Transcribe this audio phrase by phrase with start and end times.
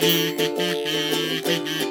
[0.00, 0.12] フフ
[0.56, 1.89] フフ。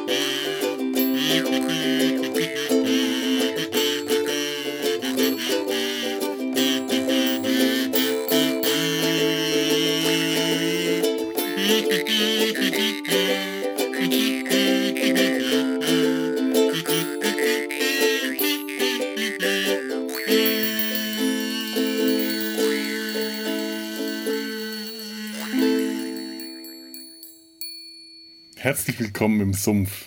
[28.90, 30.06] Herzlich willkommen im Sumpf.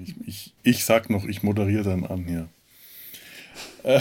[0.00, 2.48] Ich, ich, ich sag noch, ich moderiere dann an hier.
[3.82, 3.98] Äh,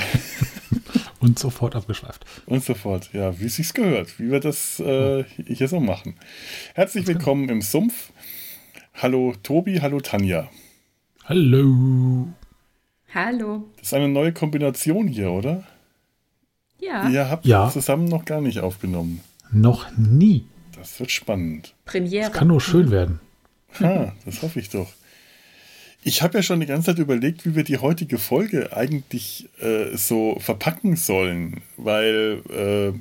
[1.20, 2.28] und sofort abgeschweift.
[2.46, 6.14] Und sofort, ja, wie es sich gehört, wie wir das äh, hier so machen.
[6.76, 8.12] Herzlich willkommen im Sumpf.
[8.94, 10.48] Hallo Tobi, hallo Tanja.
[11.26, 12.28] Hallo.
[13.12, 13.68] Hallo.
[13.78, 15.64] Das ist eine neue Kombination hier, oder?
[16.80, 17.10] Ja.
[17.10, 17.68] Ihr habt Ja.
[17.72, 19.22] zusammen noch gar nicht aufgenommen.
[19.52, 20.46] Noch nie.
[20.78, 21.74] Das wird spannend.
[21.86, 22.30] Premiere.
[22.30, 23.20] Das kann nur schön werden.
[23.80, 24.92] Ha, das hoffe ich doch.
[26.04, 29.96] Ich habe ja schon die ganze Zeit überlegt, wie wir die heutige Folge eigentlich äh,
[29.98, 32.98] so verpacken sollen, weil äh,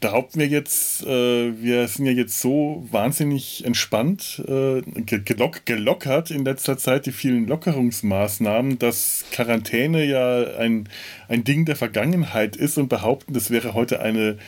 [0.00, 6.30] behaupten wir jetzt, äh, wir sind ja jetzt so wahnsinnig entspannt, äh, ge- gelock gelockert
[6.30, 10.88] in letzter Zeit, die vielen Lockerungsmaßnahmen, dass Quarantäne ja ein,
[11.28, 14.38] ein Ding der Vergangenheit ist und behaupten, das wäre heute eine,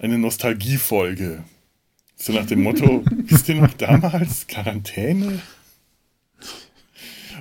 [0.00, 1.44] eine Nostalgiefolge.
[2.20, 5.40] So nach dem Motto, wisst ihr noch damals Quarantäne?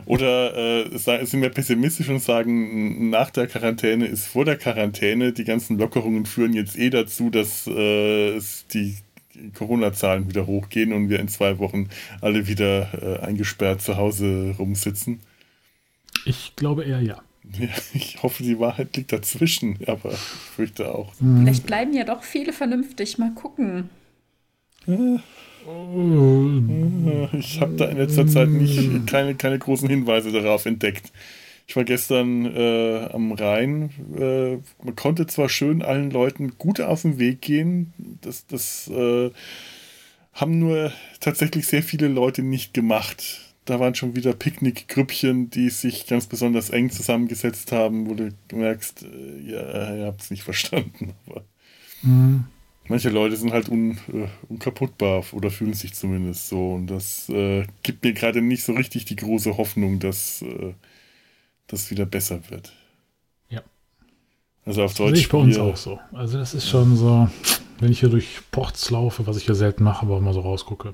[0.05, 5.43] Oder äh, sind wir pessimistisch und sagen, nach der Quarantäne ist vor der Quarantäne, die
[5.43, 8.39] ganzen Lockerungen führen jetzt eh dazu, dass äh,
[8.73, 8.95] die
[9.55, 11.89] Corona-Zahlen wieder hochgehen und wir in zwei Wochen
[12.21, 15.19] alle wieder äh, eingesperrt zu Hause rumsitzen.
[16.25, 17.21] Ich glaube eher ja.
[17.59, 21.13] Ja, ich hoffe, die Wahrheit liegt dazwischen, aber ich fürchte auch.
[21.15, 23.17] Vielleicht bleiben ja doch viele vernünftig.
[23.17, 23.89] Mal gucken.
[27.39, 31.11] Ich habe da in letzter Zeit nicht, keine, keine großen Hinweise darauf entdeckt.
[31.67, 33.89] Ich war gestern äh, am Rhein.
[34.17, 39.31] Äh, man konnte zwar schön allen Leuten gut auf den Weg gehen, das, das äh,
[40.31, 43.41] haben nur tatsächlich sehr viele Leute nicht gemacht.
[43.65, 49.03] Da waren schon wieder Picknickgrüppchen, die sich ganz besonders eng zusammengesetzt haben, wo du merkst,
[49.03, 51.13] äh, ja, ihr habt es nicht verstanden.
[51.25, 51.43] Aber
[52.01, 52.45] Hm.
[52.89, 56.73] Manche Leute sind halt un, äh, unkaputtbar oder fühlen sich zumindest so.
[56.73, 60.73] Und das äh, gibt mir gerade nicht so richtig die große Hoffnung, dass äh,
[61.67, 62.73] das wieder besser wird.
[63.49, 63.61] Ja.
[64.65, 65.19] Also auf Deutsch.
[65.19, 65.99] ich bei uns auch so.
[66.13, 67.29] Also das ist schon so,
[67.79, 70.93] wenn ich hier durch Ports laufe, was ich ja selten mache, aber mal so rausgucke.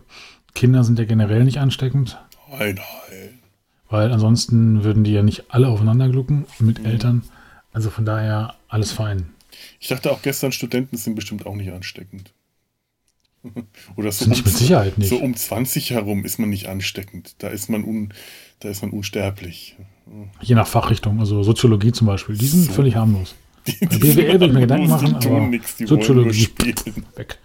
[0.56, 2.20] Kinder sind ja generell nicht ansteckend,
[2.52, 3.40] Nein, nein.
[3.90, 7.24] weil ansonsten würden die ja nicht alle aufeinander glucken mit Eltern.
[7.72, 9.32] Also von daher alles fein.
[9.80, 12.34] Ich dachte auch gestern, Studenten sind bestimmt auch nicht ansteckend.
[13.96, 15.09] Oder so ich mit Sicherheit nicht.
[15.09, 17.36] So um 20 herum ist man nicht ansteckend.
[17.40, 18.13] Da ist man, un,
[18.59, 19.75] da ist man unsterblich.
[20.42, 22.74] Je nach Fachrichtung, also Soziologie zum Beispiel, die sind So.
[22.74, 23.36] völlig harmlos.
[23.68, 26.50] Die, Bei BWL würde ich mir Gedanken machen, die aber nichts, die Soziologie
[27.16, 27.40] weg.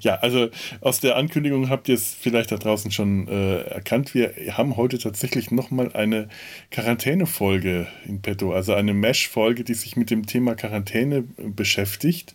[0.00, 0.48] Ja, also
[0.80, 4.14] aus der Ankündigung habt ihr es vielleicht da draußen schon äh, erkannt.
[4.14, 6.28] Wir haben heute tatsächlich nochmal eine
[6.70, 12.34] Quarantäne-Folge in petto, also eine Mesh-Folge, die sich mit dem Thema Quarantäne äh, beschäftigt.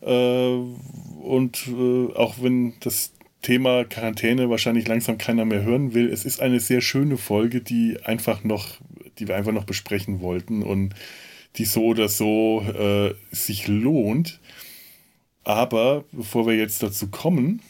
[0.00, 0.56] Äh,
[1.22, 3.12] und äh, auch wenn das
[3.42, 7.98] Thema Quarantäne wahrscheinlich langsam keiner mehr hören will, es ist eine sehr schöne Folge, die
[8.02, 8.80] einfach noch,
[9.18, 10.94] die wir einfach noch besprechen wollten und
[11.56, 14.40] die so oder so äh, sich lohnt.
[15.44, 17.60] Aber bevor wir jetzt dazu kommen,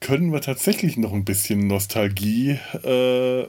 [0.00, 3.40] können wir tatsächlich noch ein bisschen Nostalgie äh,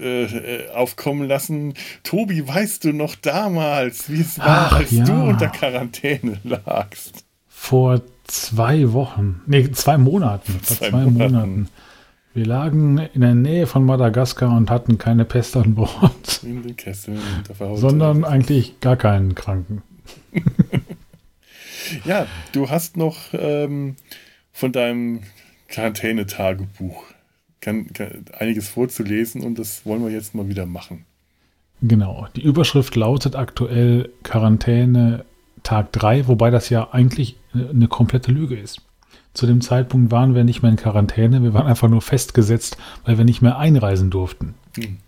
[0.00, 1.74] äh, aufkommen lassen.
[2.02, 5.04] Tobi, weißt du noch damals, wie es war, Ach, als ja.
[5.04, 7.24] du unter Quarantäne lagst?
[7.48, 11.32] Vor zwei Wochen, nee, zwei Monaten, vor Zwei zwei, Monaten.
[11.32, 11.68] Monaten.
[12.34, 16.76] Wir lagen in der Nähe von Madagaskar und hatten keine Pest an Bord, In den
[16.76, 17.78] Verhaut.
[17.78, 19.82] sondern eigentlich gar keinen Kranken.
[22.04, 23.96] Ja, du hast noch ähm,
[24.52, 25.22] von deinem
[25.68, 27.04] Quarantänetagebuch
[27.60, 31.04] kann, kann, einiges vorzulesen und das wollen wir jetzt mal wieder machen.
[31.82, 32.26] Genau.
[32.34, 35.24] Die Überschrift lautet aktuell Quarantäne
[35.62, 38.82] Tag 3, wobei das ja eigentlich äh, eine komplette Lüge ist.
[39.34, 43.18] Zu dem Zeitpunkt waren wir nicht mehr in Quarantäne, wir waren einfach nur festgesetzt, weil
[43.18, 44.54] wir nicht mehr einreisen durften.
[44.76, 44.98] Hm.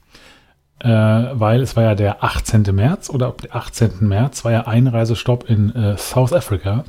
[0.81, 2.63] Äh, weil es war ja der 18.
[2.73, 4.09] März oder ab dem 18.
[4.09, 6.85] März war ja Einreisestopp in äh, South Africa,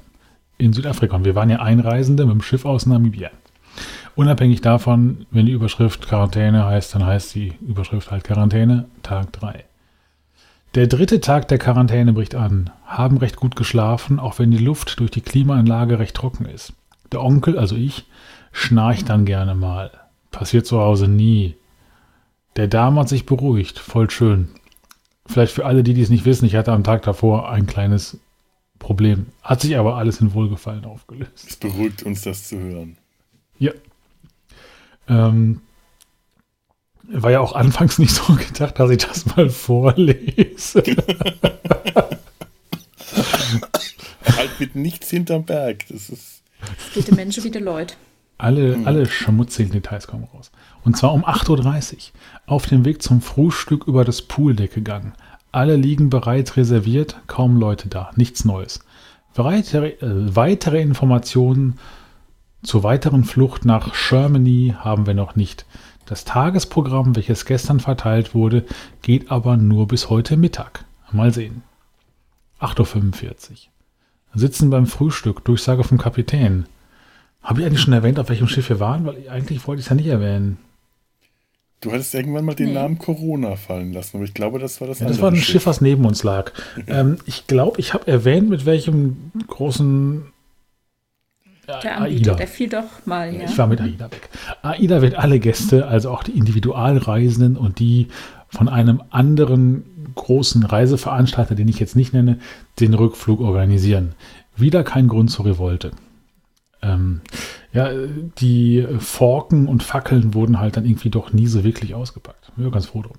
[0.57, 1.15] in Südafrika.
[1.15, 3.29] Und wir waren ja Einreisende mit dem Schiff aus Namibia.
[4.15, 9.65] Unabhängig davon, wenn die Überschrift Quarantäne heißt, dann heißt die Überschrift halt Quarantäne, Tag 3.
[10.75, 12.69] Der dritte Tag der Quarantäne bricht an.
[12.85, 16.73] Haben recht gut geschlafen, auch wenn die Luft durch die Klimaanlage recht trocken ist.
[17.11, 18.05] Der Onkel, also ich,
[18.53, 19.91] schnarcht dann gerne mal.
[20.31, 21.55] Passiert zu Hause nie.
[22.55, 23.79] Der Darm hat sich beruhigt.
[23.79, 24.49] Voll schön.
[25.25, 28.17] Vielleicht für alle, die dies nicht wissen, ich hatte am Tag davor ein kleines
[28.79, 29.27] Problem.
[29.41, 31.49] Hat sich aber alles in Wohlgefallen aufgelöst.
[31.49, 32.97] Es beruhigt uns, das zu hören.
[33.57, 33.71] Ja.
[35.07, 35.61] Ähm,
[37.03, 40.83] war ja auch anfangs nicht so gedacht, dass ich das mal vorlese.
[44.25, 45.87] halt mit nichts hinterm Berg.
[45.89, 46.41] Das ist.
[46.77, 47.95] Es geht den Menschen wie die Leute.
[48.37, 48.87] Alle, hm.
[48.87, 50.51] alle schmutzigen Details kommen raus.
[50.83, 51.99] Und zwar um 8.30 Uhr.
[52.45, 55.13] Auf dem Weg zum Frühstück über das Pooldeck gegangen.
[55.51, 58.79] Alle liegen bereit reserviert, kaum Leute da, nichts Neues.
[59.35, 61.77] Weitere, äh, weitere Informationen
[62.63, 65.65] zur weiteren Flucht nach Germany haben wir noch nicht.
[66.05, 68.65] Das Tagesprogramm, welches gestern verteilt wurde,
[69.01, 70.85] geht aber nur bis heute Mittag.
[71.11, 71.63] Mal sehen.
[72.59, 73.57] 8.45 Uhr.
[74.33, 76.65] Sitzen beim Frühstück, Durchsage vom Kapitän.
[77.41, 79.05] Habe ich eigentlich schon erwähnt, auf welchem Schiff wir waren?
[79.05, 80.57] Weil eigentlich wollte ich es ja nicht erwähnen.
[81.81, 82.73] Du hattest irgendwann mal den nee.
[82.73, 85.45] Namen Corona fallen lassen, aber ich glaube, das war das ja, Das war ein Schiff,
[85.45, 86.51] Schiff was neben uns lag.
[86.87, 90.25] ähm, ich glaube, ich habe erwähnt, mit welchem großen
[91.67, 92.35] der Anbieter, AIDA.
[92.35, 93.33] der fiel doch mal.
[93.33, 93.45] Ja.
[93.45, 94.29] Ich war mit AIDA weg.
[94.61, 98.07] AIDA wird alle Gäste, also auch die Individualreisenden und die
[98.49, 102.39] von einem anderen großen Reiseveranstalter, den ich jetzt nicht nenne,
[102.79, 104.13] den Rückflug organisieren.
[104.55, 105.91] Wieder kein Grund zur Revolte.
[106.81, 107.21] Ähm,
[107.73, 107.89] ja,
[108.39, 112.51] die Forken und Fackeln wurden halt dann irgendwie doch nie so wirklich ausgepackt.
[112.55, 113.17] Bin ganz froh drum.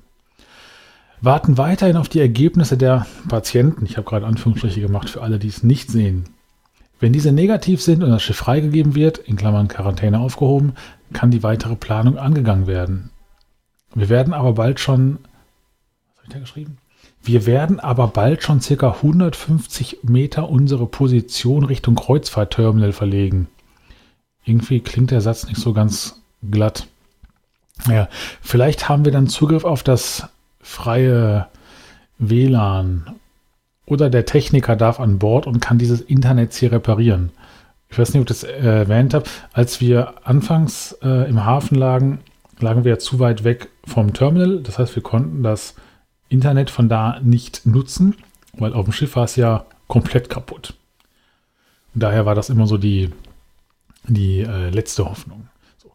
[1.22, 3.86] Warten weiterhin auf die Ergebnisse der Patienten.
[3.86, 6.24] Ich habe gerade Anführungsstriche gemacht für alle, die es nicht sehen.
[6.98, 10.74] Wenn diese negativ sind und das Schiff freigegeben wird, in Klammern Quarantäne aufgehoben,
[11.12, 13.10] kann die weitere Planung angegangen werden.
[13.94, 15.18] Wir werden aber bald schon,
[16.08, 16.78] was habe ich da geschrieben?
[17.22, 23.48] Wir werden aber bald schon circa 150 Meter unsere Position Richtung Kreuzfahrtterminal verlegen.
[24.44, 26.86] Irgendwie klingt der Satz nicht so ganz glatt.
[27.88, 28.08] Ja,
[28.40, 30.28] vielleicht haben wir dann Zugriff auf das
[30.60, 31.46] freie
[32.18, 33.16] WLAN
[33.86, 37.30] oder der Techniker darf an Bord und kann dieses Internet hier reparieren.
[37.90, 39.26] Ich weiß nicht, ob ich das erwähnt habe.
[39.52, 42.20] Als wir anfangs äh, im Hafen lagen,
[42.58, 44.60] lagen wir zu weit weg vom Terminal.
[44.60, 45.74] Das heißt, wir konnten das
[46.28, 48.16] Internet von da nicht nutzen,
[48.54, 50.74] weil auf dem Schiff war es ja komplett kaputt.
[51.94, 53.10] Und daher war das immer so die
[54.08, 55.48] die äh, letzte Hoffnung.
[55.78, 55.92] So.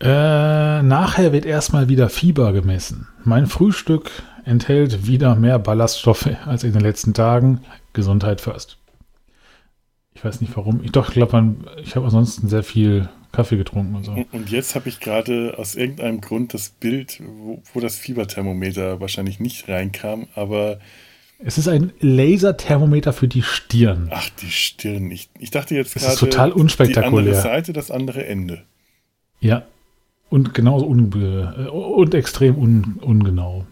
[0.00, 3.08] Äh, nachher wird erstmal wieder Fieber gemessen.
[3.24, 4.10] Mein Frühstück
[4.44, 7.60] enthält wieder mehr Ballaststoffe als in den letzten Tagen.
[7.92, 8.78] Gesundheit first.
[10.14, 10.82] Ich weiß nicht warum.
[10.82, 14.12] Ich doch, glaube, ich habe ansonsten sehr viel Kaffee getrunken und so.
[14.32, 19.40] Und jetzt habe ich gerade aus irgendeinem Grund das Bild, wo, wo das Fieberthermometer wahrscheinlich
[19.40, 20.78] nicht reinkam, aber
[21.42, 24.08] es ist ein Laserthermometer für die Stirn.
[24.12, 25.10] Ach, die Stirn.
[25.10, 26.06] Ich, ich dachte jetzt gerade.
[26.06, 27.22] Das ist total unspektakulär.
[27.22, 28.64] Die andere Seite, das andere Ende.
[29.40, 29.64] Ja.
[30.28, 33.64] Und genauso unbe äh, und extrem un ungenau.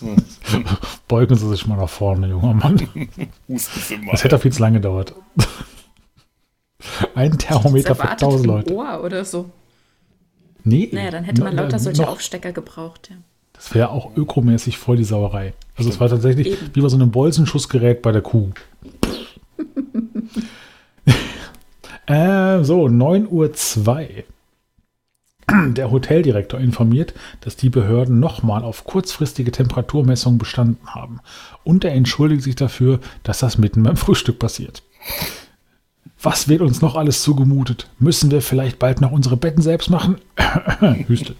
[0.00, 0.16] Hm.
[1.08, 2.88] Beugen Sie sich mal nach vorne, junger Mann.
[3.48, 5.14] Das hätte viel zu lange gedauert.
[7.14, 8.74] Ein Thermometer für 1000 Leute.
[8.74, 9.50] Ohr oder so.
[10.64, 10.88] Nee.
[10.92, 13.16] Naja, dann hätte man lauter solche Aufstecker gebraucht, ja.
[13.56, 15.54] Das wäre auch ökomäßig voll die Sauerei.
[15.76, 16.70] Also es war tatsächlich Eben.
[16.74, 18.50] wie bei so einem Bolzenschussgerät bei der Kuh.
[22.06, 23.50] äh, so, 9.02 Uhr.
[25.48, 31.20] Der Hoteldirektor informiert, dass die Behörden nochmal auf kurzfristige Temperaturmessungen bestanden haben.
[31.62, 34.82] Und er entschuldigt sich dafür, dass das mitten beim Frühstück passiert.
[36.20, 37.88] Was wird uns noch alles zugemutet?
[38.00, 40.16] Müssen wir vielleicht bald noch unsere Betten selbst machen?
[41.06, 41.36] Hüstel.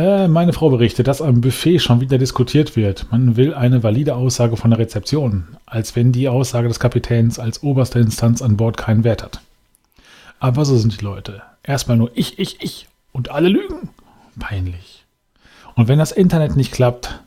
[0.00, 3.06] Äh, meine Frau berichtet, dass am Buffet schon wieder diskutiert wird.
[3.10, 7.62] Man will eine valide Aussage von der Rezeption, als wenn die Aussage des Kapitäns als
[7.62, 9.42] oberste Instanz an Bord keinen Wert hat.
[10.38, 11.42] Aber so sind die Leute.
[11.62, 13.90] Erstmal nur ich, ich, ich und alle lügen.
[14.38, 15.04] Peinlich.
[15.74, 17.20] Und wenn das Internet nicht klappt,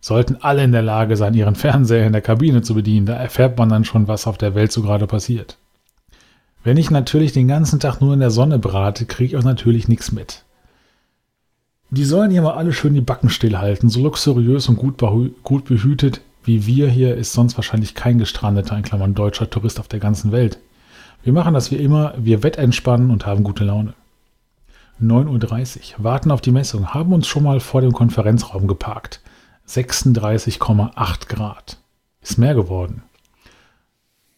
[0.00, 3.04] sollten alle in der Lage sein, ihren Fernseher in der Kabine zu bedienen.
[3.04, 5.58] Da erfährt man dann schon, was auf der Welt so gerade passiert.
[6.64, 9.86] Wenn ich natürlich den ganzen Tag nur in der Sonne brate, kriege ich auch natürlich
[9.86, 10.45] nichts mit.
[11.90, 13.88] Die sollen hier mal alle schön die Backen stillhalten.
[13.88, 15.02] So luxuriös und gut,
[15.42, 19.88] gut behütet wie wir hier ist sonst wahrscheinlich kein gestrandeter, in Klammern deutscher Tourist auf
[19.88, 20.60] der ganzen Welt.
[21.24, 23.94] Wir machen das wie immer, wir wettentspannen und haben gute Laune.
[25.02, 29.20] 9.30 Uhr, warten auf die Messung, haben uns schon mal vor dem Konferenzraum geparkt.
[29.68, 31.78] 36,8 Grad.
[32.22, 33.02] Ist mehr geworden.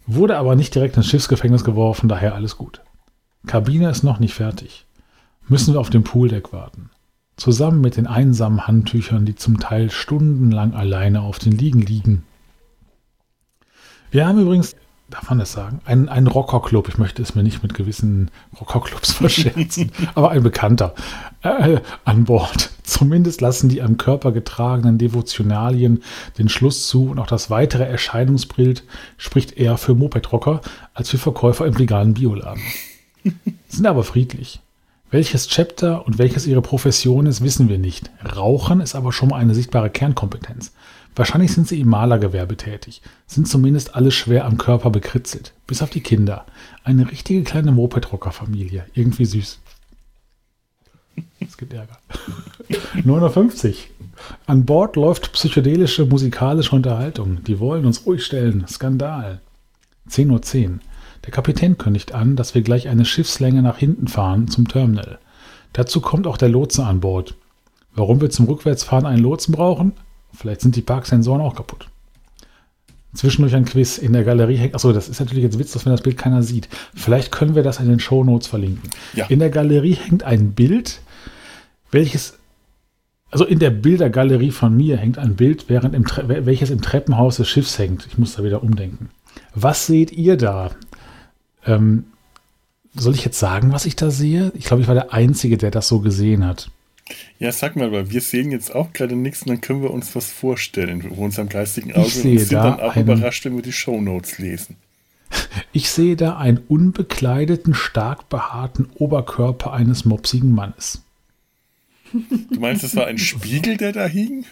[0.06, 2.80] Wurde aber nicht direkt ins Schiffsgefängnis geworfen, daher alles gut.
[3.46, 4.86] Kabine ist noch nicht fertig.
[5.46, 6.88] Müssen wir auf dem Pooldeck warten
[7.38, 12.24] zusammen mit den einsamen Handtüchern, die zum Teil stundenlang alleine auf den Liegen liegen.
[14.10, 14.76] Wir haben übrigens
[15.10, 15.80] darf man das sagen?
[15.84, 18.30] Ein, ein Rockerclub, ich möchte es mir nicht mit gewissen
[18.60, 20.94] Rockerclubs verscherzen, aber ein Bekannter
[21.42, 22.70] äh, an Bord.
[22.82, 26.02] Zumindest lassen die am Körper getragenen Devotionalien
[26.36, 28.84] den Schluss zu und auch das weitere Erscheinungsbild
[29.16, 30.60] spricht eher für Moped-Rocker
[30.94, 32.62] als für Verkäufer im veganen Bioladen.
[33.68, 34.60] Sind aber friedlich.
[35.10, 38.10] Welches Chapter und welches ihre Profession ist, wissen wir nicht.
[38.36, 40.72] Rauchen ist aber schon mal eine sichtbare Kernkompetenz.
[41.16, 45.90] Wahrscheinlich sind sie im Malergewerbe tätig, sind zumindest alle schwer am Körper bekritzelt, bis auf
[45.90, 46.44] die Kinder.
[46.84, 48.84] Eine richtige kleine Moped-Rocker-Familie.
[48.92, 49.58] Irgendwie süß.
[51.40, 51.98] Es gibt Ärger.
[53.04, 53.90] 950.
[54.46, 57.42] An Bord läuft psychedelische musikalische Unterhaltung.
[57.44, 58.66] Die wollen uns ruhig stellen.
[58.68, 59.40] Skandal.
[60.10, 60.30] 10.10
[60.68, 60.78] Uhr.
[61.18, 61.22] 10.
[61.24, 65.18] Der Kapitän kündigt an, dass wir gleich eine Schiffslänge nach hinten fahren zum Terminal.
[65.72, 67.34] Dazu kommt auch der Lotse an Bord.
[67.94, 69.92] Warum wir zum Rückwärtsfahren einen Lotsen brauchen?
[70.32, 71.88] Vielleicht sind die Parksensoren auch kaputt.
[73.14, 74.74] Zwischendurch ein Quiz in der Galerie hängt.
[74.74, 76.68] Achso, das ist natürlich jetzt Witz, dass wenn das Bild keiner sieht.
[76.94, 78.90] Vielleicht können wir das in den Show Notes verlinken.
[79.14, 79.26] Ja.
[79.26, 81.00] In der Galerie hängt ein Bild,
[81.90, 82.38] welches.
[83.30, 86.04] Also in der Bildergalerie von mir hängt ein Bild, während im
[86.46, 88.06] welches im Treppenhaus des Schiffs hängt.
[88.06, 89.10] Ich muss da wieder umdenken.
[89.54, 90.70] Was seht ihr da?
[91.68, 92.04] Ähm,
[92.94, 94.52] soll ich jetzt sagen, was ich da sehe?
[94.54, 96.70] Ich glaube, ich war der Einzige, der das so gesehen hat.
[97.38, 100.14] Ja, sag mal, weil wir sehen jetzt auch gerade nichts und dann können wir uns
[100.14, 103.62] was vorstellen vor unserem geistigen Auge und sind da dann auch einen, überrascht, wenn wir
[103.62, 104.76] die Shownotes lesen.
[105.72, 111.02] Ich sehe da einen unbekleideten, stark behaarten Oberkörper eines mopsigen Mannes.
[112.12, 114.46] Du meinst, es war ein Spiegel, der da hing?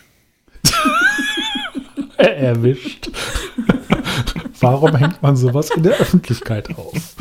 [2.18, 3.10] Erwischt.
[4.60, 7.16] Warum hängt man sowas in der Öffentlichkeit auf?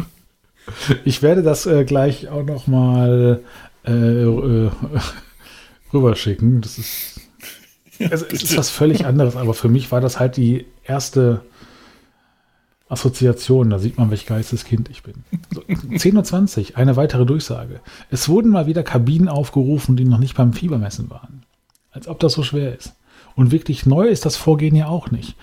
[1.03, 3.41] Ich werde das äh, gleich auch noch mal
[3.85, 4.71] äh, äh,
[5.93, 6.61] rüberschicken.
[6.61, 7.21] Das ist,
[7.99, 11.41] also, es ist was völlig anderes, aber für mich war das halt die erste
[12.89, 13.69] Assoziation.
[13.69, 15.23] Da sieht man, welch Geisteskind ich bin.
[15.53, 17.79] So, 10.20 Uhr, eine weitere Durchsage.
[18.09, 21.43] Es wurden mal wieder Kabinen aufgerufen, die noch nicht beim Fiebermessen waren.
[21.91, 22.93] Als ob das so schwer ist.
[23.35, 25.35] Und wirklich neu ist das Vorgehen ja auch nicht.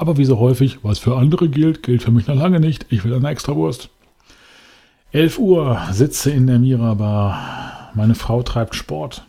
[0.00, 2.86] Aber wie so häufig, was für andere gilt, gilt für mich noch lange nicht.
[2.88, 3.90] Ich will eine extra Wurst.
[5.12, 7.90] 11 Uhr, sitze in der Mirabar.
[7.92, 9.26] Meine Frau treibt Sport.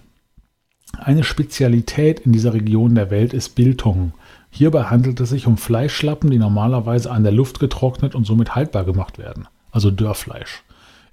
[0.97, 4.13] Eine Spezialität in dieser Region der Welt ist Biltong.
[4.49, 8.85] Hierbei handelt es sich um Fleischschlappen, die normalerweise an der Luft getrocknet und somit haltbar
[8.85, 10.63] gemacht werden, also Dörrfleisch.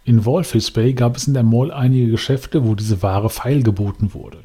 [0.05, 4.39] In Walfish Bay gab es in der Mall einige Geschäfte, wo diese Ware feilgeboten wurde.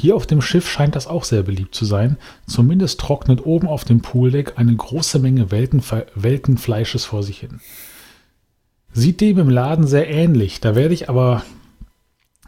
[0.00, 2.16] Hier auf dem Schiff scheint das auch sehr beliebt zu sein.
[2.46, 7.60] Zumindest trocknet oben auf dem Pooldeck eine große Menge welken Fleisches vor sich hin.
[8.94, 10.58] Sieht dem im Laden sehr ähnlich.
[10.60, 11.42] Da werde ich aber,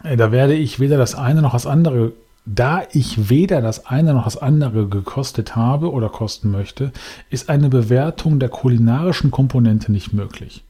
[0.03, 2.13] äh, da werde ich weder das eine noch das andere,
[2.47, 6.91] da ich weder das eine noch das andere gekostet habe oder kosten möchte,
[7.29, 10.65] ist eine Bewertung der kulinarischen Komponente nicht möglich.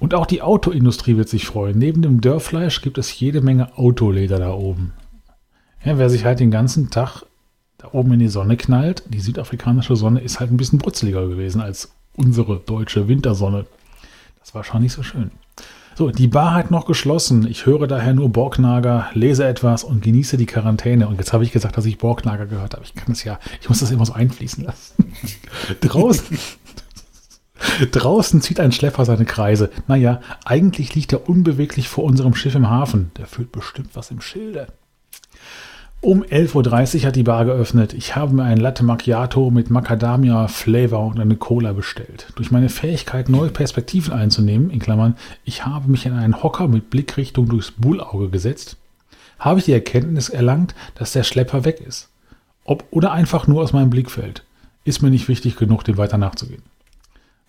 [0.00, 1.78] Und auch die Autoindustrie wird sich freuen.
[1.78, 4.92] Neben dem Dörrfleisch gibt es jede Menge Autoleder da oben.
[5.84, 7.22] Ja, wer sich halt den ganzen Tag
[7.78, 11.60] da oben in die Sonne knallt, die südafrikanische Sonne ist halt ein bisschen brutzeliger gewesen
[11.60, 13.66] als unsere deutsche Wintersonne.
[14.40, 15.30] Das war schon nicht so schön.
[15.96, 17.46] So, die Bar hat noch geschlossen.
[17.46, 21.06] Ich höre daher nur Borgnager, lese etwas und genieße die Quarantäne.
[21.06, 22.84] Und jetzt habe ich gesagt, dass ich Borgnager gehört habe.
[22.84, 25.12] Ich kann es ja, ich muss das immer so einfließen lassen.
[25.80, 26.38] draußen,
[27.92, 29.70] draußen zieht ein Schlepper seine Kreise.
[29.86, 33.12] Naja, eigentlich liegt er unbeweglich vor unserem Schiff im Hafen.
[33.16, 34.66] Der fühlt bestimmt was im Schilde.
[36.04, 37.94] Um 11.30 Uhr hat die Bar geöffnet.
[37.94, 42.26] Ich habe mir ein Latte Macchiato mit Macadamia Flavor und eine Cola bestellt.
[42.36, 46.90] Durch meine Fähigkeit, neue Perspektiven einzunehmen, in Klammern, ich habe mich in einen Hocker mit
[46.90, 48.76] Blickrichtung durchs Bullauge gesetzt,
[49.38, 52.10] habe ich die Erkenntnis erlangt, dass der Schlepper weg ist.
[52.64, 54.44] Ob oder einfach nur aus meinem Blickfeld.
[54.84, 56.64] Ist mir nicht wichtig genug, dem weiter nachzugehen.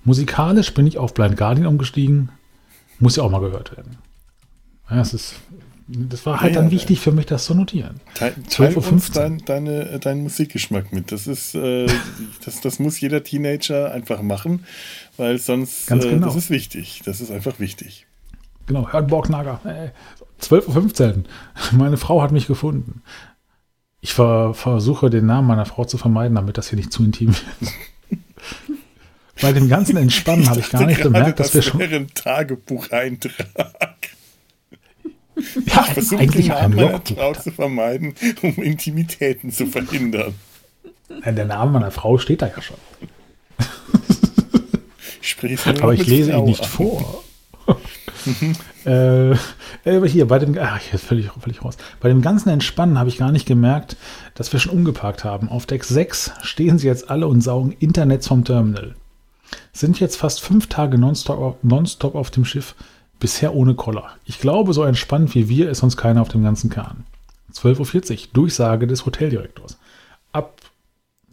[0.05, 2.29] Musikalisch bin ich auf Blind Guardian umgestiegen.
[2.99, 3.97] Muss ja auch mal gehört werden.
[4.89, 5.35] Ja, es ist
[5.87, 7.99] das war halt ja, dann wichtig für mich, das zu notieren.
[8.15, 11.11] Teil, teil uns dein, deine, deinen Musikgeschmack mit.
[11.11, 11.85] Das ist, äh,
[12.45, 14.65] das, das muss jeder Teenager einfach machen,
[15.17, 16.17] weil sonst, Ganz genau.
[16.17, 17.01] Äh, das ist wichtig.
[17.05, 18.07] Das ist einfach wichtig.
[18.65, 19.61] Genau, hört Borgnager.
[19.63, 19.91] Äh,
[20.43, 21.23] 12.15 Uhr.
[21.77, 23.03] Meine Frau hat mich gefunden.
[24.01, 27.29] Ich ver versuche den Namen meiner Frau zu vermeiden, damit das hier nicht zu intim
[27.29, 27.73] wird.
[29.41, 31.81] Bei dem ganzen Entspannen habe ich gar nicht gemerkt, dass das wir schon.
[31.81, 34.14] Ein Tagebucheintrag.
[35.35, 40.33] Ja, ich versuche eigentlich den Namen meiner Frau zu vermeiden, um Intimitäten zu verhindern.
[41.25, 42.77] Der Name meiner Frau steht da ja schon.
[45.21, 45.35] Ich
[45.81, 46.69] Aber ich lese ihn nicht an.
[46.69, 47.23] vor.
[48.85, 49.35] äh,
[50.07, 51.77] hier, bei dem, ach, hier völlig, völlig raus.
[51.99, 53.97] Bei dem ganzen Entspannen habe ich gar nicht gemerkt,
[54.35, 55.49] dass wir schon umgeparkt haben.
[55.49, 58.95] Auf Deck 6 stehen sie jetzt alle und saugen Internet vom Terminal.
[59.73, 62.75] Sind jetzt fast fünf Tage nonstop, nonstop auf dem Schiff,
[63.25, 64.11] bisher ohne Koller.
[64.25, 67.05] Ich glaube, so entspannt wie wir ist uns keiner auf dem ganzen Kahn.
[67.55, 69.79] 12.40 Uhr, Durchsage des Hoteldirektors.
[70.31, 70.61] Ab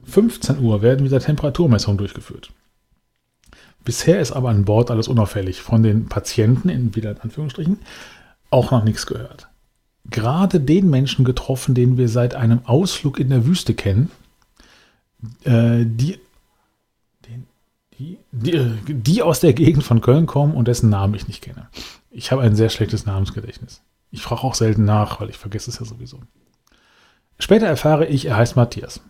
[0.04, 2.48] 15 Uhr werden wieder Temperaturmessungen durchgeführt.
[3.84, 5.60] Bisher ist aber an Bord alles unauffällig.
[5.60, 7.80] Von den Patienten, in wieder in Anführungsstrichen,
[8.48, 9.48] auch noch nichts gehört.
[10.08, 14.10] Gerade den Menschen getroffen, den wir seit einem Ausflug in der Wüste kennen,
[15.44, 16.18] äh, die,
[18.32, 21.68] die, die, aus der Gegend von Köln kommen und dessen Namen ich nicht kenne.
[22.10, 23.82] Ich habe ein sehr schlechtes Namensgedächtnis.
[24.10, 26.20] Ich frage auch selten nach, weil ich vergesse es ja sowieso.
[27.38, 29.00] Später erfahre ich, er heißt Matthias.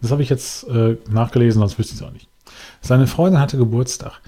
[0.00, 2.28] Das habe ich jetzt äh, nachgelesen, sonst wüsste ich es auch nicht.
[2.80, 4.20] Seine Freundin hatte Geburtstag.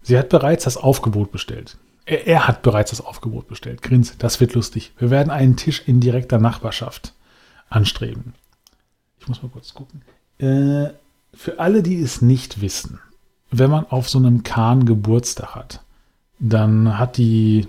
[0.00, 1.76] Sie hat bereits das Aufgebot bestellt.
[2.06, 3.82] Er, er, hat bereits das Aufgebot bestellt.
[3.82, 4.92] Grins, das wird lustig.
[4.98, 7.12] Wir werden einen Tisch in direkter Nachbarschaft
[7.68, 8.34] anstreben.
[9.18, 10.02] Ich muss mal kurz gucken.
[10.38, 10.90] Äh,
[11.34, 12.98] für alle, die es nicht wissen,
[13.50, 15.82] wenn man auf so einem Kahn Geburtstag hat,
[16.38, 17.66] dann hat die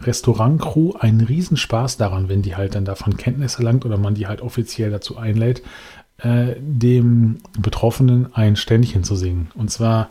[0.00, 4.40] Restaurantcrew einen Riesenspaß daran, wenn die halt dann davon Kenntnis erlangt oder man die halt
[4.40, 5.62] offiziell dazu einlädt,
[6.18, 9.50] äh, dem Betroffenen ein Ständchen zu singen.
[9.54, 10.10] Und zwar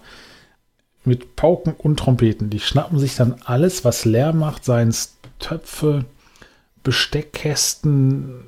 [1.05, 2.49] mit Pauken und Trompeten.
[2.49, 6.05] Die schnappen sich dann alles, was leer macht, seien es Töpfe,
[6.83, 8.43] Besteckkästen,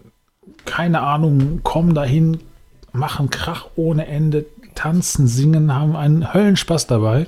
[0.65, 2.39] keine Ahnung, kommen dahin,
[2.91, 4.45] machen Krach ohne Ende,
[4.75, 7.27] tanzen, singen, haben einen Höllenspaß dabei.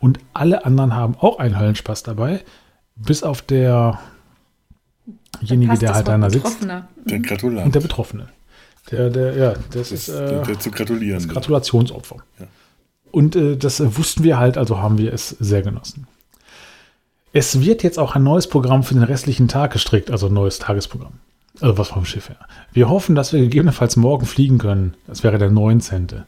[0.00, 2.44] Und alle anderen haben auch einen Höllenspaß dabei,
[2.96, 3.98] bis auf derjenige,
[5.78, 6.66] der halt da sitzt.
[7.04, 7.66] Der Gratulant.
[7.66, 8.28] Und der Betroffene.
[8.90, 11.18] Der, der, ja, das, das ist äh, der, der zu gratulieren.
[11.18, 12.16] Das Gratulationsopfer.
[12.40, 12.46] Ja.
[13.12, 16.08] Und äh, das äh, wussten wir halt, also haben wir es sehr genossen.
[17.32, 20.58] Es wird jetzt auch ein neues Programm für den restlichen Tag gestrickt, also ein neues
[20.58, 21.20] Tagesprogramm.
[21.62, 22.36] Also was vom Schiff her.
[22.72, 24.94] Wir hoffen, dass wir gegebenenfalls morgen fliegen können.
[25.06, 26.24] Das wäre der 19.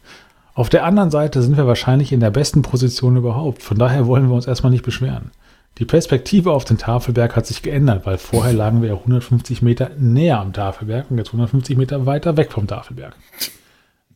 [0.55, 3.62] Auf der anderen Seite sind wir wahrscheinlich in der besten Position überhaupt.
[3.62, 5.33] Von daher wollen wir uns erstmal nicht beschweren.
[5.79, 9.90] Die Perspektive auf den Tafelberg hat sich geändert, weil vorher lagen wir ja 150 Meter
[9.99, 13.16] näher am Tafelberg und jetzt 150 Meter weiter weg vom Tafelberg.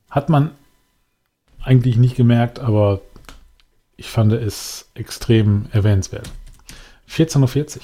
[0.09, 0.53] Hat man
[1.61, 3.01] eigentlich nicht gemerkt, aber
[3.97, 6.31] ich fand es extrem erwähnenswert.
[7.11, 7.83] 14.40 Uhr.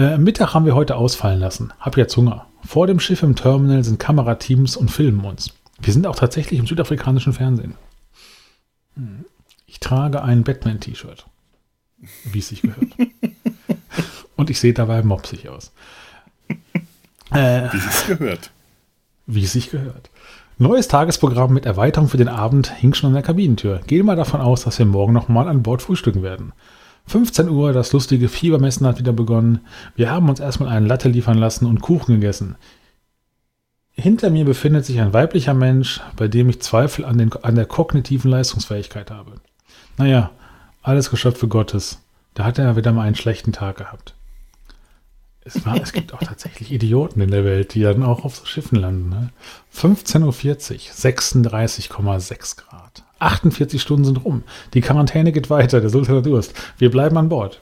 [0.00, 1.72] Äh, Mittag haben wir heute ausfallen lassen.
[1.78, 2.46] Hab jetzt Hunger.
[2.64, 5.52] Vor dem Schiff im Terminal sind Kamerateams und filmen uns.
[5.80, 7.74] Wir sind auch tatsächlich im südafrikanischen Fernsehen.
[8.94, 9.24] Hm.
[9.66, 11.26] Ich trage ein Batman-T-Shirt
[12.24, 12.92] wie es sich gehört.
[14.36, 15.72] Und ich sehe dabei mopsig aus.
[17.30, 18.50] Äh, wie es sich gehört.
[19.26, 20.10] Wie es sich gehört.
[20.58, 23.80] Neues Tagesprogramm mit Erweiterung für den Abend hing schon an der Kabinentür.
[23.86, 26.52] Gehe mal davon aus, dass wir morgen nochmal an Bord frühstücken werden.
[27.10, 29.66] 15 Uhr, das lustige Fiebermessen hat wieder begonnen.
[29.96, 32.54] Wir haben uns erstmal einen Latte liefern lassen und Kuchen gegessen.
[33.90, 37.66] Hinter mir befindet sich ein weiblicher Mensch, bei dem ich Zweifel an, den, an der
[37.66, 39.32] kognitiven Leistungsfähigkeit habe.
[39.96, 40.30] Naja,
[40.82, 42.00] alles Geschöpfe Gottes.
[42.34, 44.14] Da hat er wieder mal einen schlechten Tag gehabt.
[45.40, 48.44] Es, war, es gibt auch tatsächlich Idioten in der Welt, die dann auch auf so
[48.44, 49.08] Schiffen landen.
[49.08, 49.30] Ne?
[49.74, 53.02] 15.40 Uhr, 36,6 Grad.
[53.20, 54.42] 48 Stunden sind rum.
[54.74, 56.54] Die Quarantäne geht weiter, der Sultan Durst.
[56.78, 57.60] Wir bleiben an Bord.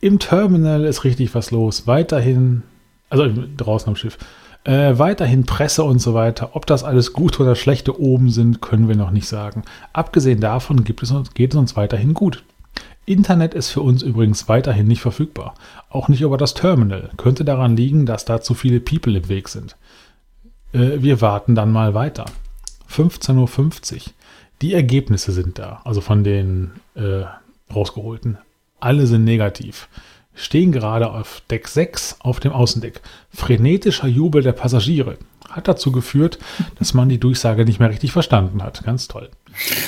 [0.00, 1.86] Im Terminal ist richtig was los.
[1.86, 2.62] Weiterhin,
[3.10, 4.16] also draußen am Schiff,
[4.64, 6.50] äh, weiterhin Presse und so weiter.
[6.54, 9.62] Ob das alles gute oder schlechte oben sind, können wir noch nicht sagen.
[9.92, 12.44] Abgesehen davon gibt es uns, geht es uns weiterhin gut.
[13.06, 15.54] Internet ist für uns übrigens weiterhin nicht verfügbar.
[15.88, 17.10] Auch nicht über das Terminal.
[17.16, 19.76] Könnte daran liegen, dass da zu viele People im Weg sind.
[20.72, 22.26] Äh, wir warten dann mal weiter.
[22.90, 24.02] 15.50 Uhr.
[24.62, 27.24] Die Ergebnisse sind da, also von den äh,
[27.72, 28.38] rausgeholten.
[28.80, 29.88] Alle sind negativ
[30.38, 33.00] stehen gerade auf Deck 6 auf dem Außendeck.
[33.30, 35.18] Frenetischer Jubel der Passagiere
[35.50, 36.38] hat dazu geführt,
[36.78, 38.84] dass man die Durchsage nicht mehr richtig verstanden hat.
[38.84, 39.30] Ganz toll.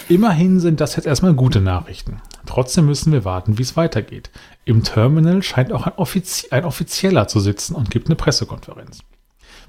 [0.08, 2.20] Immerhin sind das jetzt erstmal gute Nachrichten.
[2.46, 4.30] Trotzdem müssen wir warten, wie es weitergeht.
[4.64, 9.00] Im Terminal scheint auch ein, Offizie ein Offizieller zu sitzen und gibt eine Pressekonferenz.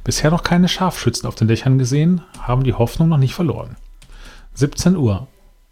[0.03, 3.75] Bisher noch keine Scharfschützen auf den Dächern gesehen, haben die Hoffnung noch nicht verloren.
[4.61, 5.27] 17 Uhr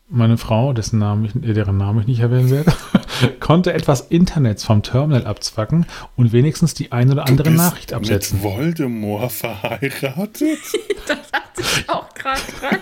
[0.09, 2.73] meine Frau, dessen Namen ich, äh, deren Namen ich nicht erwähnen werde,
[3.39, 8.41] konnte etwas Internets vom Terminal abzwacken und wenigstens die ein oder andere Nachricht absetzen.
[8.41, 10.41] Mit Voldemort verheiratet?
[11.07, 12.79] das hat sich auch gerade dran.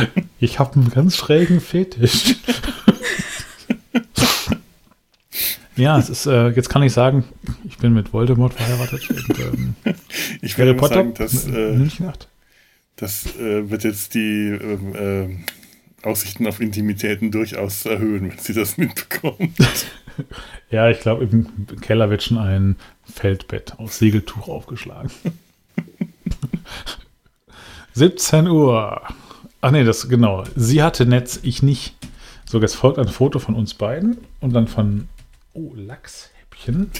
[0.40, 2.36] ich habe einen ganz schrägen Fetisch.
[5.76, 7.24] ja, es ist, äh, jetzt kann ich sagen,
[7.68, 9.10] ich bin mit Voldemort verheiratet.
[9.10, 9.74] Und, ähm,
[10.40, 11.76] ich würde Potter, sagen, dass äh.
[13.00, 15.34] Das äh, wird jetzt die äh,
[16.02, 19.58] Aussichten auf Intimitäten durchaus erhöhen, wenn sie das mitbekommt.
[20.70, 22.76] ja, ich glaube, im Keller wird schon ein
[23.10, 25.10] Feldbett aus Segeltuch aufgeschlagen.
[27.94, 29.00] 17 Uhr.
[29.62, 30.44] Ach nee, das genau.
[30.54, 31.96] Sie hatte Netz, ich nicht.
[32.44, 35.08] So, jetzt folgt ein Foto von uns beiden und dann von
[35.54, 36.90] oh, Lachshäppchen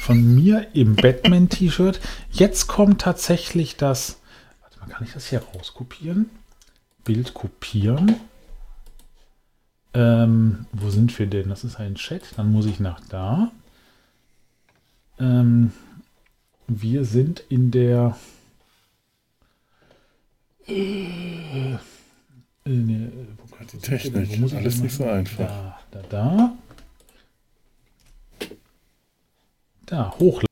[0.00, 1.98] von mir im Batman-T-Shirt.
[2.30, 4.19] Jetzt kommt tatsächlich das.
[4.80, 6.30] Mal, kann ich das hier rauskopieren?
[7.04, 8.16] Bild kopieren.
[9.92, 11.48] Ähm, wo sind wir denn?
[11.48, 12.22] Das ist ein Chat.
[12.36, 13.50] Dann muss ich nach da.
[15.18, 15.72] Ähm,
[16.68, 18.16] wir sind in der.
[20.66, 21.78] Äh,
[22.64, 23.10] ne,
[23.72, 25.46] die Technik, wo muss alles nicht so einfach.
[25.46, 26.56] Da, da, da.
[29.86, 30.49] Da, hochladen.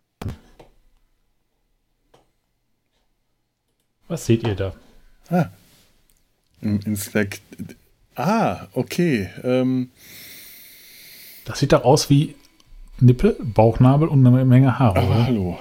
[4.09, 4.75] Was seht ihr da?
[5.31, 5.51] Ah.
[6.61, 7.41] In Slack.
[8.15, 9.29] Ah, okay.
[9.45, 9.91] Ähm.
[11.45, 12.35] Das sieht doch aus wie
[12.99, 15.01] Nippel, Bauchnabel und eine Menge Haare.
[15.01, 15.59] Ah, hallo.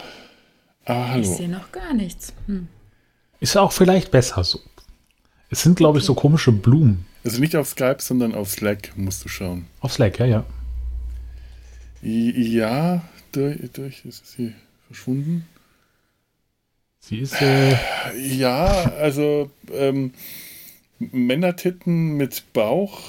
[0.86, 1.22] Ah, hallo.
[1.22, 2.34] Ich sehe noch gar nichts.
[2.48, 2.68] Hm.
[3.40, 4.60] Ist auch vielleicht besser so.
[5.50, 7.06] Es sind, glaube ich, so komische Blumen.
[7.24, 9.68] Also nicht auf Skype, sondern auf Slack musst du schauen.
[9.82, 10.46] Auf Slack, ja, ja.
[12.02, 14.54] Ja, durch, durch ist sie
[14.88, 15.46] verschwunden.
[17.08, 17.42] Sie ist.
[17.42, 17.76] Äh
[18.18, 20.12] ja, also ähm,
[21.00, 23.00] Männertitten mit Bauch,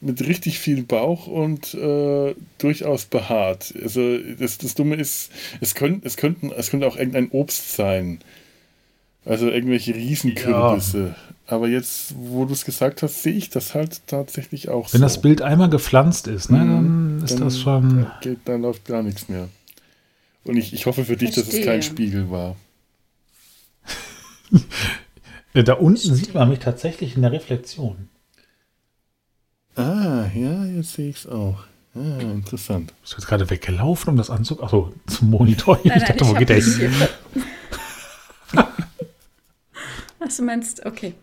[0.00, 3.74] mit richtig viel Bauch und äh, durchaus behaart.
[3.82, 8.20] Also das, das Dumme ist, es, könnt, es, könnten, es könnte auch irgendein Obst sein.
[9.24, 11.14] Also irgendwelche Riesenkürbisse.
[11.16, 11.16] Ja.
[11.48, 15.04] Aber jetzt, wo du es gesagt hast, sehe ich das halt tatsächlich auch Wenn so.
[15.04, 18.02] das Bild einmal gepflanzt ist, ne, dann ist dann, das schon.
[18.02, 19.48] Da, geht, dann läuft gar nichts mehr.
[20.44, 21.52] Und ich, ich hoffe für dich, Verstehe.
[21.52, 22.56] dass es kein Spiegel war.
[25.54, 28.08] da unten sieht man mich tatsächlich in der Reflexion.
[29.76, 31.64] Ah, ja, jetzt sehe ich es auch.
[31.94, 32.92] Ah, interessant.
[33.00, 34.62] Bist du jetzt gerade weggelaufen, um das anzug?
[34.62, 35.76] Achso, zum Monitor.
[35.76, 36.92] Nein, nein, ich dachte, wo geht der hin?
[40.20, 41.14] Ach, du meinst, okay.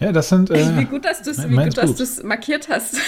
[0.00, 0.50] Ja, das sind.
[0.50, 2.96] Äh, wie gut, dass du es markiert hast.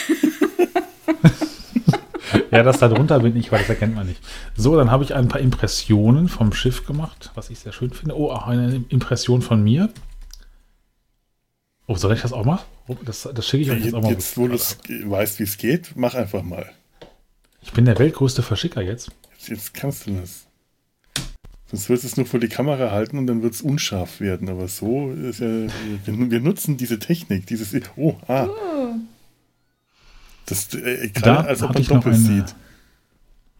[2.50, 4.20] ja, das da drunter bin ich, weil das erkennt man nicht.
[4.56, 8.16] So, dann habe ich ein paar Impressionen vom Schiff gemacht, was ich sehr schön finde.
[8.16, 9.90] Oh, auch eine Impression von mir.
[11.86, 12.64] Oh, soll ich das auch machen?
[12.86, 14.12] Oh, das, das schicke ich euch jetzt auch mal.
[14.12, 16.70] Jetzt, wo du weißt, wie es geht, mach einfach mal.
[17.62, 19.10] Ich bin der weltgrößte Verschicker jetzt.
[19.32, 20.46] Jetzt, jetzt kannst du das.
[21.70, 24.48] Sonst wird es nur vor die Kamera halten und dann wird es unscharf werden.
[24.48, 25.46] Aber so ist ja.
[26.04, 27.74] Wir, wir nutzen diese Technik, dieses.
[27.96, 28.48] Oh, ah.
[30.50, 32.54] Das, äh, gerade als ob man doppelt eine, sieht.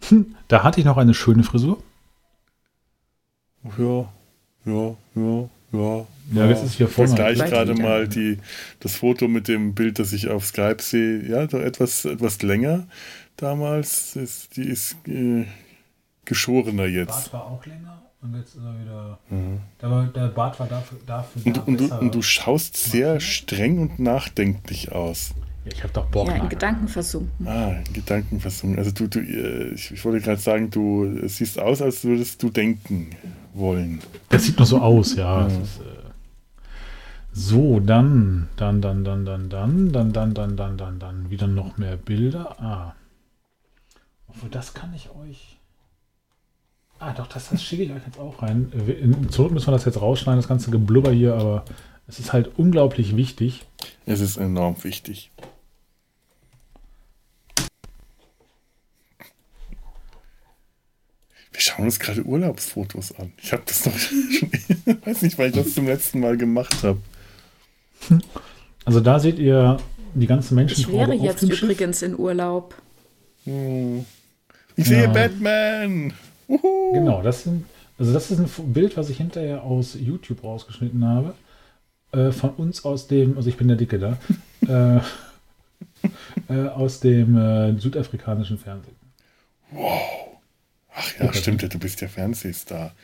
[0.08, 1.82] Hm, da hatte ich noch eine schöne Frisur.
[3.78, 4.08] Ja,
[4.64, 6.06] ja, ja, ja.
[6.32, 7.10] Ja, jetzt ist hier vorne.
[7.10, 8.38] Ich vergleiche gerade mal die,
[8.80, 11.26] das Foto mit dem Bild, das ich auf Skype sehe.
[11.28, 12.86] Ja, doch etwas, etwas länger
[13.36, 14.16] damals.
[14.16, 15.46] Ist, die ist äh,
[16.24, 17.32] geschorener jetzt.
[17.32, 19.18] Bart war auch länger und jetzt ist er wieder.
[19.28, 19.60] Mhm.
[19.80, 20.98] Der, der Bart war dafür.
[21.06, 25.34] dafür und, und, du, und du schaust sehr streng und nachdenklich aus.
[25.64, 26.28] Ja, ich habe doch Bock.
[26.28, 27.46] Ja, in Gedanken versunken.
[27.46, 28.78] Ah, in Gedanken versunken.
[28.78, 32.50] Also du, du äh, ich, ich wollte gerade sagen, du siehst aus, als würdest du
[32.50, 33.10] denken
[33.52, 34.00] wollen.
[34.30, 35.42] Das sieht nur so aus, ja.
[35.42, 35.46] ja.
[35.46, 36.00] Ist, äh,
[37.32, 41.76] so, dann, dann, dann, dann, dann, dann, dann, dann, dann, dann, dann, dann, wieder noch
[41.78, 42.60] mehr Bilder.
[42.60, 42.94] Ah.
[44.28, 45.58] Obwohl, das kann ich euch.
[46.98, 48.72] Ah, doch, das, das schicke ich euch jetzt auch rein.
[49.30, 51.64] Zurück müssen wir das jetzt rausschneiden, das ganze Geblubber hier, aber
[52.06, 53.64] es ist halt unglaublich wichtig.
[54.10, 55.30] Es ist enorm wichtig.
[61.52, 63.32] Wir schauen uns gerade Urlaubsfotos an.
[63.40, 64.20] Ich habe das noch schon,
[65.04, 67.00] weiß nicht, weil ich das zum letzten Mal gemacht habe.
[68.84, 69.78] Also da seht ihr
[70.14, 70.80] die ganzen Menschen.
[70.80, 72.74] Ich wäre jetzt übrigens in Urlaub.
[73.44, 74.04] Hm.
[74.74, 75.12] Ich sehe ja.
[75.12, 76.14] Batman.
[76.48, 76.94] Uhu.
[76.94, 77.64] Genau, das sind,
[77.96, 81.32] also das ist ein Bild, was ich hinterher aus YouTube rausgeschnitten habe.
[82.12, 84.18] Äh, von uns aus dem, also ich bin der Dicke da,
[86.48, 88.96] äh, äh, aus dem äh, südafrikanischen Fernsehen.
[89.70, 90.38] Wow.
[90.92, 92.94] Ach ja, stimmt, ja, du bist ja Fernsehstar.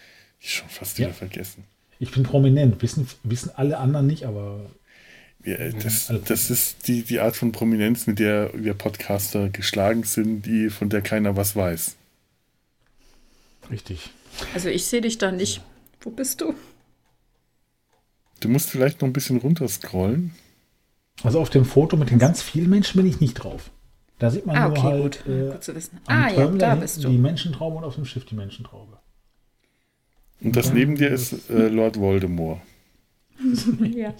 [0.41, 1.07] Ich schon fast ja.
[1.07, 1.65] wieder vergessen.
[1.99, 4.67] Ich bin prominent, wissen, wissen alle anderen nicht, aber.
[5.45, 10.45] Ja, das, das ist die, die Art von Prominenz, mit der wir Podcaster geschlagen sind,
[10.45, 11.95] die, von der keiner was weiß.
[13.71, 14.11] Richtig.
[14.55, 15.63] Also ich sehe dich da nicht.
[16.01, 16.55] Wo bist du?
[18.41, 20.33] Du musst vielleicht noch ein bisschen runterscrollen.
[21.23, 23.71] Also auf dem Foto mit den ganz vielen Menschen bin ich nicht drauf.
[24.19, 25.33] Da sieht man ah, okay, nur halt gut.
[25.33, 26.01] Äh, gut zu wissen.
[26.07, 27.09] Ah, ja, da bist du.
[27.09, 28.99] die Menschentraube und auf dem Schiff die Menschentraube.
[30.41, 32.61] Und das neben dir ist äh, Lord Voldemort.
[33.81, 34.15] ja.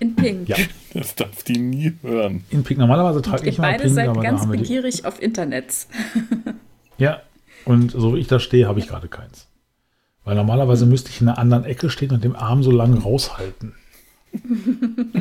[0.00, 0.48] In Pink.
[0.48, 0.56] Ja.
[0.92, 2.44] Das darf die nie hören.
[2.50, 2.78] In Pink.
[2.78, 5.04] Normalerweise trage ich mal beide Pink, seid ganz begierig die...
[5.04, 5.88] auf Internets.
[6.98, 7.22] ja,
[7.64, 9.46] und so wie ich da stehe, habe ich gerade keins.
[10.24, 13.74] Weil normalerweise müsste ich in einer anderen Ecke stehen und den Arm so lange raushalten.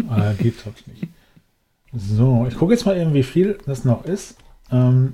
[0.08, 1.08] Aber ah, geht das nicht.
[1.96, 4.38] So, ich gucke jetzt mal eben, wie viel das noch ist.
[4.72, 5.14] Ähm,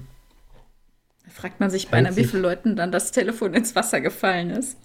[1.25, 4.77] da fragt man sich beinahe, wie vielen Leuten dann das Telefon ins Wasser gefallen ist.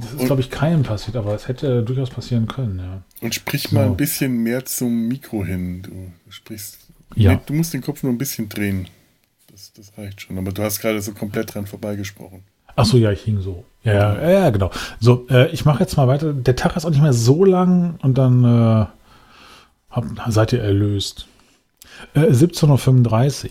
[0.00, 3.02] Das ist, glaube ich, keinem passiert, aber es hätte durchaus passieren können, ja.
[3.20, 3.74] Und sprich so.
[3.74, 5.82] mal ein bisschen mehr zum Mikro hin.
[5.82, 6.78] Du sprichst.
[7.14, 7.36] Ja.
[7.46, 8.88] Du musst den Kopf nur ein bisschen drehen.
[9.50, 10.38] Das, das reicht schon.
[10.38, 12.44] Aber du hast gerade so komplett dran vorbeigesprochen.
[12.78, 13.64] Ach so, ja, ich hing so.
[13.82, 14.70] Ja, ja, ja genau.
[15.00, 16.32] So, äh, ich mache jetzt mal weiter.
[16.32, 18.86] Der Tag ist auch nicht mehr so lang und dann äh,
[19.90, 21.26] hab, seid ihr erlöst.
[22.14, 23.50] Äh, 17.35 Uhr.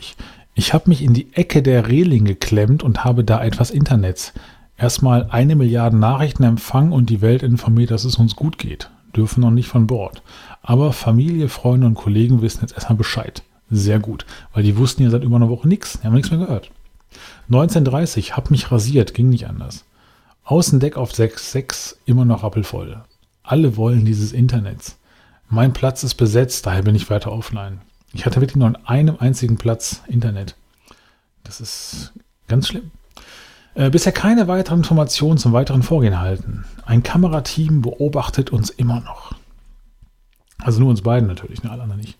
[0.55, 4.33] Ich habe mich in die Ecke der Reling geklemmt und habe da etwas Internets.
[4.77, 8.89] Erstmal eine Milliarde Nachrichten empfangen und die Welt informiert, dass es uns gut geht.
[9.15, 10.21] Dürfen noch nicht von Bord.
[10.61, 13.43] Aber Familie, Freunde und Kollegen wissen jetzt erstmal Bescheid.
[13.69, 15.99] Sehr gut, weil die wussten ja seit über einer Woche nichts.
[15.99, 16.71] Die haben nichts mehr gehört.
[17.47, 19.85] 1930, hab mich rasiert, ging nicht anders.
[20.43, 23.03] Außendeck auf 6,6, immer noch rappelvoll.
[23.43, 24.97] Alle wollen dieses Internets.
[25.49, 27.81] Mein Platz ist besetzt, daher bin ich weiter offline.
[28.13, 30.55] Ich hatte wirklich nur an einem einzigen Platz Internet.
[31.43, 32.13] Das ist
[32.47, 32.91] ganz schlimm.
[33.75, 36.65] Äh, bisher keine weiteren Informationen zum weiteren Vorgehen erhalten.
[36.85, 39.33] Ein Kamerateam beobachtet uns immer noch.
[40.59, 42.17] Also nur uns beiden natürlich, ne, alle anderen nicht.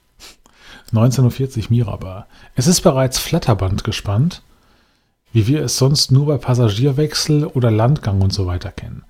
[0.94, 2.28] 19.40 Uhr Mirabar.
[2.56, 4.42] Es ist bereits Flatterband gespannt,
[5.34, 9.04] wie wir es sonst nur bei Passagierwechsel oder Landgang und so weiter kennen.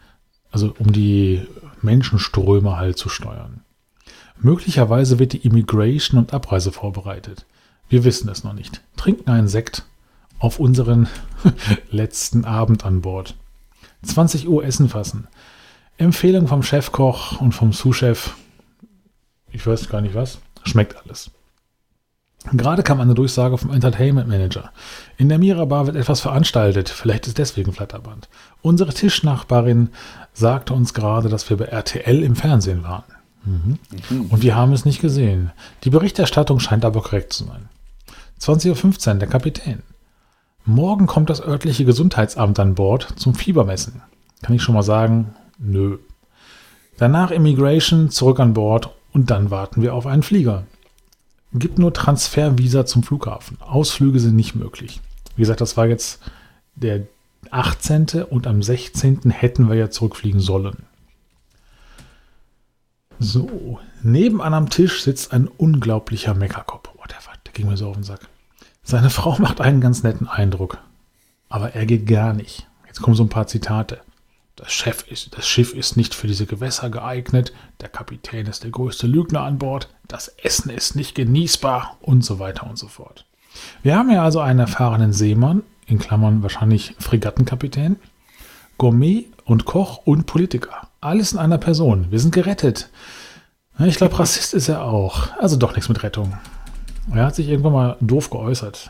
[0.51, 1.45] Also um die
[1.81, 3.61] Menschenströme halt zu steuern.
[4.39, 7.45] Möglicherweise wird die Immigration und Abreise vorbereitet.
[7.89, 8.81] Wir wissen es noch nicht.
[8.95, 9.83] Trinken einen Sekt
[10.39, 11.07] auf unseren
[11.91, 13.35] letzten Abend an Bord.
[14.03, 15.27] 20 Uhr Essen fassen.
[15.97, 18.33] Empfehlung vom Chefkoch und vom Sous-Chef.
[19.51, 20.39] Ich weiß gar nicht was.
[20.63, 21.31] Schmeckt alles.
[22.53, 24.71] Gerade kam eine Durchsage vom Entertainment Manager.
[25.17, 26.89] In der Mira-Bar wird etwas veranstaltet.
[26.89, 28.29] Vielleicht ist deswegen Flatterband.
[28.61, 29.89] Unsere Tischnachbarin
[30.33, 33.03] sagte uns gerade, dass wir bei RTL im Fernsehen waren.
[33.43, 33.79] Mhm.
[34.29, 35.51] Und wir haben es nicht gesehen.
[35.83, 37.69] Die Berichterstattung scheint aber korrekt zu sein.
[38.41, 39.83] 20.15 Uhr, der Kapitän.
[40.65, 44.01] Morgen kommt das örtliche Gesundheitsamt an Bord zum Fiebermessen.
[44.41, 45.97] Kann ich schon mal sagen, nö.
[46.97, 50.63] Danach Immigration, zurück an Bord und dann warten wir auf einen Flieger.
[51.53, 53.57] Gibt nur Transfervisa zum Flughafen.
[53.61, 55.01] Ausflüge sind nicht möglich.
[55.35, 56.19] Wie gesagt, das war jetzt
[56.75, 57.07] der
[57.51, 58.23] 18.
[58.29, 59.29] und am 16.
[59.29, 60.83] hätten wir ja zurückfliegen sollen.
[63.19, 66.89] So, nebenan am Tisch sitzt ein unglaublicher Meckerkopf.
[66.97, 68.27] Oh, der, der ging mir so auf den Sack.
[68.83, 70.77] Seine Frau macht einen ganz netten Eindruck.
[71.49, 72.67] Aber er geht gar nicht.
[72.85, 74.01] Jetzt kommen so ein paar Zitate.
[74.57, 77.53] Das, Chef ist, das Schiff ist nicht für diese Gewässer geeignet.
[77.79, 79.87] Der Kapitän ist der größte Lügner an Bord.
[80.07, 83.25] Das Essen ist nicht genießbar und so weiter und so fort.
[83.83, 87.97] Wir haben ja also einen erfahrenen Seemann, in Klammern wahrscheinlich Fregattenkapitän,
[88.79, 90.87] Gourmet und Koch und Politiker.
[91.01, 92.07] Alles in einer Person.
[92.09, 92.89] Wir sind gerettet.
[93.85, 95.37] Ich glaube, Rassist ist er auch.
[95.37, 96.35] Also doch nichts mit Rettung.
[97.13, 98.89] Er hat sich irgendwann mal doof geäußert.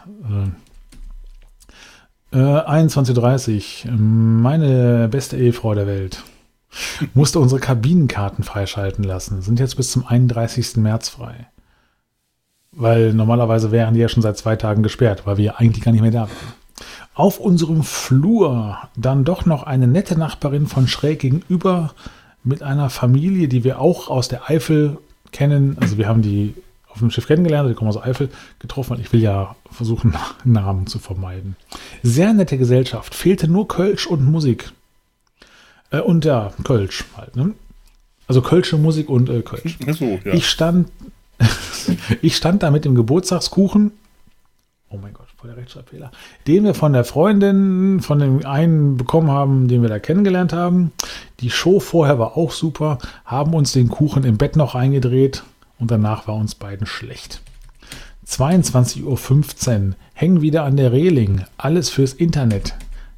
[2.32, 6.24] Äh, 21.30 Meine beste Ehefrau der Welt.
[7.14, 9.42] Musste unsere Kabinenkarten freischalten lassen.
[9.42, 10.78] Sind jetzt bis zum 31.
[10.78, 11.48] März frei.
[12.72, 16.02] Weil normalerweise wären die ja schon seit zwei Tagen gesperrt, weil wir eigentlich gar nicht
[16.02, 16.54] mehr da waren
[17.18, 21.96] auf unserem Flur dann doch noch eine nette Nachbarin von schräg gegenüber
[22.44, 25.00] mit einer Familie, die wir auch aus der Eifel
[25.32, 25.78] kennen.
[25.80, 26.54] Also wir haben die
[26.98, 28.30] auf dem Schiff kennengelernt, die kommen aus Eifel,
[28.60, 28.98] getroffen.
[29.00, 31.56] Ich will ja versuchen, Namen zu vermeiden.
[32.04, 33.14] Sehr nette Gesellschaft.
[33.14, 34.72] Fehlte nur Kölsch und Musik.
[35.92, 37.36] Äh, und ja, Kölsch halt.
[37.36, 37.54] Ne?
[38.28, 39.78] Also Kölsche Musik und äh, Kölsch.
[39.92, 40.34] So, ja.
[40.34, 40.90] Ich stand,
[42.22, 43.92] ich stand da mit dem Geburtstagskuchen.
[44.90, 46.12] Oh mein Gott voll der Rechtschreibfehler,
[46.48, 50.92] den wir von der Freundin, von dem einen bekommen haben, den wir da kennengelernt haben.
[51.42, 55.44] Die Show vorher war auch super, haben uns den Kuchen im Bett noch eingedreht
[55.80, 57.42] und danach war uns beiden schlecht.
[58.28, 62.76] 22.15 Uhr, hängen wieder an der Reling, alles fürs Internet.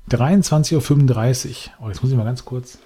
[0.10, 2.78] 23.35 Uhr, oh, jetzt muss ich mal ganz kurz.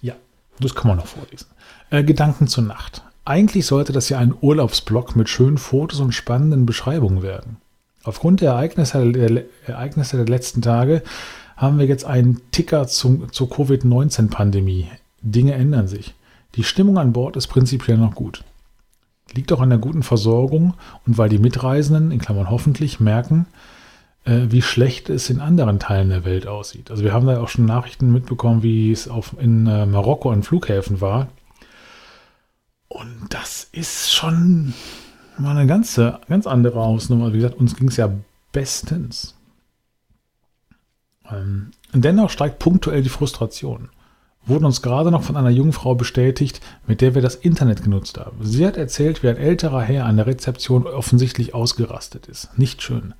[0.00, 0.14] Ja,
[0.60, 1.46] das kann man noch vorlesen.
[1.90, 3.02] Äh, Gedanken zur Nacht.
[3.24, 7.56] Eigentlich sollte das ja ein Urlaubsblog mit schönen Fotos und spannenden Beschreibungen werden.
[8.04, 11.02] Aufgrund der Ereignisse der, Ereignisse der letzten Tage
[11.56, 14.88] haben wir jetzt einen Ticker zum, zur Covid-19-Pandemie.
[15.22, 16.14] Dinge ändern sich.
[16.54, 18.44] Die Stimmung an Bord ist prinzipiell noch gut.
[19.32, 20.74] Liegt auch an der guten Versorgung
[21.06, 23.46] und weil die Mitreisenden, in Klammern hoffentlich, merken,
[24.24, 26.90] äh, wie schlecht es in anderen Teilen der Welt aussieht.
[26.90, 30.42] Also wir haben da auch schon Nachrichten mitbekommen, wie es auf, in äh, Marokko an
[30.42, 31.28] Flughäfen war,
[32.94, 34.72] und das ist schon
[35.36, 37.32] mal eine ganze, ganz andere Hausnummer.
[37.32, 38.08] Wie gesagt, uns ging es ja
[38.52, 39.34] bestens.
[41.28, 43.88] Ähm, dennoch steigt punktuell die Frustration.
[44.46, 48.18] Wurden uns gerade noch von einer jungen Frau bestätigt, mit der wir das Internet genutzt
[48.18, 48.38] haben.
[48.44, 52.56] Sie hat erzählt, wie ein älterer Herr an der Rezeption offensichtlich ausgerastet ist.
[52.58, 53.14] Nicht schön.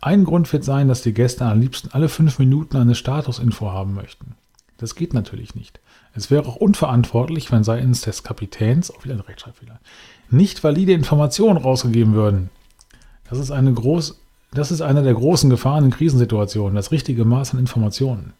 [0.00, 3.94] Ein Grund wird sein, dass die Gäste am liebsten alle fünf Minuten eine Statusinfo haben
[3.94, 4.34] möchten.
[4.76, 5.80] Das geht natürlich nicht.
[6.14, 9.80] Es wäre auch unverantwortlich, wenn seitens des Kapitäns, auch wieder ein Rechtschreibfehler,
[10.30, 12.50] nicht valide Informationen rausgegeben würden.
[13.28, 14.20] Das ist eine groß,
[14.52, 18.34] das ist eine der großen Gefahren in Krisensituationen, das richtige Maß an Informationen.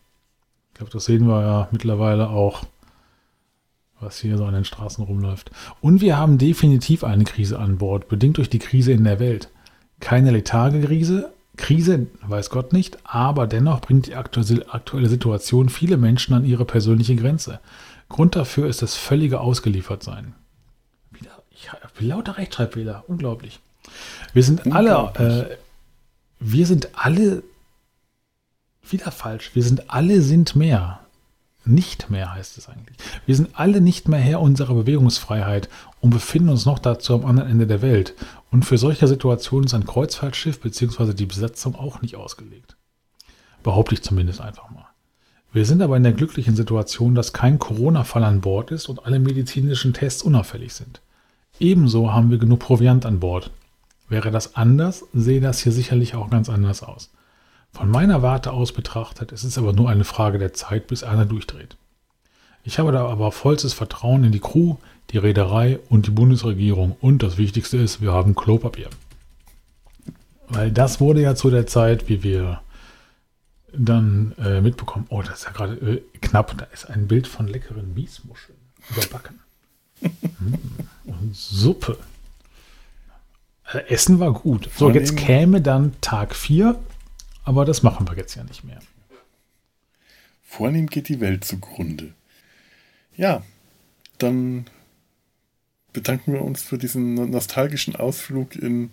[0.77, 2.65] Ich glaube, das sehen wir ja mittlerweile auch,
[3.99, 5.51] was hier so an den Straßen rumläuft.
[5.81, 9.49] Und wir haben definitiv eine Krise an Bord, bedingt durch die Krise in der Welt.
[10.01, 10.81] Keine letharge
[11.57, 17.17] Krise, weiß Gott nicht, aber dennoch bringt die aktuelle Situation viele Menschen an ihre persönliche
[17.17, 17.61] Grenze.
[18.11, 20.35] Grund dafür ist das völlige Ausgeliefertsein.
[21.11, 23.61] Wieder, ich habe lauter Rechtschreibfehler, unglaublich.
[24.35, 25.57] Wir sind alle, äh,
[26.39, 27.45] wir sind alle,
[28.93, 31.01] wieder falsch, wir sind alle sind mehr.
[31.65, 32.97] Nicht mehr heißt es eigentlich.
[33.27, 35.69] Wir sind alle nicht mehr Herr unserer Bewegungsfreiheit
[36.01, 38.15] und befinden uns noch dazu am anderen Ende der Welt.
[38.53, 41.13] Und für solche Situationen ist ein Kreuzfahrtschiff bzw.
[41.13, 42.77] die Besatzung auch nicht ausgelegt.
[43.65, 44.87] Behaupte ich zumindest einfach mal.
[45.53, 49.19] Wir sind aber in der glücklichen Situation, dass kein Corona-Fall an Bord ist und alle
[49.19, 51.01] medizinischen Tests unauffällig sind.
[51.59, 53.51] Ebenso haben wir genug Proviant an Bord.
[54.09, 57.11] Wäre das anders, sehe das hier sicherlich auch ganz anders aus.
[57.77, 61.27] Von meiner Warte aus betrachtet, ist es aber nur eine Frage der Zeit, bis einer
[61.27, 61.77] durchdreht.
[62.65, 64.77] Ich habe da aber vollstes Vertrauen in die Crew,
[65.11, 66.97] die Reederei und die Bundesregierung.
[67.03, 68.89] Und das Wichtigste ist, wir haben Klopapier.
[70.49, 72.63] Weil das wurde ja zu der Zeit, wie wir
[73.75, 77.47] dann äh, mitbekommen, oh, das ist ja gerade äh, knapp, da ist ein Bild von
[77.47, 78.57] leckeren Miesmuscheln
[78.89, 79.39] überbacken.
[80.01, 80.55] mm,
[81.11, 81.99] und Suppe.
[83.65, 84.71] Also Essen war gut.
[84.75, 86.75] So, jetzt käme dann Tag 4,
[87.47, 88.81] aber das machen wir jetzt ja nicht mehr.
[90.43, 92.13] Vornehm geht die Welt zugrunde.
[93.17, 93.43] Ja,
[94.19, 94.67] dann
[95.93, 98.91] bedanken wir uns für diesen nostalgischen Ausflug in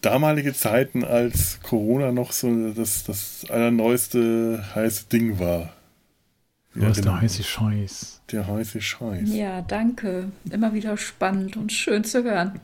[0.00, 5.74] damalige Zeiten, als Corona noch so das, das allerneueste heiße Ding war.
[6.74, 8.22] Ja, ist der heiße Scheiß.
[8.32, 9.28] Der heiße Scheiß.
[9.34, 10.32] Ja, danke.
[10.50, 12.58] Immer wieder spannend und schön zu hören.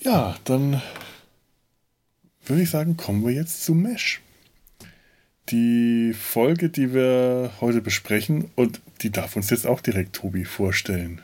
[0.00, 0.82] ja, dann
[2.44, 4.20] würde ich sagen, kommen wir jetzt zu Mesh
[5.50, 11.20] die Folge, die wir heute besprechen, und die darf uns jetzt auch direkt Tobi vorstellen.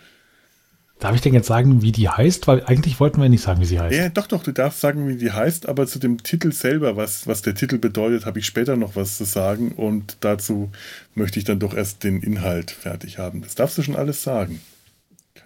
[0.99, 2.49] Darf ich denn jetzt sagen, wie die heißt?
[2.49, 3.95] Weil eigentlich wollten wir nicht sagen, wie sie heißt.
[3.95, 7.27] Ja, doch, doch, du darfst sagen, wie die heißt, aber zu dem Titel selber, was,
[7.27, 10.71] was der Titel bedeutet, habe ich später noch was zu sagen und dazu
[11.15, 13.43] möchte ich dann doch erst den Inhalt fertig haben.
[13.43, 14.61] Das darfst du schon alles sagen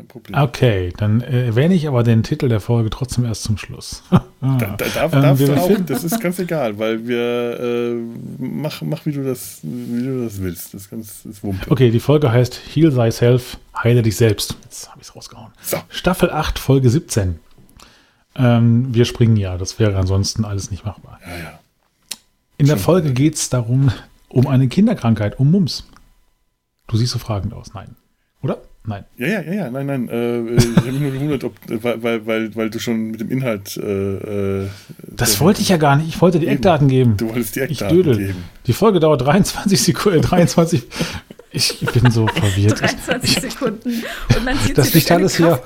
[0.01, 0.41] kein Problem.
[0.41, 4.03] Okay, dann äh, erwähne ich aber den Titel der Folge trotzdem erst zum Schluss.
[4.11, 7.95] da, da darf, ähm, darfst du auch, das ist ganz egal, weil wir äh,
[8.39, 10.75] mach, mach wie du das, wie du das willst.
[10.75, 11.71] Das ist ganz ist Wumpe.
[11.71, 14.57] Okay, die Folge heißt Heal Thyself, heile dich selbst.
[14.65, 15.53] Jetzt habe ich es rausgehauen.
[15.63, 15.79] So.
[15.89, 17.39] Staffel 8, Folge 17.
[18.37, 21.21] Ähm, wir springen ja, das wäre ansonsten alles nicht machbar.
[21.25, 21.61] Ja, ja.
[22.57, 23.91] In Schon der Folge geht es darum,
[24.29, 25.87] um eine Kinderkrankheit, um Mumps.
[26.87, 27.75] Du siehst so fragend aus.
[27.75, 27.97] Nein.
[28.43, 28.59] Oder?
[28.87, 29.05] Nein.
[29.19, 30.09] Ja, ja, ja, ja, nein, nein.
[30.09, 33.77] Äh, ich habe mich nur gewundert, ob, weil, weil, weil du schon mit dem Inhalt.
[33.77, 34.69] Äh, äh
[35.03, 36.09] das wollte ich ja gar nicht.
[36.09, 36.57] Ich wollte die eben.
[36.57, 37.17] Eckdaten geben.
[37.19, 38.45] Du wolltest die Eckdaten geben.
[38.67, 40.23] Die Folge dauert 23 Sekunden.
[40.23, 40.83] 23.
[41.53, 42.81] Ich bin so verwirrt.
[42.81, 43.91] 23 Sekunden.
[44.37, 45.61] Und dann sieht das liegt alles hier.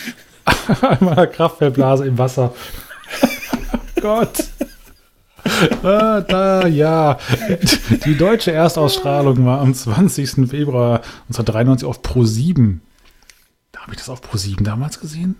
[0.80, 2.54] Einmal Kraftwerkblase im Wasser.
[4.00, 4.44] Gott
[5.82, 7.18] ah, da, ja.
[8.04, 10.48] Die deutsche Erstausstrahlung war am 20.
[10.48, 12.80] Februar 1993 auf Pro 7.
[13.72, 15.36] Da habe ich das auf Pro 7 damals gesehen.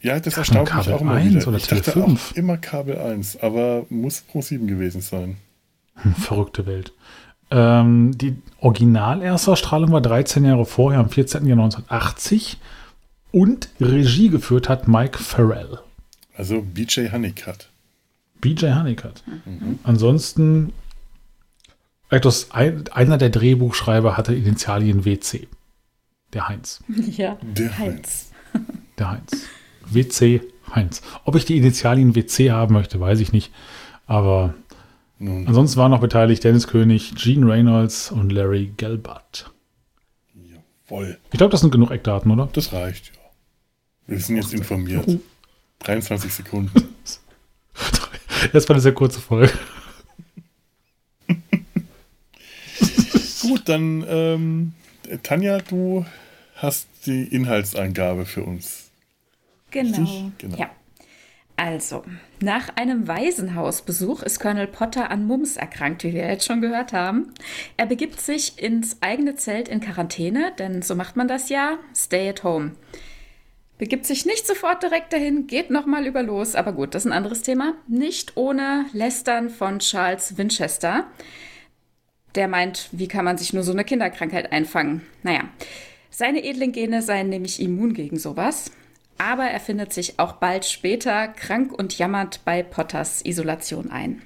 [0.00, 1.48] Ja, das erstaunt mich auch immer 1 wieder.
[1.48, 2.32] Oder ich dachte 5.
[2.32, 5.36] auch immer Kabel 1, aber muss Pro 7 gewesen sein.
[5.94, 6.92] Hm, verrückte Welt.
[7.50, 11.46] Ähm, die Original-Erstausstrahlung war 13 Jahre vorher, am 14.
[11.46, 12.58] Jahr 1980.
[13.30, 15.78] Und Regie geführt hat Mike Farrell.
[16.36, 17.68] Also BJ Honeycutt.
[18.42, 19.22] BJ Honeycutt.
[19.46, 19.78] Mhm.
[19.84, 20.74] Ansonsten,
[22.10, 25.48] etwas, einer der Drehbuchschreiber hatte Initialien WC.
[26.34, 26.84] Der Heinz.
[27.16, 28.30] Ja, der Heinz.
[28.98, 29.46] Der Heinz.
[29.86, 30.42] WC
[30.74, 31.00] Heinz.
[31.24, 33.50] Ob ich die Initialien WC haben möchte, weiß ich nicht.
[34.06, 34.52] Aber
[35.18, 35.48] Nun.
[35.48, 39.50] ansonsten waren noch beteiligt Dennis König, Gene Reynolds und Larry Gelbart.
[40.34, 41.16] Jawohl.
[41.30, 42.50] Ich glaube, das sind genug Eckdaten, oder?
[42.52, 43.22] Das reicht, ja.
[44.06, 45.18] Wir sind jetzt informiert.
[45.78, 46.88] 23 Sekunden.
[48.52, 49.52] Das war eine sehr kurze Folge.
[53.42, 54.72] Gut, dann ähm,
[55.22, 56.06] Tanja, du
[56.56, 58.90] hast die Inhaltsangabe für uns.
[59.70, 60.30] Genau.
[60.38, 60.56] genau.
[60.56, 60.70] Ja.
[61.56, 62.02] Also,
[62.40, 67.32] Nach einem Waisenhausbesuch ist Colonel Potter an Mumps erkrankt, wie wir jetzt schon gehört haben.
[67.76, 72.28] Er begibt sich ins eigene Zelt in Quarantäne, denn so macht man das ja, stay
[72.30, 72.72] at home.
[73.82, 77.16] Begibt sich nicht sofort direkt dahin, geht nochmal über los, aber gut, das ist ein
[77.16, 77.74] anderes Thema.
[77.88, 81.08] Nicht ohne Lästern von Charles Winchester.
[82.36, 85.04] Der meint, wie kann man sich nur so eine Kinderkrankheit einfangen?
[85.24, 85.48] Naja,
[86.10, 88.70] seine edlen Gene seien nämlich immun gegen sowas.
[89.18, 94.22] Aber er findet sich auch bald später krank und jammert bei Potters Isolation ein.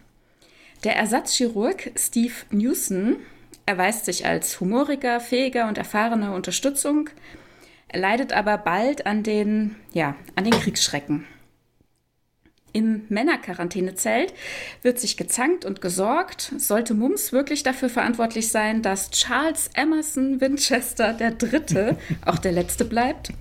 [0.85, 3.17] Der Ersatzchirurg Steve Newson
[3.65, 7.09] erweist sich als humoriger, fähiger und erfahrener Unterstützung,
[7.93, 11.27] leidet aber bald an den, ja, an den Kriegsschrecken.
[12.73, 14.35] Im Männerquarantänezelt
[14.83, 16.53] wird sich gezankt und gesorgt.
[16.59, 22.85] Sollte Mums wirklich dafür verantwortlich sein, dass Charles Emerson Winchester der Dritte auch der Letzte
[22.85, 23.33] bleibt?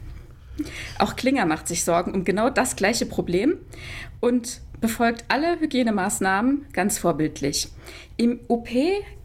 [0.99, 3.57] Auch Klinger macht sich Sorgen um genau das gleiche Problem
[4.21, 7.69] und befolgt alle Hygienemaßnahmen ganz vorbildlich.
[8.17, 8.69] Im OP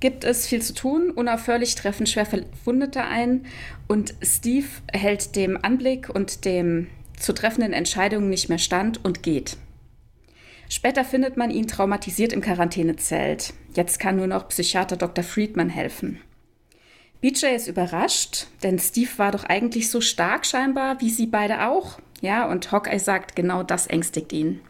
[0.00, 3.46] gibt es viel zu tun, unaufhörlich treffen schwer Verwundete ein
[3.88, 9.56] und Steve hält dem Anblick und dem zu treffenden Entscheidungen nicht mehr stand und geht.
[10.68, 13.52] Später findet man ihn traumatisiert im Quarantänezelt.
[13.74, 15.24] Jetzt kann nur noch Psychiater Dr.
[15.24, 16.20] Friedman helfen.
[17.20, 21.98] BJ ist überrascht, denn Steve war doch eigentlich so stark scheinbar, wie sie beide auch.
[22.22, 24.60] Ja, und Hawkeye sagt, genau das ängstigt ihn.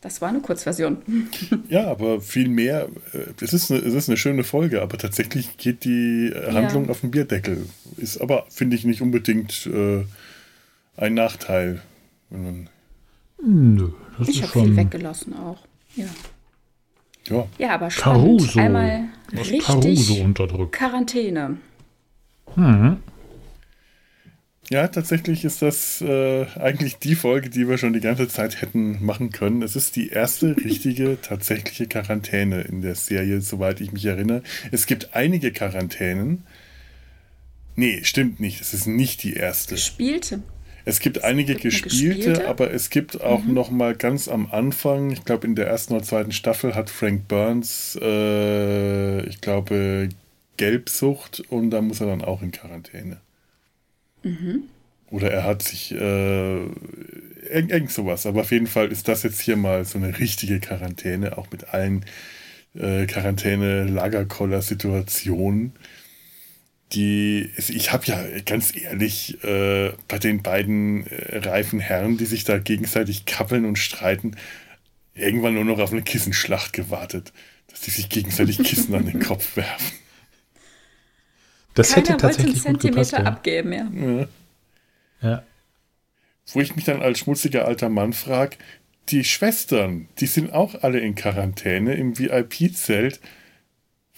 [0.00, 0.98] Das war eine Kurzversion.
[1.68, 2.88] Ja, aber viel mehr.
[3.12, 6.90] Äh, es ist eine, es ist eine schöne Folge, aber tatsächlich geht die Handlung ja.
[6.90, 7.66] auf den Bierdeckel.
[7.96, 10.04] Ist aber, finde ich, nicht unbedingt äh,
[10.96, 11.82] ein Nachteil.
[12.30, 15.58] Nö, das ich habe viel weggelassen auch.
[15.94, 16.06] Ja.
[17.28, 18.40] Ja, ja aber spannend.
[18.40, 18.58] Caruso.
[18.58, 20.72] Einmal richtig Caruso unterdrückt.
[20.72, 21.58] Quarantäne.
[22.56, 22.98] Mhm.
[24.70, 29.02] Ja, tatsächlich ist das äh, eigentlich die Folge, die wir schon die ganze Zeit hätten
[29.02, 29.62] machen können.
[29.62, 34.42] Es ist die erste richtige, tatsächliche Quarantäne in der Serie, soweit ich mich erinnere.
[34.70, 36.44] Es gibt einige Quarantänen.
[37.76, 38.60] Nee, stimmt nicht.
[38.60, 39.74] Es ist nicht die erste.
[39.74, 40.42] Gespielte.
[40.84, 43.54] Es gibt einige es gibt gespielte, gespielte, aber es gibt auch mhm.
[43.54, 47.28] noch mal ganz am Anfang, ich glaube in der ersten oder zweiten Staffel hat Frank
[47.28, 50.08] Burns, äh, ich glaube,
[50.56, 53.20] Gelbsucht und da muss er dann auch in Quarantäne.
[54.22, 54.64] Mhm.
[55.10, 58.26] Oder er hat sich äh, irgend, irgend sowas.
[58.26, 61.72] Aber auf jeden Fall ist das jetzt hier mal so eine richtige Quarantäne, auch mit
[61.72, 62.04] allen
[62.74, 65.72] äh, Quarantäne-Lagerkoller-Situationen
[66.92, 72.44] die, ich habe ja ganz ehrlich äh, bei den beiden äh, reifen Herren, die sich
[72.44, 74.36] da gegenseitig kappeln und streiten,
[75.14, 77.32] irgendwann nur noch auf eine Kissenschlacht gewartet,
[77.66, 79.92] dass die sich gegenseitig Kissen an den Kopf werfen.
[81.78, 83.86] Das Keiner hätte tatsächlich wollte einen Zentimeter gepasst, abgeben, ja.
[83.92, 84.28] ja.
[85.20, 85.42] Ja.
[86.52, 88.56] Wo ich mich dann als schmutziger alter Mann frage,
[89.08, 93.20] die Schwestern, die sind auch alle in Quarantäne im VIP-Zelt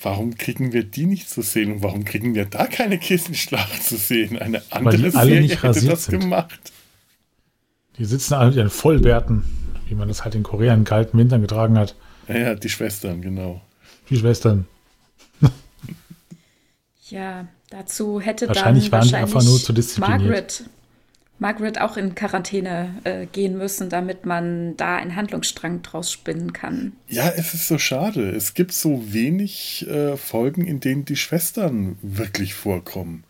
[0.02, 3.96] Warum kriegen wir die nicht zu sehen und warum kriegen wir da keine Kissenschlacht zu
[3.96, 4.38] sehen?
[4.38, 6.20] Eine andere Weil die alle Serie nicht hätte das sind.
[6.20, 6.72] gemacht.
[7.98, 9.44] Die sitzen alle mit ihren Vollbärten,
[9.88, 11.96] wie man das halt in Korea in kalten Wintern getragen hat.
[12.28, 13.60] Ja, die Schwestern, genau.
[14.08, 14.66] Die Schwestern.
[17.10, 20.20] Ja, dazu hätte wahrscheinlich dann waren wahrscheinlich die einfach nur zu diszipliniert.
[20.20, 20.64] Margaret
[21.40, 26.92] Margaret auch in Quarantäne äh, gehen müssen, damit man da einen Handlungsstrang draus spinnen kann.
[27.08, 28.30] Ja, es ist so schade.
[28.30, 33.24] Es gibt so wenig äh, Folgen, in denen die Schwestern wirklich vorkommen.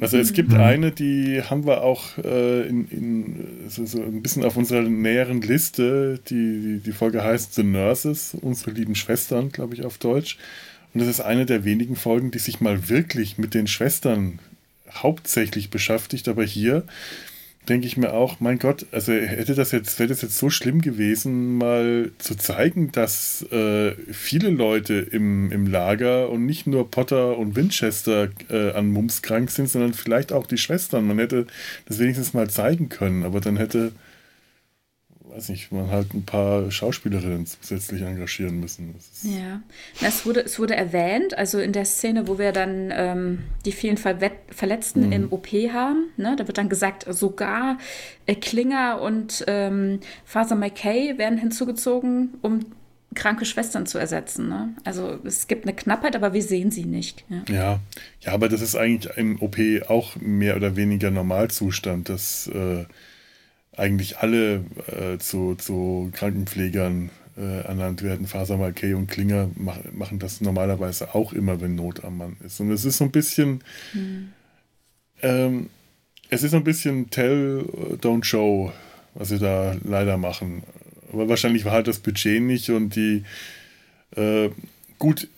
[0.00, 0.60] Also es gibt mhm.
[0.60, 5.40] eine, die haben wir auch äh, in, in so, so, ein bisschen auf unserer näheren
[5.40, 6.18] Liste.
[6.28, 10.38] Die, die, die Folge heißt The Nurses, unsere lieben Schwestern, glaube ich, auf Deutsch.
[10.94, 14.38] Und das ist eine der wenigen Folgen, die sich mal wirklich mit den Schwestern
[14.92, 16.84] hauptsächlich beschäftigt, aber hier
[17.68, 20.82] denke ich mir auch, mein Gott, also hätte das jetzt, wäre das jetzt so schlimm
[20.82, 27.38] gewesen, mal zu zeigen, dass äh, viele Leute im, im Lager und nicht nur Potter
[27.38, 31.06] und Winchester äh, an Mumps krank sind, sondern vielleicht auch die Schwestern.
[31.06, 31.46] Man hätte
[31.86, 33.92] das wenigstens mal zeigen können, aber dann hätte
[35.24, 38.94] weiß nicht, man halt ein paar Schauspielerinnen zusätzlich engagieren müssen.
[39.22, 39.62] Ja,
[40.06, 43.96] es wurde, es wurde erwähnt, also in der Szene, wo wir dann ähm, die vielen
[43.96, 44.14] Ver
[44.50, 45.12] Verletzten mhm.
[45.12, 47.78] im OP haben, ne, da wird dann gesagt, sogar
[48.26, 52.60] äh, Klinger und ähm, Father McKay werden hinzugezogen, um
[53.14, 54.48] kranke Schwestern zu ersetzen.
[54.48, 54.74] Ne?
[54.84, 57.24] Also es gibt eine Knappheit, aber wir sehen sie nicht.
[57.28, 57.54] Ja.
[57.54, 57.80] ja,
[58.20, 59.56] ja, aber das ist eigentlich im OP
[59.88, 62.84] auch mehr oder weniger Normalzustand, dass äh,
[63.76, 68.26] eigentlich alle äh, zu, zu Krankenpflegern äh, ernannt werden.
[68.26, 72.60] Faser Malkay und Klinger mach, machen das normalerweise auch immer, wenn Not am Mann ist.
[72.60, 73.62] Und es ist so ein bisschen,
[73.92, 74.32] mhm.
[75.22, 75.70] ähm,
[76.30, 77.64] es ist so ein bisschen Tell,
[78.00, 78.72] Don't Show
[79.14, 80.62] was sie da leider machen.
[81.12, 83.24] Aber wahrscheinlich war halt das Budget nicht und die,
[84.16, 84.50] äh,
[84.98, 85.28] gut,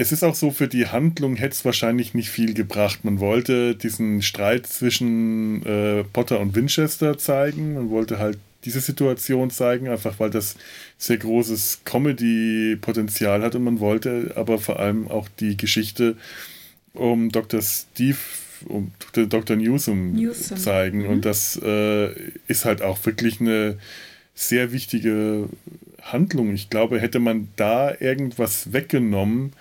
[0.00, 3.04] es ist auch so, für die Handlung hätte es wahrscheinlich nicht viel gebracht.
[3.04, 7.74] Man wollte diesen Streit zwischen äh, Potter und Winchester zeigen.
[7.74, 10.54] Man wollte halt diese Situation zeigen, einfach weil das
[10.98, 16.16] sehr großes Comedy-Potenzial hat und man wollte aber vor allem auch die Geschichte
[16.92, 17.60] um Dr.
[17.60, 18.18] Steve,
[18.66, 19.56] um Dr.
[19.56, 20.58] Newsom, Newsom.
[20.58, 21.02] zeigen.
[21.02, 21.08] Mhm.
[21.08, 22.12] Und das äh,
[22.46, 23.78] ist halt auch wirklich eine
[24.36, 25.48] sehr wichtige
[26.02, 26.54] Handlung.
[26.54, 29.52] Ich glaube, hätte man da irgendwas weggenommen,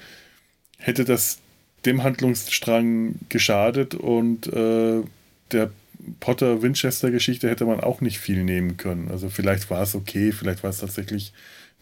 [0.77, 1.39] hätte das
[1.85, 5.01] dem Handlungsstrang geschadet und äh,
[5.51, 5.71] der
[6.19, 9.09] Potter-Winchester-Geschichte hätte man auch nicht viel nehmen können.
[9.09, 11.33] Also vielleicht war es okay, vielleicht war es tatsächlich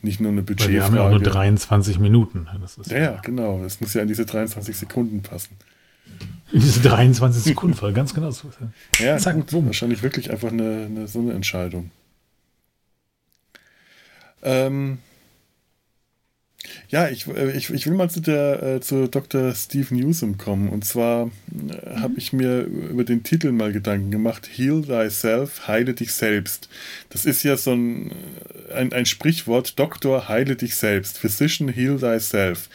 [0.02, 0.74] nicht nur eine Budgetfrage.
[0.74, 2.48] Wir haben ja auch nur 23 Minuten.
[2.86, 3.64] ja, ja, genau.
[3.64, 5.56] Es muss ja in diese 23 Sekunden passen.
[6.52, 8.32] In diese 23 Sekunden voll, ganz genau.
[8.32, 8.50] So.
[9.00, 11.91] Ja, Zack, gut, wahrscheinlich wirklich einfach eine, eine, so eine Entscheidung.
[14.43, 15.00] Ähm,
[16.89, 19.53] ja, ich, äh, ich, ich will mal zu, der, äh, zu Dr.
[19.53, 20.70] Steve Newsom kommen.
[20.70, 25.93] Und zwar äh, habe ich mir über den Titel mal Gedanken gemacht: Heal thyself, heile
[25.93, 26.70] dich selbst.
[27.09, 28.11] Das ist ja so ein,
[28.74, 31.18] ein, ein Sprichwort: Doktor, heile dich selbst.
[31.18, 32.70] Physician, heal thyself.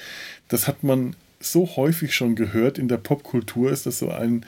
[0.49, 2.79] Das hat man so häufig schon gehört.
[2.79, 4.45] In der Popkultur ist das so ein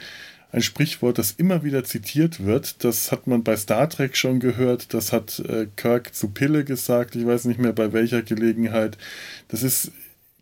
[0.53, 2.83] ein Sprichwort, das immer wieder zitiert wird.
[2.83, 7.15] Das hat man bei Star Trek schon gehört, das hat äh, Kirk zu Pille gesagt,
[7.15, 8.97] ich weiß nicht mehr bei welcher Gelegenheit.
[9.49, 9.91] Das ist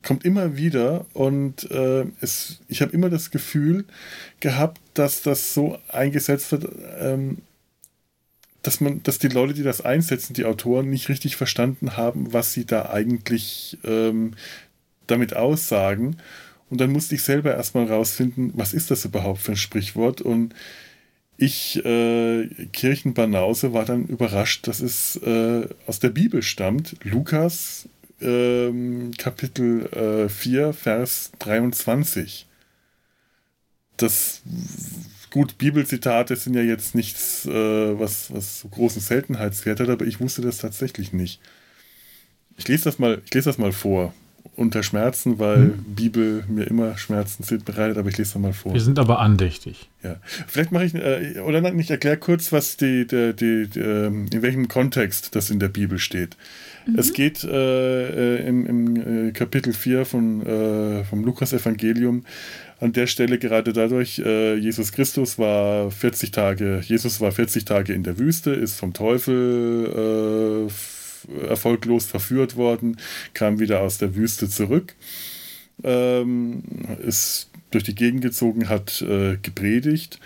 [0.04, 3.86] kommt immer wieder und äh, es, ich habe immer das Gefühl
[4.40, 6.68] gehabt, dass das so eingesetzt wird,
[7.00, 7.38] ähm,
[8.64, 12.52] dass man, dass die Leute, die das einsetzen, die Autoren, nicht richtig verstanden haben, was
[12.52, 14.34] sie da eigentlich ähm,
[15.06, 16.18] damit aussagen.
[16.72, 20.22] Und dann musste ich selber erstmal rausfinden, was ist das überhaupt für ein Sprichwort?
[20.22, 20.56] Und
[21.36, 26.96] ich, äh, Kirchenbanause, war dann überrascht, dass es äh, aus der Bibel stammt.
[27.04, 27.90] Lukas,
[28.22, 28.72] äh,
[29.18, 32.48] Kapitel äh, 4, Vers 23.
[33.98, 34.42] Das,
[35.30, 40.22] gut, Bibelzitate sind ja jetzt nichts, äh, was, was so großen Seltenheitswert hat, aber ich
[40.22, 41.42] wusste das tatsächlich nicht.
[42.56, 44.14] Ich lese das mal, ich lese das mal vor
[44.56, 45.84] unter Schmerzen, weil hm.
[45.96, 48.74] Bibel mir immer Schmerzen bereitet, aber ich lese das mal vor.
[48.74, 49.90] Wir sind aber andächtig.
[50.04, 50.18] Ja.
[50.48, 54.28] Vielleicht mache ich, äh, oder nein, ich erkläre kurz, was die, die, die, die, ähm,
[54.32, 56.38] in welchem Kontext das in der Bibel steht.
[56.86, 57.00] Mhm.
[57.00, 62.24] Es geht äh, äh im, im äh, Kapitel 4 von, äh, vom Lukas-Evangelium
[62.82, 67.94] an der Stelle gerade dadurch, äh, Jesus Christus war 40 Tage, Jesus war 40 Tage
[67.94, 70.72] in der Wüste, ist vom Teufel äh,
[71.48, 72.98] erfolglos verführt worden,
[73.34, 74.96] kam wieder aus der Wüste zurück,
[75.84, 76.64] ähm,
[77.04, 80.20] ist durch die Gegend gezogen, hat äh, gepredigt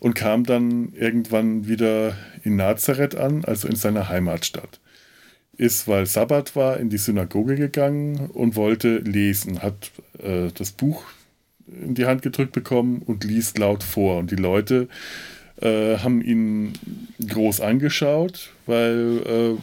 [0.00, 4.80] und kam dann irgendwann wieder in Nazareth an, also in seiner Heimatstadt.
[5.56, 11.04] Ist, weil Sabbat war, in die Synagoge gegangen und wollte lesen, hat äh, das Buch
[11.66, 14.18] in die Hand gedrückt bekommen und liest laut vor.
[14.18, 14.88] Und die Leute
[15.60, 16.72] äh, haben ihn
[17.28, 19.58] groß angeschaut, weil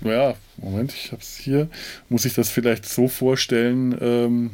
[0.00, 1.68] naja, Moment, ich habe es hier.
[2.08, 4.50] Muss ich das vielleicht so vorstellen, ähm,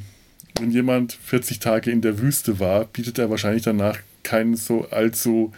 [0.59, 5.53] wenn jemand 40 Tage in der Wüste war, bietet er wahrscheinlich danach keinen so allzu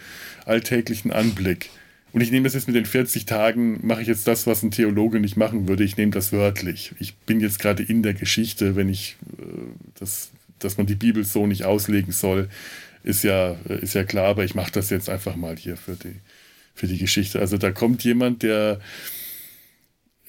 [0.45, 1.69] alltäglichen Anblick.
[2.13, 4.71] Und ich nehme das jetzt mit den 40 Tagen, mache ich jetzt das, was ein
[4.71, 5.83] Theologe nicht machen würde.
[5.83, 6.93] Ich nehme das wörtlich.
[6.97, 9.43] Ich bin jetzt gerade in der Geschichte, wenn ich äh,
[9.99, 10.29] das,
[10.59, 12.47] dass man die Bibel so nicht auslegen soll,
[13.03, 16.15] ist ja, ist ja klar, aber ich mache das jetzt einfach mal hier für die,
[16.73, 17.39] für die Geschichte.
[17.39, 18.79] Also da kommt jemand, der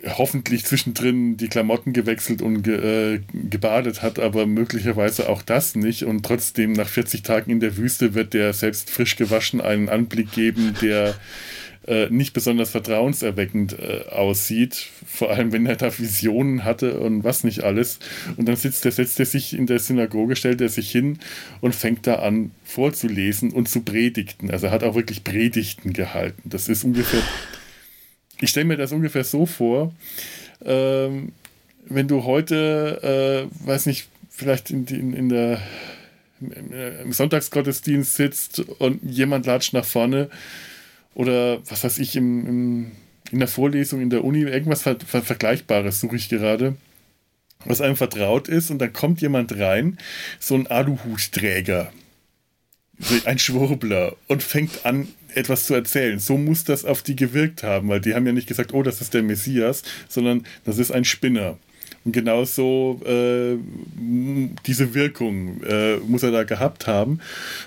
[0.04, 6.04] hoffentlich zwischendrin die Klamotten gewechselt und ge, äh, gebadet hat, aber möglicherweise auch das nicht.
[6.04, 10.32] Und trotzdem nach 40 Tagen in der Wüste wird der selbst frisch gewaschen einen Anblick
[10.32, 11.14] geben, der
[11.86, 14.88] äh, nicht besonders vertrauenserweckend äh, aussieht.
[15.06, 17.98] Vor allem, wenn er da Visionen hatte und was nicht alles.
[18.36, 21.20] Und dann sitzt er, setzt er sich in der Synagoge, stellt er sich hin
[21.60, 24.50] und fängt da an vorzulesen und zu predigten.
[24.50, 26.42] Also er hat auch wirklich Predigten gehalten.
[26.44, 27.22] Das ist ungefähr
[28.40, 29.94] ich stelle mir das ungefähr so vor,
[30.64, 31.32] ähm,
[31.88, 35.60] wenn du heute, äh, weiß nicht, vielleicht in, in, in der,
[36.40, 40.28] im Sonntagsgottesdienst sitzt und jemand latscht nach vorne
[41.14, 42.92] oder was weiß ich, im, im
[43.32, 46.76] in der Vorlesung in der Uni, irgendwas Ver Ver Vergleichbares suche ich gerade,
[47.64, 49.98] was einem vertraut ist und dann kommt jemand rein,
[50.38, 51.92] so ein Aluhutträger,
[53.24, 56.18] ein Schwurbler und fängt an, etwas zu erzählen.
[56.18, 59.00] So muss das auf die gewirkt haben, weil die haben ja nicht gesagt, oh, das
[59.00, 61.58] ist der Messias, sondern das ist ein Spinner.
[62.04, 63.56] Und genauso äh,
[64.64, 67.18] diese Wirkung äh, muss er da gehabt haben.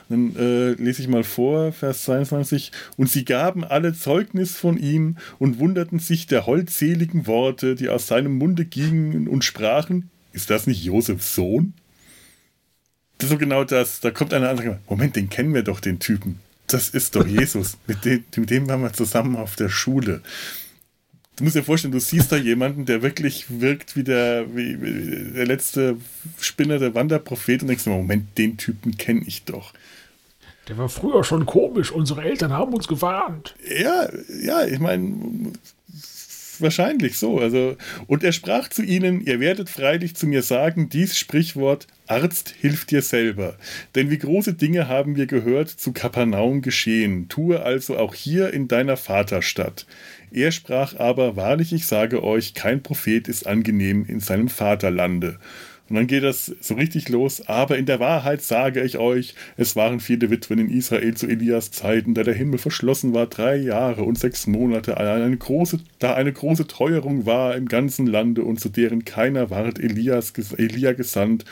[0.07, 2.71] Dann äh, lese ich mal vor, Vers 22.
[2.95, 8.07] Und sie gaben alle Zeugnis von ihm und wunderten sich der holdseligen Worte, die aus
[8.07, 11.73] seinem Munde gingen und sprachen, ist das nicht Josefs Sohn?
[13.17, 13.99] Das ist so genau das.
[13.99, 16.39] Da kommt einer andere, Moment, den kennen wir doch, den Typen.
[16.71, 17.77] Das ist doch Jesus.
[17.87, 20.21] mit, dem, mit dem waren wir zusammen auf der Schule
[21.39, 25.33] du musst dir vorstellen, du siehst da jemanden, der wirklich wirkt wie der, wie, wie
[25.33, 25.97] der letzte
[26.39, 29.73] Spinner, der Wanderprophet und denkst dir, Moment, den Typen kenne ich doch.
[30.67, 33.55] Der war früher schon komisch, unsere Eltern haben uns gewarnt.
[33.67, 34.09] Ja,
[34.41, 35.53] ja, ich meine,
[36.61, 37.39] wahrscheinlich so.
[37.39, 37.75] Also,
[38.07, 42.89] und er sprach zu ihnen: Ihr werdet freilich zu mir sagen, dies Sprichwort Arzt hilft
[42.89, 43.55] dir selber.
[43.93, 47.29] Denn wie große Dinge haben wir gehört zu Kapernaum geschehen.
[47.29, 49.85] Tue also auch hier in deiner Vaterstadt.
[50.31, 55.39] Er sprach aber, wahrlich, ich sage euch, kein Prophet ist angenehm in seinem Vaterlande.
[55.89, 57.47] Und dann geht das so richtig los.
[57.47, 61.71] Aber in der Wahrheit sage ich euch, es waren viele Witwen in Israel zu Elias
[61.71, 66.31] Zeiten, da der Himmel verschlossen war, drei Jahre und sechs Monate, eine große, da eine
[66.31, 71.45] große Teuerung war im ganzen Lande und zu deren keiner ward Elias, Elia gesandt.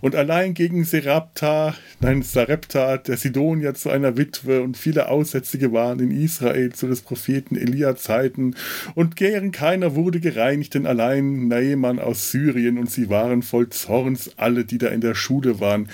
[0.00, 6.00] Und allein gegen Serapta, nein, Sarepta, der Sidonier zu einer Witwe und viele Aussätzige waren
[6.00, 8.54] in Israel zu des Propheten Elia Zeiten
[8.94, 14.30] und gern keiner wurde gereinigt, denn allein Naaman aus Syrien und sie waren voll Zorns
[14.36, 15.88] alle, die da in der Schule waren.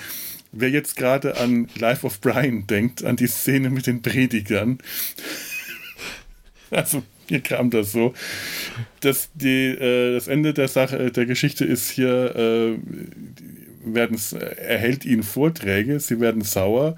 [0.53, 4.79] Wer jetzt gerade an Life of Brian denkt, an die Szene mit den Predigern,
[6.71, 8.13] also hier kam das so,
[8.99, 12.77] dass die, äh, das Ende der Sache, der Geschichte ist hier, äh,
[13.85, 14.19] werden,
[14.57, 16.97] erhält ihnen Vorträge, sie werden sauer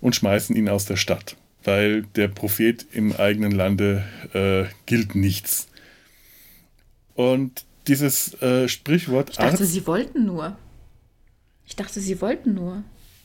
[0.00, 5.68] und schmeißen ihn aus der Stadt, weil der Prophet im eigenen Lande äh, gilt nichts.
[7.14, 9.30] Und dieses äh, Sprichwort.
[9.30, 10.56] Ich dachte, Arzt, sie wollten nur.
[11.66, 12.84] Ich dachte, sie wollten nur.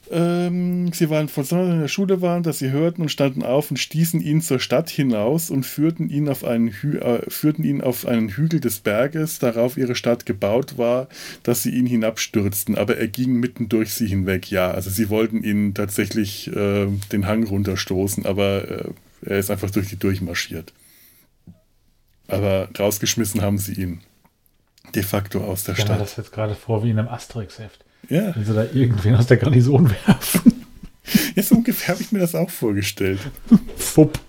[0.10, 3.72] Ähm, sie waren von Sonntag in der Schule waren, dass sie hörten und standen auf
[3.72, 7.82] und stießen ihn zur Stadt hinaus und führten ihn auf einen, Hü äh, führten ihn
[7.82, 11.08] auf einen Hügel des Berges, darauf ihre Stadt gebaut war,
[11.44, 14.52] dass sie ihn hinabstürzten, aber er ging mitten durch sie hinweg.
[14.52, 18.90] Ja, also sie wollten ihn tatsächlich äh, den Hang runterstoßen, aber äh,
[19.26, 20.74] er ist einfach durch die durchmarschiert.
[22.28, 24.02] Aber rausgeschmissen haben sie ihn
[24.96, 25.98] de facto aus der ich Stadt.
[25.98, 27.84] Ich das jetzt gerade vor wie in einem Asterix-Heft.
[28.10, 28.36] Ja.
[28.36, 30.54] Wenn sie da irgendwen aus der Garnison werfen.
[31.36, 33.20] Ja, so ungefähr habe ich mir das auch vorgestellt.
[33.76, 34.20] Fupp.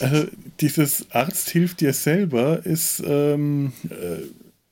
[0.00, 0.26] Also,
[0.60, 4.22] dieses Arzt hilft dir selber ist, ähm, äh,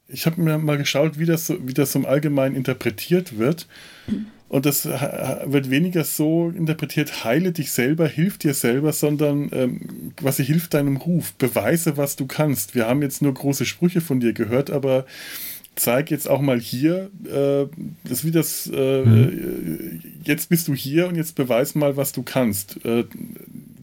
[0.09, 3.67] ich habe mir mal geschaut, wie das, so, wie das im Allgemeinen interpretiert wird.
[4.53, 10.44] Und das wird weniger so interpretiert, heile dich selber, hilf dir selber, sondern ähm, quasi
[10.44, 12.74] hilf deinem Ruf, beweise, was du kannst.
[12.74, 15.07] Wir haben jetzt nur große Sprüche von dir gehört, aber
[15.74, 17.66] zeig jetzt auch mal hier, äh,
[18.05, 20.03] das wie das, äh, mhm.
[20.22, 22.84] jetzt bist du hier und jetzt beweis mal, was du kannst.
[22.84, 23.05] Äh,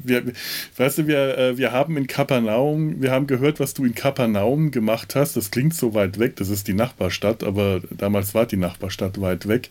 [0.04, 0.22] wir,
[0.78, 4.70] weißt du, wir, äh, wir haben in Kapernaum, wir haben gehört, was du in Kapernaum
[4.70, 5.36] gemacht hast.
[5.36, 9.48] Das klingt so weit weg, das ist die Nachbarstadt, aber damals war die Nachbarstadt weit
[9.48, 9.70] weg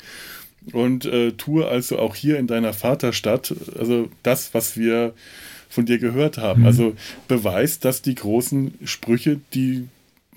[0.72, 5.14] und äh, tue also auch hier in deiner Vaterstadt, also das, was wir
[5.68, 6.62] von dir gehört haben.
[6.62, 6.66] Mhm.
[6.66, 6.96] Also
[7.26, 9.88] beweist, dass die großen Sprüche, die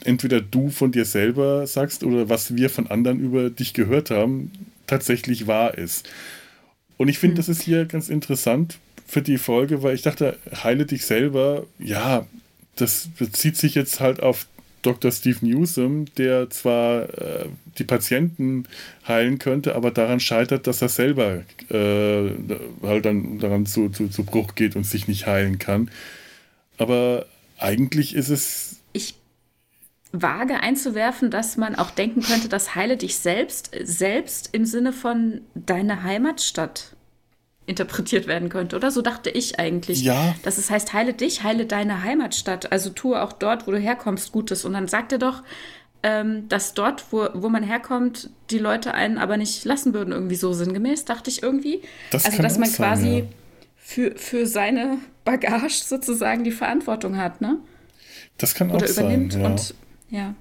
[0.03, 4.51] entweder du von dir selber sagst oder was wir von anderen über dich gehört haben,
[4.87, 6.09] tatsächlich wahr ist.
[6.97, 7.37] Und ich finde, mhm.
[7.37, 12.25] das ist hier ganz interessant für die Folge, weil ich dachte, heile dich selber, ja,
[12.75, 14.47] das bezieht sich jetzt halt auf
[14.81, 15.11] Dr.
[15.11, 17.45] Steve Newsom, der zwar äh,
[17.77, 18.65] die Patienten
[19.07, 22.29] heilen könnte, aber daran scheitert, dass er selber äh,
[22.83, 25.89] halt dann daran zu, zu, zu Bruch geht und sich nicht heilen kann.
[26.77, 27.25] Aber
[27.57, 28.77] eigentlich ist es.
[28.93, 29.15] Ich
[30.11, 35.41] wage einzuwerfen, dass man auch denken könnte, dass heile dich selbst, selbst im Sinne von
[35.53, 36.95] deine Heimatstadt
[37.65, 38.91] interpretiert werden könnte, oder?
[38.91, 40.01] So dachte ich eigentlich.
[40.01, 40.35] Ja.
[40.43, 42.71] Dass es heißt, heile dich, heile deine Heimatstadt.
[42.71, 44.65] Also tue auch dort, wo du herkommst, Gutes.
[44.65, 45.43] Und dann sagt er doch,
[46.03, 50.35] ähm, dass dort, wo, wo man herkommt, die Leute einen aber nicht lassen würden, irgendwie
[50.35, 51.81] so sinngemäß, dachte ich irgendwie.
[52.09, 53.25] Das also, dass man sein, quasi ja.
[53.77, 57.59] für, für seine Bagage sozusagen die Verantwortung hat, ne?
[58.37, 59.41] Das kann Oder auch übernimmt sein.
[59.41, 59.47] Ja.
[59.47, 59.75] Und
[60.09, 60.35] ja.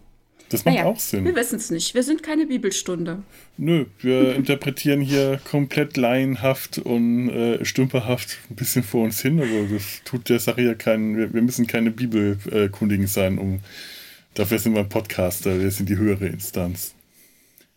[0.51, 1.25] Das macht naja, auch Sinn.
[1.25, 1.95] Wir wissen es nicht.
[1.95, 3.23] Wir sind keine Bibelstunde.
[3.57, 9.73] Nö, wir interpretieren hier komplett laienhaft und äh, stümperhaft ein bisschen vor uns hin, aber
[9.73, 11.17] das tut der Sache ja keinen.
[11.17, 13.61] Wir, wir müssen keine Bibelkundigen sein, um.
[14.35, 16.95] Dafür sind wir Podcaster, wir sind die höhere Instanz.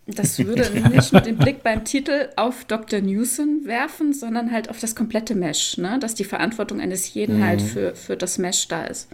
[0.05, 3.01] Das würde nicht nur den Blick beim Titel auf Dr.
[3.01, 5.97] Newsom werfen, sondern halt auf das komplette Mesh, ne?
[5.99, 7.43] dass die Verantwortung eines jeden mhm.
[7.43, 9.09] halt für, für das Mesh da ist.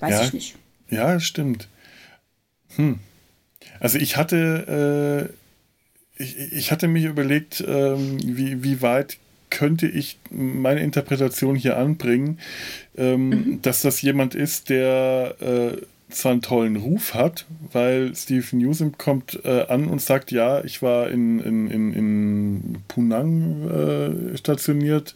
[0.00, 0.56] Weiß ja, ich nicht.
[0.90, 1.68] Ja, stimmt.
[2.76, 2.98] Hm.
[3.80, 5.30] Also ich hatte,
[6.18, 9.18] äh, ich, ich, hatte mich überlegt, ähm, wie, wie weit
[9.50, 12.38] könnte ich meine Interpretation hier anbringen,
[12.96, 13.62] ähm, mhm.
[13.62, 19.40] dass das jemand ist, der äh, zwar einen tollen Ruf hat, weil Steve Newsom kommt
[19.44, 25.14] äh, an und sagt, ja, ich war in, in, in, in Punang äh, stationiert.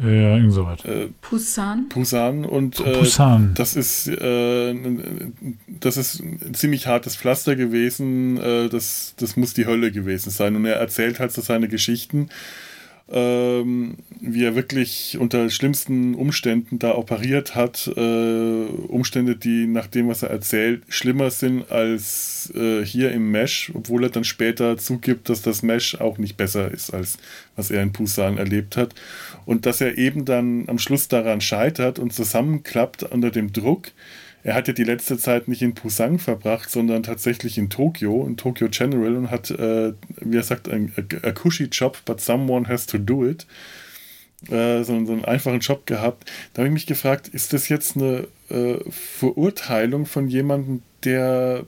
[0.00, 0.84] Ja, insoweit.
[0.84, 1.88] Äh, Pusan.
[1.88, 3.52] Pusan und äh, Pusan.
[3.54, 4.74] das ist äh,
[5.80, 8.38] das ist ein ziemlich hartes Pflaster gewesen.
[8.38, 10.56] Äh, das, das muss die Hölle gewesen sein.
[10.56, 12.28] Und er erzählt halt so seine Geschichten
[13.12, 17.90] ähm, wie er wirklich unter schlimmsten Umständen da operiert hat.
[17.94, 23.70] Äh, Umstände, die nach dem, was er erzählt, schlimmer sind als äh, hier im Mesh,
[23.74, 27.18] obwohl er dann später zugibt, dass das Mesh auch nicht besser ist, als
[27.54, 28.94] was er in Busan erlebt hat.
[29.44, 33.92] Und dass er eben dann am Schluss daran scheitert und zusammenklappt unter dem Druck,
[34.44, 38.36] er hat ja die letzte Zeit nicht in Busan verbracht, sondern tatsächlich in Tokio, in
[38.36, 42.66] Tokyo General und hat, äh, wie er sagt, ein a, a cushy job, but someone
[42.68, 43.46] has to do it.
[44.50, 46.30] Äh, so, so, einen einfachen Job gehabt.
[46.52, 51.64] Da habe ich mich gefragt, ist das jetzt eine äh, Verurteilung von jemandem, der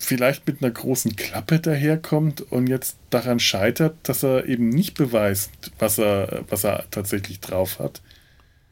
[0.00, 5.50] vielleicht mit einer großen Klappe daherkommt und jetzt daran scheitert, dass er eben nicht beweist,
[5.78, 8.00] was er, was er tatsächlich drauf hat?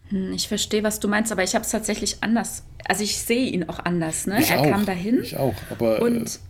[0.08, 2.64] Hm, ich verstehe, was du meinst, aber ich habe es tatsächlich anders.
[2.88, 4.26] Also ich sehe ihn auch anders.
[4.26, 4.40] Ne?
[4.40, 5.22] Ich er auch, kam dahin.
[5.22, 6.00] Ich auch, aber.
[6.00, 6.40] Und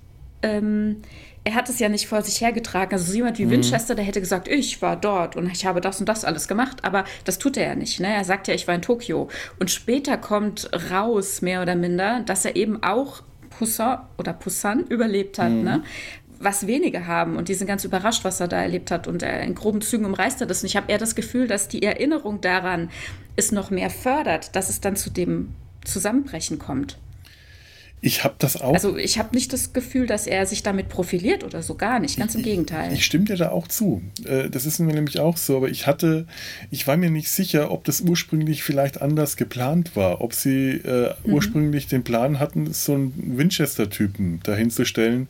[0.43, 1.03] ähm,
[1.43, 2.93] er hat es ja nicht vor sich hergetragen.
[2.93, 3.51] Also so jemand wie mhm.
[3.51, 6.85] Winchester, der hätte gesagt, ich war dort und ich habe das und das alles gemacht.
[6.85, 7.99] Aber das tut er ja nicht.
[7.99, 8.15] Ne?
[8.15, 9.29] Er sagt ja, ich war in Tokio.
[9.59, 13.23] Und später kommt raus, mehr oder minder, dass er eben auch
[13.59, 15.51] Pusan oder Pusan überlebt hat.
[15.51, 15.65] Mhm.
[15.65, 15.83] Ne?
[16.41, 19.43] was wenige haben und die sind ganz überrascht, was er da erlebt hat und er
[19.43, 20.63] in groben Zügen umreißt er das.
[20.63, 22.91] Und ich habe eher das Gefühl, dass die Erinnerung daran
[23.35, 25.55] es noch mehr fördert, dass es dann zu dem
[25.85, 26.99] Zusammenbrechen kommt.
[28.01, 28.75] Ich habe das auch.
[28.75, 32.17] Also ich habe nicht das Gefühl, dass er sich damit profiliert oder so gar nicht.
[32.17, 32.93] Ganz im Gegenteil.
[32.93, 34.03] Ich, stimme dir da auch zu.
[34.25, 35.57] Äh, das ist mir nämlich auch so.
[35.57, 36.27] Aber ich hatte,
[36.71, 40.21] ich war mir nicht sicher, ob das ursprünglich vielleicht anders geplant war.
[40.21, 41.33] Ob sie äh, mhm.
[41.33, 45.27] ursprünglich den Plan hatten, so einen Winchester-Typen dahinzustellen,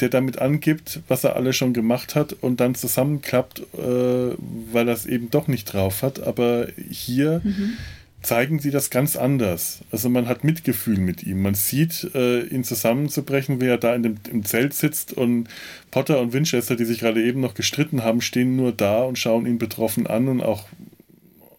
[0.00, 4.94] der damit angibt, was er alles schon gemacht hat und dann zusammenklappt, äh, weil er
[4.94, 6.22] es eben doch nicht drauf hat.
[6.22, 7.40] Aber hier.
[7.42, 7.78] Mhm
[8.22, 9.80] zeigen sie das ganz anders.
[9.90, 11.42] Also man hat Mitgefühl mit ihm.
[11.42, 15.48] Man sieht äh, ihn zusammenzubrechen, wie er da in dem, im Zelt sitzt und
[15.90, 19.46] Potter und Winchester, die sich gerade eben noch gestritten haben, stehen nur da und schauen
[19.46, 20.68] ihn betroffen an und auch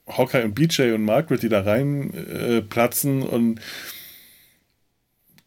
[0.07, 3.59] Hawkeye und BJ und Margaret, die da reinplatzen äh, und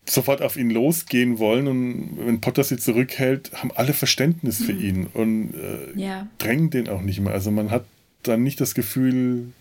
[0.08, 4.80] sofort auf ihn losgehen wollen und wenn Potter sie zurückhält, haben alle Verständnis für mhm.
[4.80, 6.28] ihn und äh, ja.
[6.38, 7.32] drängen den auch nicht mehr.
[7.32, 7.84] Also man hat
[8.22, 9.52] dann nicht das Gefühl,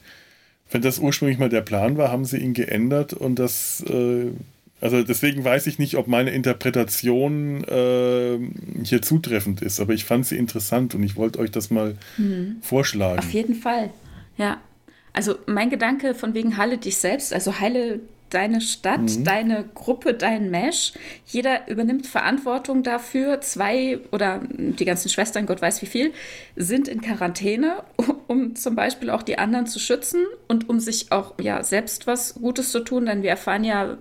[0.71, 4.31] wenn das ursprünglich mal der Plan war, haben sie ihn geändert und das, äh,
[4.81, 8.39] also deswegen weiß ich nicht, ob meine Interpretation äh,
[8.83, 12.57] hier zutreffend ist, aber ich fand sie interessant und ich wollte euch das mal mhm.
[12.61, 13.19] vorschlagen.
[13.19, 13.91] Auf jeden Fall,
[14.37, 14.59] ja.
[15.13, 19.23] Also mein Gedanke von wegen heile dich selbst, also heile deine Stadt, mhm.
[19.23, 20.93] deine Gruppe, dein Mesh.
[21.25, 23.41] Jeder übernimmt Verantwortung dafür.
[23.41, 26.13] Zwei oder die ganzen Schwestern, Gott weiß wie viel,
[26.55, 27.83] sind in Quarantäne,
[28.27, 32.35] um zum Beispiel auch die anderen zu schützen und um sich auch ja, selbst was
[32.35, 33.05] Gutes zu tun.
[33.05, 33.97] Denn wir erfahren ja,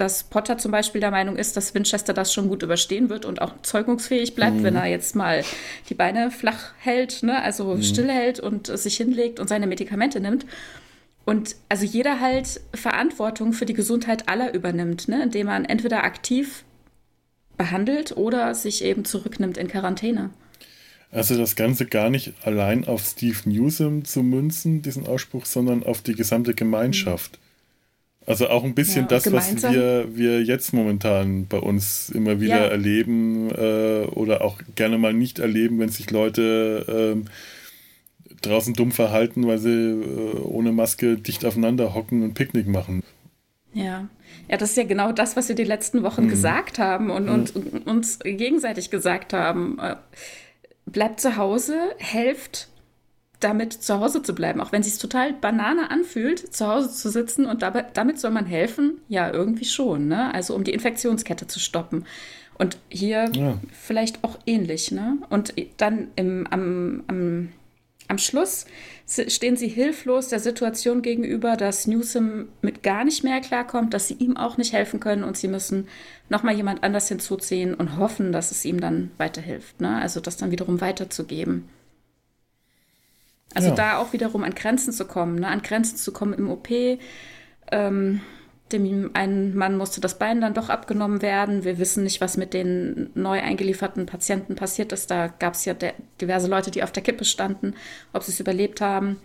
[0.00, 3.42] dass Potter zum Beispiel der Meinung ist, dass Winchester das schon gut überstehen wird und
[3.42, 4.62] auch zeugungsfähig bleibt, mhm.
[4.64, 5.44] wenn er jetzt mal
[5.88, 7.42] die Beine flach hält, ne?
[7.42, 7.82] also mhm.
[7.82, 10.46] stillhält und sich hinlegt und seine Medikamente nimmt.
[11.30, 15.22] Und also jeder halt Verantwortung für die Gesundheit aller übernimmt, ne?
[15.22, 16.64] indem man entweder aktiv
[17.56, 20.30] behandelt oder sich eben zurücknimmt in Quarantäne.
[21.12, 26.02] Also das Ganze gar nicht allein auf Steve Newsom zu münzen, diesen Ausspruch, sondern auf
[26.02, 27.38] die gesamte Gemeinschaft.
[28.26, 32.58] Also auch ein bisschen ja, das, was wir, wir jetzt momentan bei uns immer wieder
[32.58, 32.66] ja.
[32.66, 37.30] erleben äh, oder auch gerne mal nicht erleben, wenn sich Leute äh,
[38.42, 43.02] draußen dumm verhalten, weil sie äh, ohne Maske dicht aufeinander hocken und Picknick machen.
[43.72, 44.08] Ja.
[44.48, 46.28] Ja, das ist ja genau das, was wir die letzten Wochen mhm.
[46.28, 49.78] gesagt haben und, und, und, uns gegenseitig gesagt haben.
[49.78, 49.96] Äh,
[50.86, 52.68] bleibt zu Hause, helft
[53.40, 57.10] damit zu Hause zu bleiben, auch wenn es sich total Banane anfühlt, zu Hause zu
[57.10, 60.32] sitzen und dabei, damit soll man helfen, ja, irgendwie schon, ne?
[60.34, 62.04] Also um die Infektionskette zu stoppen.
[62.58, 63.58] Und hier ja.
[63.72, 65.16] vielleicht auch ähnlich, ne?
[65.30, 67.48] Und dann im, am, am
[68.10, 68.66] am Schluss
[69.06, 74.14] stehen sie hilflos der Situation gegenüber, dass Newsom mit gar nicht mehr klarkommt, dass sie
[74.14, 75.88] ihm auch nicht helfen können und sie müssen
[76.28, 79.80] nochmal jemand anders hinzuziehen und hoffen, dass es ihm dann weiterhilft.
[79.80, 80.00] Ne?
[80.00, 81.68] Also das dann wiederum weiterzugeben.
[83.54, 83.74] Also ja.
[83.74, 85.48] da auch wiederum an Grenzen zu kommen, ne?
[85.48, 86.68] an Grenzen zu kommen im OP,
[87.72, 88.20] ähm,
[88.72, 91.64] dem einen Mann musste das Bein dann doch abgenommen werden.
[91.64, 95.10] Wir wissen nicht, was mit den neu eingelieferten Patienten passiert ist.
[95.10, 95.74] Da gab es ja
[96.20, 97.74] diverse Leute, die auf der Kippe standen,
[98.12, 99.18] ob sie es überlebt haben.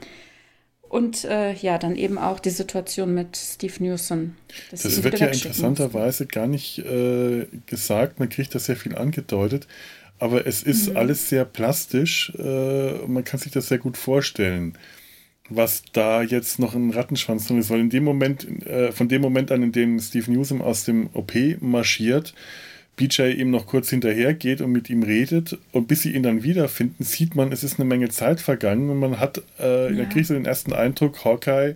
[0.87, 4.35] Und äh, ja, dann eben auch die Situation mit Steve Newsom.
[4.71, 8.19] Das wird ja interessanterweise gar nicht äh, gesagt.
[8.19, 9.67] Man kriegt das sehr viel angedeutet.
[10.17, 10.97] Aber es ist mhm.
[10.97, 12.31] alles sehr plastisch.
[12.37, 14.77] Äh, man kann sich das sehr gut vorstellen
[15.49, 19.21] was da jetzt noch ein Rattenschwanz drin ist, weil in dem Moment, äh, von dem
[19.21, 22.33] Moment an, in dem Steve Newsom aus dem OP marschiert,
[22.95, 26.43] BJ ihm noch kurz hinterher geht und mit ihm redet und bis sie ihn dann
[26.43, 30.03] wiederfinden, sieht man, es ist eine Menge Zeit vergangen und man hat, äh, ja.
[30.03, 31.75] da kriegt so den ersten Eindruck, Hawkeye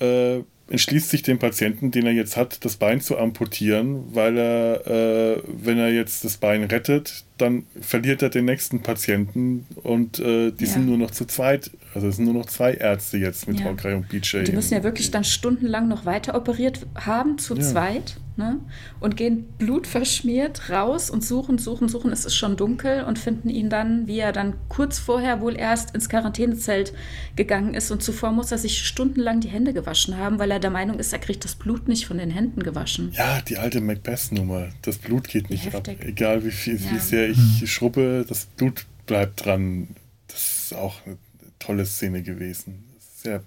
[0.00, 4.86] äh, entschließt sich dem Patienten, den er jetzt hat, das Bein zu amputieren, weil er,
[4.86, 10.50] äh, wenn er jetzt das Bein rettet, dann verliert er den nächsten Patienten und äh,
[10.50, 10.70] die ja.
[10.70, 11.70] sind nur noch zu zweit.
[11.94, 13.66] Also es sind nur noch zwei Ärzte jetzt mit ja.
[13.66, 14.42] Hawkeye und BJ.
[14.42, 17.62] Die müssen ja wirklich dann stundenlang noch weiter operiert haben, zu ja.
[17.62, 18.60] zweit, ne?
[19.00, 22.12] Und gehen blutverschmiert raus und suchen, suchen, suchen.
[22.12, 25.94] Es ist schon dunkel und finden ihn dann, wie er dann kurz vorher wohl erst
[25.94, 26.92] ins Quarantänezelt
[27.34, 27.90] gegangen ist.
[27.90, 31.12] Und zuvor muss er sich stundenlang die Hände gewaschen haben, weil er der Meinung ist,
[31.12, 33.12] er kriegt das Blut nicht von den Händen gewaschen.
[33.12, 34.68] Ja, die alte Macbeth-Nummer.
[34.82, 36.00] Das Blut geht nicht Heftig.
[36.00, 36.06] ab.
[36.06, 37.66] Egal wie viel, wie sehr ich mhm.
[37.66, 39.88] schrubbe, das Blut bleibt dran.
[40.28, 41.16] Das ist auch eine
[41.58, 42.84] tolle Szene gewesen.
[42.98, 43.42] Sehr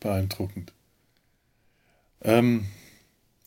[0.00, 0.72] beeindruckend.
[2.22, 2.66] Ähm,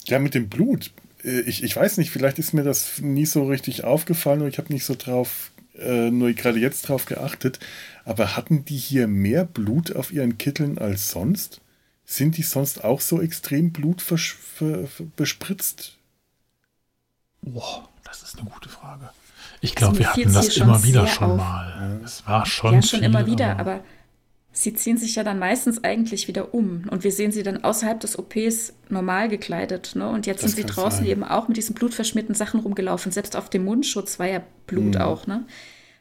[0.07, 0.91] ja, mit dem Blut.
[1.23, 4.57] Äh, ich, ich weiß nicht, vielleicht ist mir das nie so richtig aufgefallen und ich
[4.57, 7.59] habe nicht so drauf, äh, nur gerade jetzt drauf geachtet.
[8.05, 11.61] Aber hatten die hier mehr Blut auf ihren Kitteln als sonst?
[12.05, 15.97] Sind die sonst auch so extrem blutbespritzt?
[17.41, 19.09] Boah, das ist eine gute Frage.
[19.59, 21.37] Ich glaube, wir hatten das immer wieder schon auf.
[21.37, 21.99] mal.
[22.03, 22.75] Es war schon.
[22.75, 23.83] Ja, schon viel, immer wieder, aber, aber,
[24.59, 26.85] sie ziehen sich ja dann meistens eigentlich wieder um.
[26.89, 29.95] Und wir sehen sie dann außerhalb des OPs normal gekleidet.
[29.95, 30.09] Ne?
[30.09, 31.07] Und jetzt das sind sie draußen sein.
[31.07, 33.11] eben auch mit diesen blutverschmierten Sachen rumgelaufen.
[33.11, 35.01] Selbst auf dem Mundschutz war ja Blut mhm.
[35.01, 35.27] auch.
[35.27, 35.45] Ne?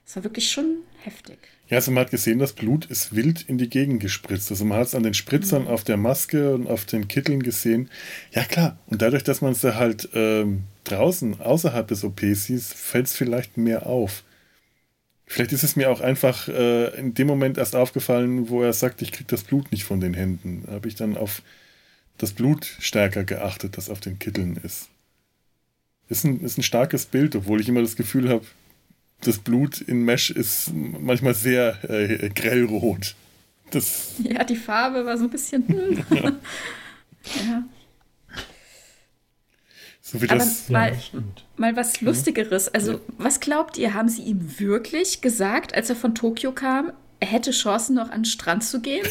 [0.04, 1.38] Das war wirklich schon heftig.
[1.68, 4.50] Ja, also man hat gesehen, das Blut ist wild in die Gegend gespritzt.
[4.50, 5.68] Also man hat es an den Spritzern mhm.
[5.68, 7.90] auf der Maske und auf den Kitteln gesehen.
[8.30, 13.06] Ja klar, und dadurch, dass man es halt ähm, draußen, außerhalb des OPs sieht, fällt
[13.06, 14.22] es vielleicht mehr auf.
[15.26, 19.02] Vielleicht ist es mir auch einfach äh, in dem Moment erst aufgefallen, wo er sagt,
[19.02, 20.62] ich kriege das Blut nicht von den Händen.
[20.66, 21.42] Da habe ich dann auf
[22.16, 24.88] das Blut stärker geachtet, das auf den Kitteln ist.
[26.08, 28.44] Ist ein, ist ein starkes Bild, obwohl ich immer das Gefühl habe,
[29.22, 33.16] das Blut in Mesh ist manchmal sehr äh, grellrot.
[33.70, 35.66] Das ja, die Farbe war so ein bisschen.
[35.66, 36.04] Hm.
[36.14, 36.32] ja.
[37.44, 37.64] ja.
[40.08, 40.66] So wie das.
[40.68, 41.20] Aber mal, ja,
[41.56, 42.68] mal was Lustigeres.
[42.68, 42.98] Also, ja.
[43.18, 47.50] was glaubt ihr, haben sie ihm wirklich gesagt, als er von Tokio kam, er hätte
[47.50, 49.04] Chancen, noch an den Strand zu gehen?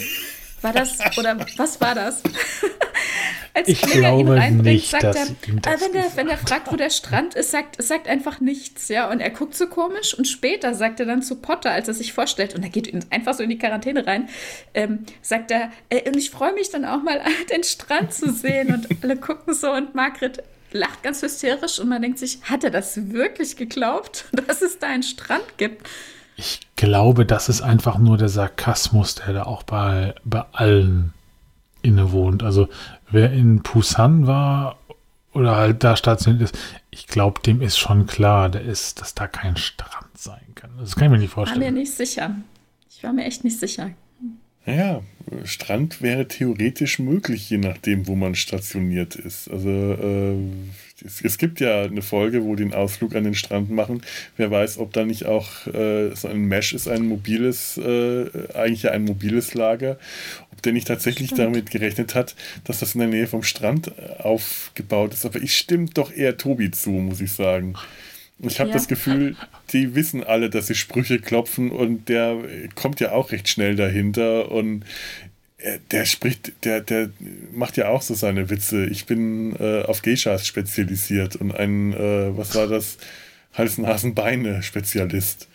[0.61, 2.23] War das, oder was war das?
[3.53, 6.71] Als ich Klinger glaube ihn reinbringt, nicht, sagt er, äh, wenn, der, wenn er fragt,
[6.71, 9.09] wo der Strand ist, sagt, sagt einfach nichts, ja.
[9.09, 12.11] Und er guckt so komisch und später sagt er dann zu Potter, als er sich
[12.11, 14.27] vorstellt, und er geht einfach so in die Quarantäne rein,
[14.73, 18.73] ähm, sagt er, äh, und ich freue mich dann auch mal, den Strand zu sehen.
[18.73, 20.43] Und alle gucken so und Margret
[20.75, 24.87] lacht ganz hysterisch und man denkt sich, hat er das wirklich geglaubt, dass es da
[24.87, 25.87] einen Strand gibt?
[26.37, 31.13] Ich glaube, das ist einfach nur der Sarkasmus, der da auch bei, bei allen
[31.81, 32.43] innewohnt.
[32.43, 32.67] Also
[33.09, 34.77] wer in Busan war
[35.33, 36.57] oder halt da stationiert ist,
[36.91, 40.71] ich glaube, dem ist schon klar, der ist, dass da kein Strand sein kann.
[40.77, 41.61] Das kann ich mir nicht vorstellen.
[41.61, 42.35] Ich war mir nicht sicher.
[42.89, 43.91] Ich war mir echt nicht sicher.
[44.65, 45.01] Ja,
[45.43, 49.49] Strand wäre theoretisch möglich, je nachdem, wo man stationiert ist.
[49.49, 50.35] Also äh,
[51.05, 54.01] es, es, gibt ja eine Folge, wo die einen Ausflug an den Strand machen.
[54.37, 58.83] Wer weiß, ob da nicht auch äh, so ein Mesh ist, ein mobiles, äh, eigentlich
[58.83, 59.99] ja ein mobiles Lager,
[60.51, 61.41] ob der nicht tatsächlich Stimmt.
[61.41, 65.25] damit gerechnet hat, dass das in der Nähe vom Strand äh, aufgebaut ist.
[65.25, 67.75] Aber ich stimme doch eher Tobi zu, muss ich sagen.
[68.39, 68.75] Ich habe ja.
[68.75, 69.35] das Gefühl,
[69.71, 72.37] die wissen alle, dass sie Sprüche klopfen und der
[72.75, 74.83] kommt ja auch recht schnell dahinter und
[75.91, 77.09] der spricht, der, der
[77.53, 78.85] macht ja auch so seine Witze.
[78.85, 82.97] Ich bin äh, auf Geishas spezialisiert und ein, äh, was war das,
[83.53, 85.47] Hals-Nasen-Beine-Spezialist.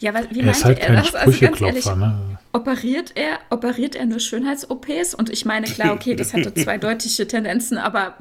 [0.00, 1.14] Ja, weil, wie er meinte halt er das?
[1.14, 2.38] Also ganz ehrlich, ne?
[2.52, 5.14] operiert er, operiert er nur Schönheits-OPs?
[5.14, 8.14] Und ich meine, klar, okay, das hatte zweideutige Tendenzen, aber,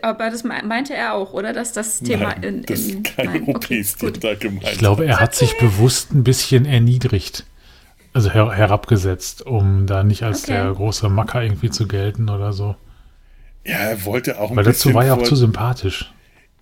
[0.00, 1.52] aber das meinte er auch, oder?
[1.52, 4.78] Dass das Thema nein, in, das in, keine nein, okay, OPs, die da gemeint Ich
[4.78, 7.44] glaube, er hat sich bewusst ein bisschen erniedrigt.
[8.14, 10.52] Also her herabgesetzt, um da nicht als okay.
[10.52, 12.76] der große Macker irgendwie zu gelten oder so.
[13.66, 14.94] Ja, er wollte auch ein Weil bisschen.
[14.94, 16.14] Weil dazu war er auch zu sympathisch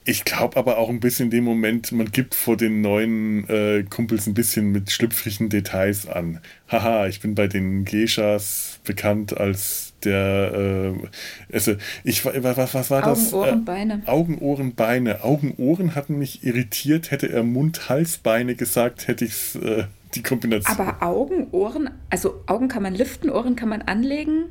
[0.07, 3.85] Ich glaube aber auch ein bisschen in dem Moment, man gibt vor den neuen äh,
[3.89, 6.41] Kumpels ein bisschen mit schlüpfrigen Details an.
[6.69, 13.01] Haha, ich bin bei den Geishas bekannt als der, äh, also ich was, was war
[13.01, 13.33] das?
[13.33, 14.03] Augen, Ohren, äh, Beine.
[14.05, 15.25] Augen, Ohren, Beine.
[15.25, 17.11] Augen, Ohren hatten mich irritiert.
[17.11, 19.85] Hätte er Mund, Hals, Beine gesagt, hätte ich äh,
[20.15, 20.79] die Kombination.
[20.79, 24.47] Aber Augen, Ohren, also Augen kann man liften, Ohren kann man anlegen.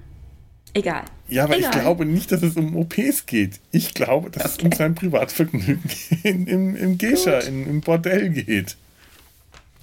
[0.74, 1.04] Egal.
[1.28, 1.72] Ja, aber Egal.
[1.72, 3.60] ich glaube nicht, dass es um OPs geht.
[3.72, 4.56] Ich glaube, dass okay.
[4.58, 5.84] es um sein Privatvergnügen
[6.24, 8.76] in, im, im Geisha, in, im Bordell geht.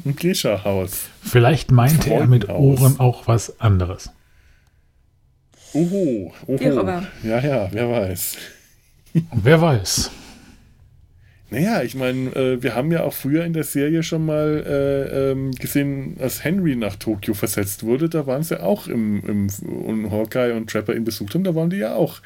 [0.04, 1.08] Im Geisha-Haus.
[1.22, 4.10] Vielleicht meinte er mit Ohren auch was anderes.
[5.72, 7.02] Oho, oho.
[7.22, 8.36] Ja, ja, wer weiß.
[9.32, 10.10] wer weiß.
[11.50, 15.30] Naja, ich meine, äh, wir haben ja auch früher in der Serie schon mal äh,
[15.32, 20.10] ähm, gesehen, als Henry nach Tokio versetzt wurde, da waren sie auch im, im und
[20.12, 22.20] Hawkeye und Trapper ihn besucht haben, da waren die ja auch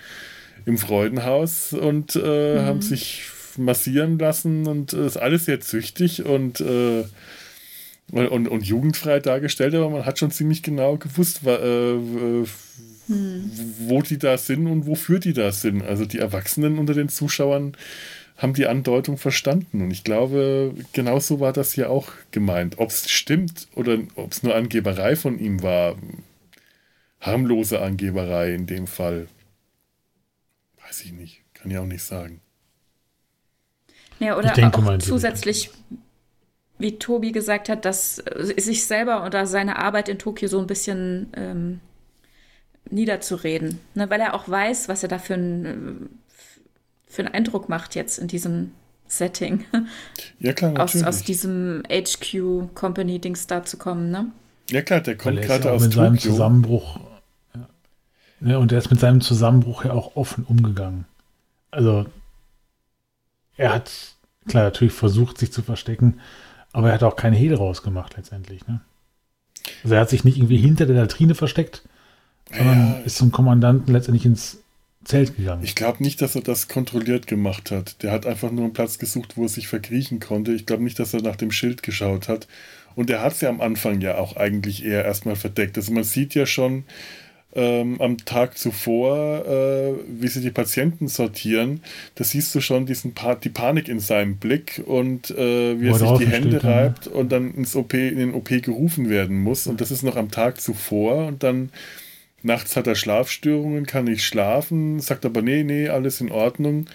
[0.67, 2.67] im Freudenhaus und äh, mhm.
[2.67, 3.23] haben sich
[3.57, 7.05] massieren lassen und äh, ist alles sehr züchtig und, äh,
[8.13, 12.45] und, und, jugendfrei dargestellt, aber man hat schon ziemlich genau gewusst, wa, äh,
[13.07, 13.51] hm.
[13.81, 15.83] wo die da sind und wofür die da sind.
[15.83, 17.77] Also die Erwachsenen unter den Zuschauern
[18.37, 19.83] haben die Andeutung verstanden.
[19.83, 22.79] Und ich glaube, genauso war das hier auch gemeint.
[22.79, 25.97] Ob es stimmt oder ob es nur Angeberei von ihm war,
[27.21, 29.29] harmlose Angeberei in dem Fall,
[30.87, 31.43] weiß ich nicht.
[31.55, 32.41] Kann ich auch nicht sagen.
[34.19, 35.71] Ja, oder denke, auch zusätzlich,
[36.79, 41.33] wie Tobi gesagt hat, dass sich selber oder seine Arbeit in Tokio so ein bisschen
[41.37, 41.81] ähm,
[42.91, 43.81] niederzureden.
[43.95, 44.11] Ne?
[44.11, 46.09] Weil er auch weiß, was er da für ein
[47.15, 48.73] für einen Eindruck macht jetzt in diesem
[49.07, 49.65] Setting.
[50.41, 51.07] Ja, klar, natürlich.
[51.07, 54.33] Aus, aus diesem HQ-Company-Dings da zu kommen, ne?
[54.71, 56.05] Ja, klar, der kommt gerade ja aus mit Tokio.
[56.05, 57.01] seinem Zusammenbruch.
[57.55, 58.51] Ja.
[58.51, 61.05] ja, und er ist mit seinem Zusammenbruch ja auch offen umgegangen.
[61.71, 62.07] Also,
[63.57, 63.93] er hat,
[64.49, 66.21] klar, natürlich versucht, sich zu verstecken,
[66.73, 68.81] aber er hat auch keine Hehl rausgemacht letztendlich, ne?
[69.83, 71.83] Also, er hat sich nicht irgendwie hinter der Latrine versteckt,
[72.51, 72.99] sondern ja.
[73.05, 74.64] ist zum Kommandanten letztendlich ins
[75.05, 75.63] Zelt gegangen.
[75.63, 78.03] Ich glaube nicht, dass er das kontrolliert gemacht hat.
[78.03, 80.53] Der hat einfach nur einen Platz gesucht, wo er sich verkriechen konnte.
[80.53, 82.49] Ich glaube nicht, dass er nach dem Schild geschaut hat.
[82.95, 85.77] Und er hat es ja am Anfang ja auch eigentlich eher erstmal verdeckt.
[85.77, 86.85] Also man sieht ja schon
[87.55, 91.83] ähm, am Tag zuvor, äh, wie sie die Patienten sortieren.
[92.15, 95.95] Da siehst du schon diesen pa die Panik in seinem Blick und äh, wie er
[95.95, 97.13] sich die Hände steht, reibt ja.
[97.13, 99.67] und dann ins OP, in den OP gerufen werden muss.
[99.67, 101.27] Und das ist noch am Tag zuvor.
[101.27, 101.71] Und dann
[102.45, 106.87] Nachts hat er Schlafstörungen, kann nicht schlafen, sagt aber, nee, nee, alles in Ordnung.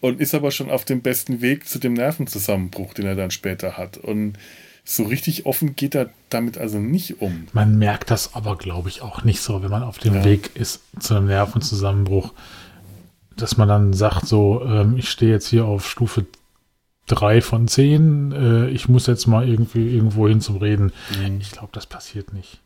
[0.00, 3.76] Und ist aber schon auf dem besten Weg zu dem Nervenzusammenbruch, den er dann später
[3.76, 3.96] hat.
[3.96, 4.38] Und
[4.84, 7.48] so richtig offen geht er damit also nicht um.
[7.52, 10.24] Man merkt das aber, glaube ich, auch nicht so, wenn man auf dem ja.
[10.24, 12.32] Weg ist zu einem Nervenzusammenbruch,
[13.36, 16.24] dass man dann sagt, so, ähm, ich stehe jetzt hier auf Stufe
[17.08, 20.92] 3 von 10, äh, ich muss jetzt mal irgendwie irgendwo hin zum Reden.
[21.18, 21.40] Mhm.
[21.40, 22.60] Ich glaube, das passiert nicht.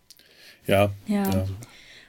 [0.66, 0.90] Ja.
[1.06, 1.22] Ja.
[1.30, 1.44] ja.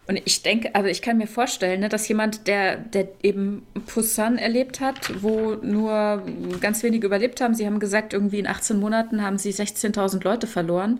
[0.05, 4.37] Und ich denke, also ich kann mir vorstellen, ne, dass jemand, der, der eben Busan
[4.37, 6.23] erlebt hat, wo nur
[6.59, 10.45] ganz wenige überlebt haben, sie haben gesagt, irgendwie in 18 Monaten haben sie 16.000 Leute
[10.45, 10.99] verloren,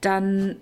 [0.00, 0.56] dann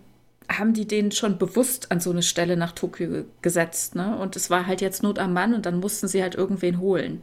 [0.49, 3.95] haben die den schon bewusst an so eine Stelle nach Tokio gesetzt.
[3.95, 4.17] Ne?
[4.17, 7.23] Und es war halt jetzt Not am Mann und dann mussten sie halt irgendwen holen.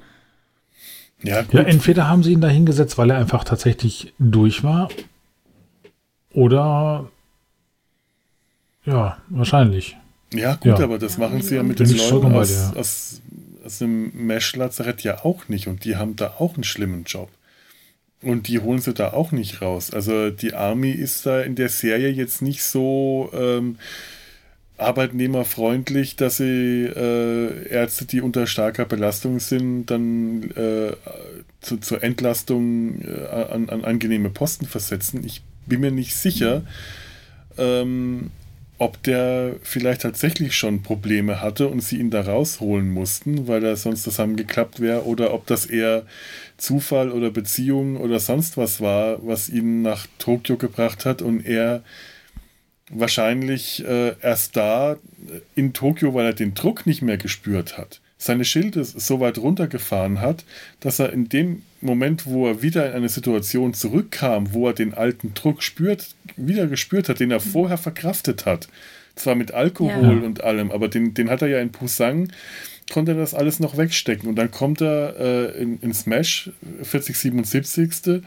[1.23, 1.53] Ja, gut.
[1.53, 4.89] ja, entweder haben sie ihn da hingesetzt, weil er einfach tatsächlich durch war.
[6.33, 7.09] Oder
[8.85, 9.95] ja, wahrscheinlich.
[10.33, 10.83] Ja, gut, ja.
[10.83, 13.21] aber das machen sie ja mit den Leuten aus, bei, aus,
[13.63, 17.29] aus dem Mesh-Lazarett ja auch nicht und die haben da auch einen schlimmen Job.
[18.21, 19.91] Und die holen sie da auch nicht raus.
[19.91, 23.77] Also die Army ist da in der Serie jetzt nicht so ähm,
[24.77, 30.93] arbeitnehmerfreundlich, dass sie äh, Ärzte, die unter starker Belastung sind, dann äh,
[31.61, 35.23] zu, zur Entlastung äh, an, an, angenehme Posten versetzen.
[35.25, 36.63] Ich bin mir nicht sicher.
[37.57, 38.31] Ähm,
[38.77, 43.75] ob der vielleicht tatsächlich schon Probleme hatte und sie ihn da rausholen mussten, weil er
[43.75, 46.05] sonst zusammengeklappt wäre, oder ob das eher
[46.57, 51.83] Zufall oder Beziehung oder sonst was war, was ihn nach Tokio gebracht hat und er
[52.89, 54.97] wahrscheinlich äh, erst da
[55.55, 60.19] in Tokio, weil er den Druck nicht mehr gespürt hat, seine Schilde so weit runtergefahren
[60.19, 60.45] hat,
[60.79, 64.93] dass er in dem Moment, wo er wieder in eine Situation zurückkam, wo er den
[64.93, 68.67] alten Druck spürt, wieder gespürt hat, den er vorher verkraftet hat.
[69.15, 70.25] Zwar mit Alkohol ja.
[70.25, 72.31] und allem, aber den, den hat er ja in Pusang,
[72.91, 74.27] konnte er das alles noch wegstecken.
[74.27, 76.49] Und dann kommt er äh, in, in Smash,
[76.81, 78.23] 4077.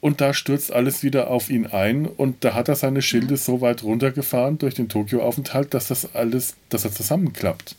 [0.00, 3.60] Und da stürzt alles wieder auf ihn ein und da hat er seine Schilde so
[3.60, 7.74] weit runtergefahren durch den Tokio-Aufenthalt, dass das alles, dass er zusammenklappt.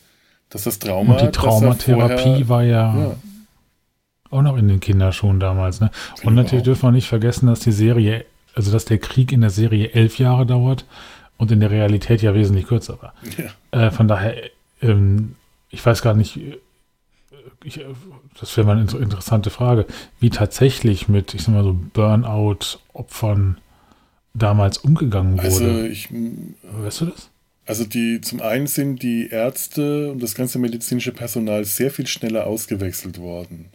[0.50, 1.14] Dass das Trauma.
[1.14, 3.16] Und die Traumatherapie vorher, war ja, ja,
[4.30, 5.90] Auch noch in den Kinderschuhen damals, ne?
[6.22, 9.50] Und natürlich dürfen wir nicht vergessen, dass die Serie, also dass der Krieg in der
[9.50, 10.84] Serie elf Jahre dauert
[11.38, 13.14] und in der Realität ja wesentlich kürzer war.
[13.38, 13.86] Ja.
[13.86, 14.34] Äh, von daher,
[14.82, 15.36] ähm,
[15.70, 16.58] ich weiß gar nicht, äh,
[17.64, 17.84] ich, äh,
[18.38, 19.86] das wäre mal eine interessante Frage,
[20.20, 23.58] wie tatsächlich mit, ich sag mal so, Burnout-Opfern
[24.34, 25.44] damals umgegangen wurde.
[25.44, 26.10] Also ich,
[26.62, 27.30] weißt du das?
[27.66, 32.46] Also die, zum einen sind die Ärzte und das ganze medizinische Personal sehr viel schneller
[32.46, 33.66] ausgewechselt worden.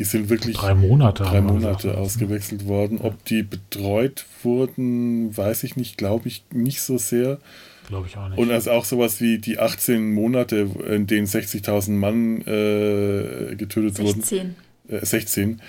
[0.00, 3.00] Die sind wirklich drei Monate, drei Monate gesagt, ausgewechselt worden.
[3.02, 7.38] Ob die betreut wurden, weiß ich nicht, glaube ich nicht so sehr.
[7.86, 8.38] Glaube ich auch nicht.
[8.38, 14.06] Und also auch sowas wie die 18 Monate, in denen 60.000 Mann äh, getötet 16.
[14.06, 14.56] wurden.
[14.88, 15.60] Äh, 16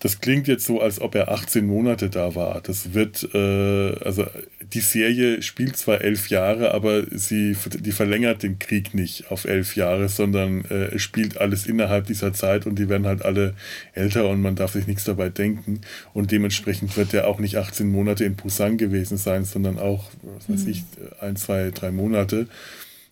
[0.00, 2.60] das klingt jetzt so, als ob er 18 Monate da war.
[2.60, 4.26] Das wird, äh, also
[4.60, 9.76] die Serie spielt zwar elf Jahre, aber sie die verlängert den Krieg nicht auf elf
[9.76, 13.54] Jahre, sondern äh, es spielt alles innerhalb dieser Zeit und die werden halt alle
[13.94, 15.80] älter und man darf sich nichts dabei denken.
[16.12, 20.50] Und dementsprechend wird er auch nicht 18 Monate in Busan gewesen sein, sondern auch, was
[20.50, 20.70] weiß mhm.
[20.70, 20.84] ich,
[21.20, 22.48] ein, zwei, drei Monate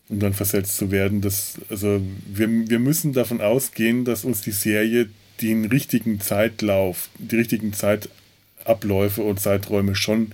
[0.08, 1.22] um dann versetzt zu werden.
[1.22, 5.08] Das, also wir, wir müssen davon ausgehen, dass uns die Serie
[5.42, 10.32] den richtigen Zeitlauf, die richtigen Zeitabläufe und Zeiträume schon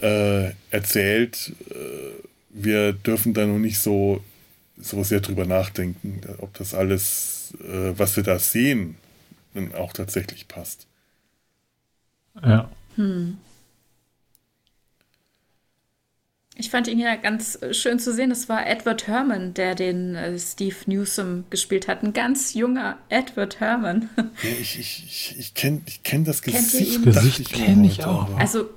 [0.00, 1.52] äh, erzählt.
[1.70, 1.74] Äh,
[2.50, 4.22] wir dürfen da noch nicht so,
[4.78, 8.96] so sehr drüber nachdenken, ob das alles, äh, was wir da sehen,
[9.54, 10.86] dann auch tatsächlich passt.
[12.42, 12.70] Ja.
[12.96, 13.38] Hm.
[16.60, 18.30] Ich fand ihn ja ganz äh, schön zu sehen.
[18.30, 22.02] Es war Edward Herman, der den äh, Steve Newsom gespielt hat.
[22.02, 24.08] Ein ganz junger Edward Herman.
[24.42, 27.04] Ja, ich ich, ich, ich kenne ich kenn das Gesicht.
[27.04, 28.28] Das Gesicht kenne ich auch.
[28.38, 28.70] Also,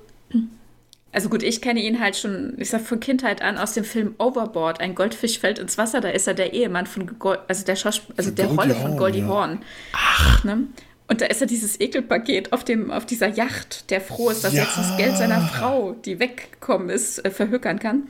[1.12, 4.14] also gut, ich kenne ihn halt schon, ich sag von Kindheit an aus dem Film
[4.18, 4.80] Overboard.
[4.80, 6.00] Ein Goldfisch fällt ins Wasser.
[6.00, 9.20] Da ist er der Ehemann von, Gold, also der Schauspiel, also der Rolle von Goldie
[9.20, 9.28] ja.
[9.28, 9.62] Horn.
[9.92, 10.44] Ach.
[10.44, 10.66] Ne?
[11.14, 14.52] Und da ist ja dieses Ekelpaket auf, dem, auf dieser Yacht, der froh ist, dass
[14.52, 14.64] ja.
[14.64, 18.08] jetzt das Geld seiner Frau, die weggekommen ist, äh, verhökern kann.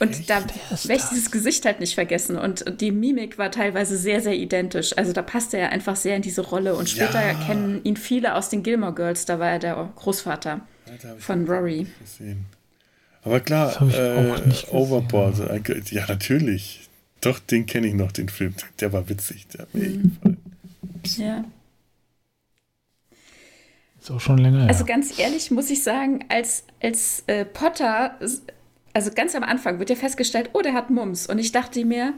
[0.00, 0.28] Und Echt?
[0.28, 2.36] da werde ich dieses Gesicht halt nicht vergessen.
[2.36, 4.98] Und die Mimik war teilweise sehr, sehr identisch.
[4.98, 6.74] Also da passte er einfach sehr in diese Rolle.
[6.74, 7.32] Und später ja.
[7.46, 9.24] kennen ihn viele aus den Gilmore Girls.
[9.24, 10.60] Da war er der Großvater
[11.18, 11.86] von Rory.
[13.22, 14.34] Aber klar, äh,
[14.72, 16.90] Overboard, ja natürlich.
[17.22, 18.54] Doch, den kenne ich noch, den Film.
[18.80, 20.02] Der war witzig, der hat mir mhm.
[20.02, 20.36] gefallen.
[21.16, 21.44] Ja.
[24.06, 24.68] Ist auch schon länger.
[24.68, 28.16] Also ganz ehrlich muss ich sagen, als, als äh, Potter,
[28.92, 31.26] also ganz am Anfang wird ja festgestellt, oh, der hat Mums.
[31.26, 32.14] Und ich dachte mir,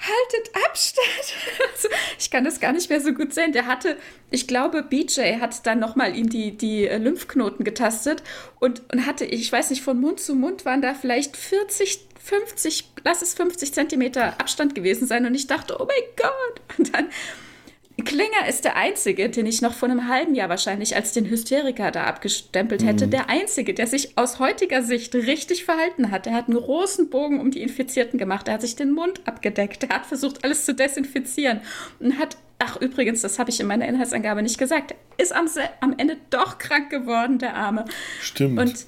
[0.00, 1.06] haltet Abstand.
[1.74, 3.52] Also, ich kann das gar nicht mehr so gut sehen.
[3.52, 3.98] Der hatte,
[4.30, 8.22] ich glaube, BJ hat dann nochmal ihm die, die äh, Lymphknoten getastet
[8.58, 12.92] und, und hatte, ich weiß nicht, von Mund zu Mund waren da vielleicht 40, 50,
[13.04, 15.26] lass es 50 Zentimeter Abstand gewesen sein.
[15.26, 16.78] Und ich dachte, oh mein Gott.
[16.78, 17.08] Und dann
[18.02, 21.90] Klinger ist der Einzige, den ich noch vor einem halben Jahr wahrscheinlich als den Hysteriker
[21.90, 23.06] da abgestempelt hätte.
[23.06, 23.10] Mhm.
[23.10, 26.26] Der Einzige, der sich aus heutiger Sicht richtig verhalten hat.
[26.26, 28.48] Der hat einen großen Bogen um die Infizierten gemacht.
[28.48, 29.84] Er hat sich den Mund abgedeckt.
[29.84, 31.60] Er hat versucht, alles zu desinfizieren.
[31.98, 35.48] Und hat, ach übrigens, das habe ich in meiner Inhaltsangabe nicht gesagt, ist am,
[35.80, 37.84] am Ende doch krank geworden, der Arme.
[38.20, 38.58] Stimmt.
[38.58, 38.86] Und.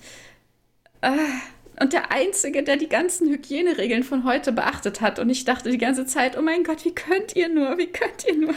[1.00, 1.10] Äh,
[1.80, 5.18] und der Einzige, der die ganzen Hygieneregeln von heute beachtet hat.
[5.18, 8.26] Und ich dachte die ganze Zeit, oh mein Gott, wie könnt ihr nur, wie könnt
[8.28, 8.54] ihr nur?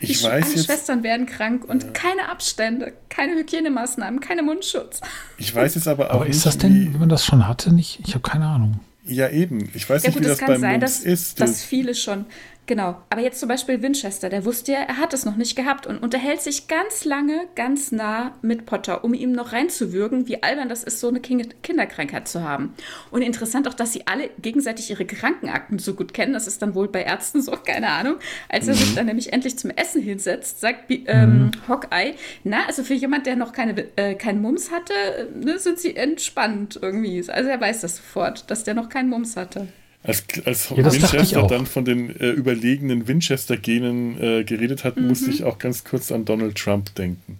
[0.00, 1.90] Ich die weiß jetzt, Schwestern werden krank und ja.
[1.90, 5.00] keine Abstände, keine Hygienemaßnahmen, keine Mundschutz.
[5.38, 7.72] Ich weiß jetzt aber auch aber nicht, ist das denn, wenn man das schon hatte,
[7.72, 8.00] nicht?
[8.06, 8.80] Ich habe keine Ahnung.
[9.04, 9.70] Ja, eben.
[9.74, 11.40] Ich weiß ja, nicht, gut, wie das, das kann sein, dass, ist.
[11.40, 12.26] Dass viele schon
[12.70, 13.02] Genau.
[13.10, 15.98] Aber jetzt zum Beispiel Winchester, der wusste ja, er hat es noch nicht gehabt und
[15.98, 20.84] unterhält sich ganz lange, ganz nah mit Potter, um ihm noch reinzuwürgen, wie albern das
[20.84, 22.74] ist, so eine Kinderkrankheit zu haben.
[23.10, 26.32] Und interessant auch, dass sie alle gegenseitig ihre Krankenakten so gut kennen.
[26.32, 28.18] Das ist dann wohl bei Ärzten so, keine Ahnung.
[28.48, 28.78] Als er mhm.
[28.78, 31.50] sich dann nämlich endlich zum Essen hinsetzt, sagt ähm, mhm.
[31.66, 32.14] Hawkeye,
[32.44, 34.92] na, also für jemand, der noch keine, äh, keinen Mums hatte,
[35.34, 37.18] ne, sind sie entspannt irgendwie.
[37.28, 39.66] Also er weiß das sofort, dass der noch keinen Mums hatte.
[40.02, 45.08] Als, als ja, Winchester dann von den äh, überlegenen Winchester-Genen äh, geredet hat, mhm.
[45.08, 47.38] musste ich auch ganz kurz an Donald Trump denken.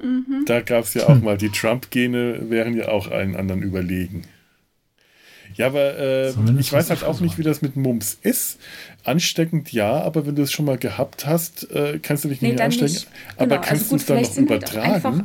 [0.00, 0.44] Mhm.
[0.46, 4.22] Da gab es ja auch mal, die Trump-Gene wären ja auch allen anderen überlegen.
[5.54, 8.58] Ja, aber äh, ich weiß halt auch nicht, wie das mit Mumps ist.
[9.04, 12.50] Ansteckend ja, aber wenn du es schon mal gehabt hast, äh, kannst du dich nicht
[12.50, 12.92] nee, mehr anstecken.
[12.92, 13.08] Nicht.
[13.36, 14.92] Aber genau, kannst also du es dann noch übertragen?
[14.92, 15.24] Halt einfach,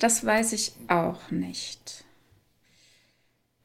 [0.00, 1.99] das weiß ich auch nicht.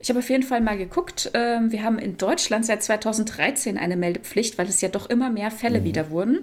[0.06, 1.32] Ich habe auf jeden Fall mal geguckt.
[1.34, 5.50] Ähm, wir haben in Deutschland seit 2013 eine Meldepflicht, weil es ja doch immer mehr
[5.50, 5.84] Fälle mhm.
[5.86, 6.42] wieder wurden,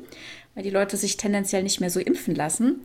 [0.57, 2.81] weil die Leute sich tendenziell nicht mehr so impfen lassen.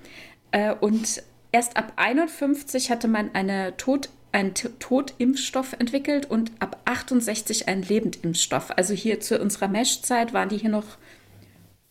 [0.52, 7.68] Äh, und erst ab 51 hatte man eine Tod, einen Totimpfstoff entwickelt und ab 68
[7.68, 8.70] einen Lebendimpfstoff.
[8.78, 10.99] Also hier zu unserer Mesh-Zeit waren die hier noch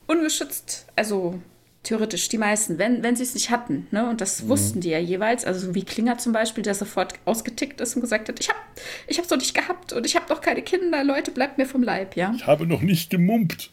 [0.06, 1.40] ungeschützt, also
[1.86, 3.86] theoretisch die meisten, wenn, wenn sie es nicht hatten.
[3.92, 4.08] Ne?
[4.08, 4.48] Und das mhm.
[4.48, 5.44] wussten die ja jeweils.
[5.44, 8.58] Also wie Klinger zum Beispiel, der sofort ausgetickt ist und gesagt hat, ich habe
[9.06, 11.82] ich hab so nicht gehabt und ich habe noch keine Kinder, Leute, bleibt mir vom
[11.82, 12.34] Leib, ja.
[12.36, 13.70] Ich habe noch nicht gemumpt.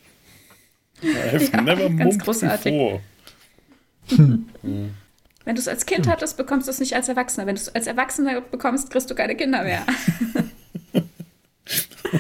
[1.02, 2.72] I have ja, never ganz großartig.
[2.72, 3.02] before.
[5.46, 7.48] Wenn du es als Kind hattest, bekommst du es nicht als Erwachsener.
[7.48, 9.86] Wenn du es als Erwachsener bekommst, kriegst du keine Kinder mehr.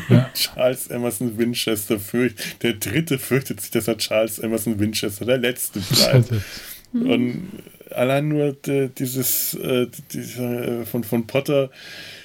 [0.09, 0.29] Ja.
[0.33, 5.79] Charles Emerson Winchester fürchtet, der dritte fürchtet sich, dass er Charles Emerson Winchester der letzte
[5.91, 6.31] bleibt.
[6.93, 7.49] Und
[7.89, 8.55] allein nur
[8.97, 11.69] dieses, äh, dieser, äh, von, von Potter,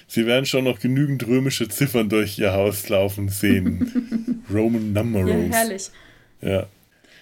[0.07, 4.45] sie werden schon noch genügend römische Ziffern durch ihr Haus laufen sehen.
[4.53, 5.51] Roman Numerals.
[5.51, 5.91] Ja, herrlich.
[6.41, 6.67] Ja.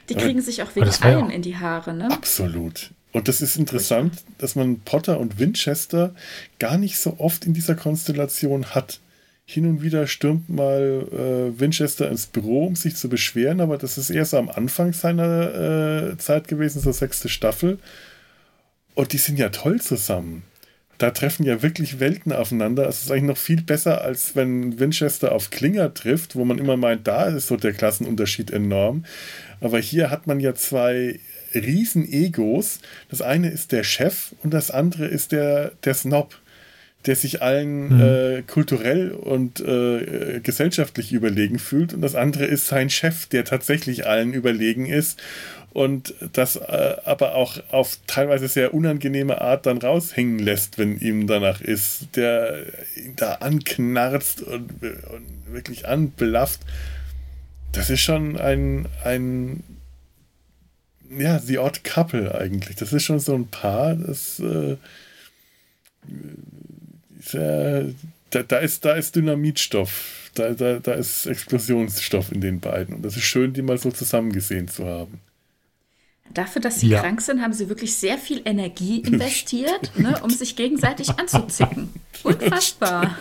[0.09, 2.11] Die kriegen sich auch wegen allem in die Haare, ne?
[2.11, 2.91] Absolut.
[3.13, 6.15] Und das ist interessant, dass man Potter und Winchester
[6.59, 9.01] gar nicht so oft in dieser Konstellation hat.
[9.49, 13.97] Hin und wieder stürmt mal äh, Winchester ins Büro, um sich zu beschweren, aber das
[13.97, 17.79] ist erst am Anfang seiner äh, Zeit gewesen, so sechste Staffel.
[18.97, 20.43] Und die sind ja toll zusammen.
[20.99, 22.89] Da treffen ja wirklich Welten aufeinander.
[22.89, 26.77] Es ist eigentlich noch viel besser, als wenn Winchester auf Klinger trifft, wo man immer
[26.77, 29.05] meint, da ist so der Klassenunterschied enorm.
[29.61, 31.21] Aber hier hat man ja zwei
[31.55, 32.81] Riesen-Egos.
[33.11, 36.35] Das eine ist der Chef und das andere ist der, der Snob
[37.07, 38.01] der sich allen mhm.
[38.01, 41.95] äh, kulturell und äh, gesellschaftlich überlegen fühlt.
[41.95, 45.21] Und das andere ist sein Chef, der tatsächlich allen überlegen ist
[45.77, 51.27] und das äh, aber auch auf teilweise sehr unangenehme Art dann raushängen lässt, wenn ihm
[51.27, 52.65] danach ist, der
[52.97, 56.61] ihn da anknarzt und, und wirklich anblafft.
[57.73, 59.63] Das ist schon ein, ein
[61.11, 62.77] ja, The Odd Couple eigentlich.
[62.77, 64.79] Das ist schon so ein Paar, das äh,
[67.35, 67.95] äh,
[68.31, 72.97] da, da, ist, da ist Dynamitstoff, da, da, da ist Explosionsstoff in den beiden.
[72.97, 75.21] Und das ist schön, die mal so zusammen gesehen zu haben.
[76.35, 77.01] Dafür, dass sie ja.
[77.01, 81.91] krank sind, haben sie wirklich sehr viel Energie investiert, ne, um sich gegenseitig anzuzicken.
[82.23, 83.17] Unfassbar.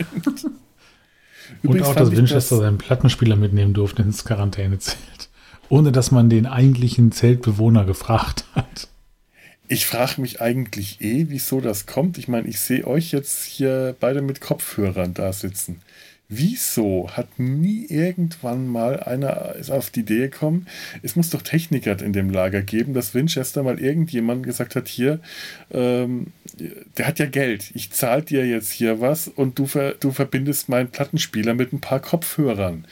[1.63, 5.29] Und auch, dass Winchester das seinen Plattenspieler mitnehmen durfte ins Quarantänezelt.
[5.69, 8.87] Ohne dass man den eigentlichen Zeltbewohner gefragt hat.
[9.67, 12.19] Ich frage mich eigentlich eh, wieso das kommt.
[12.19, 15.81] Ich meine, ich sehe euch jetzt hier beide mit Kopfhörern da sitzen.
[16.27, 20.65] Wieso hat nie irgendwann mal einer auf die Idee gekommen,
[21.03, 25.19] es muss doch Techniker in dem Lager geben, dass Winchester mal irgendjemand gesagt hat, hier,
[25.71, 26.27] ähm,
[26.97, 30.67] der hat ja Geld, ich zahle dir jetzt hier was und du, ver, du verbindest
[30.67, 32.87] meinen Plattenspieler mit ein paar Kopfhörern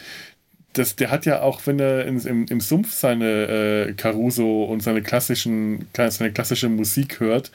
[0.73, 4.81] das, der hat ja auch, wenn er in, im, im Sumpf seine äh, Caruso und
[4.81, 7.51] seine klassischen, seine klassische Musik hört,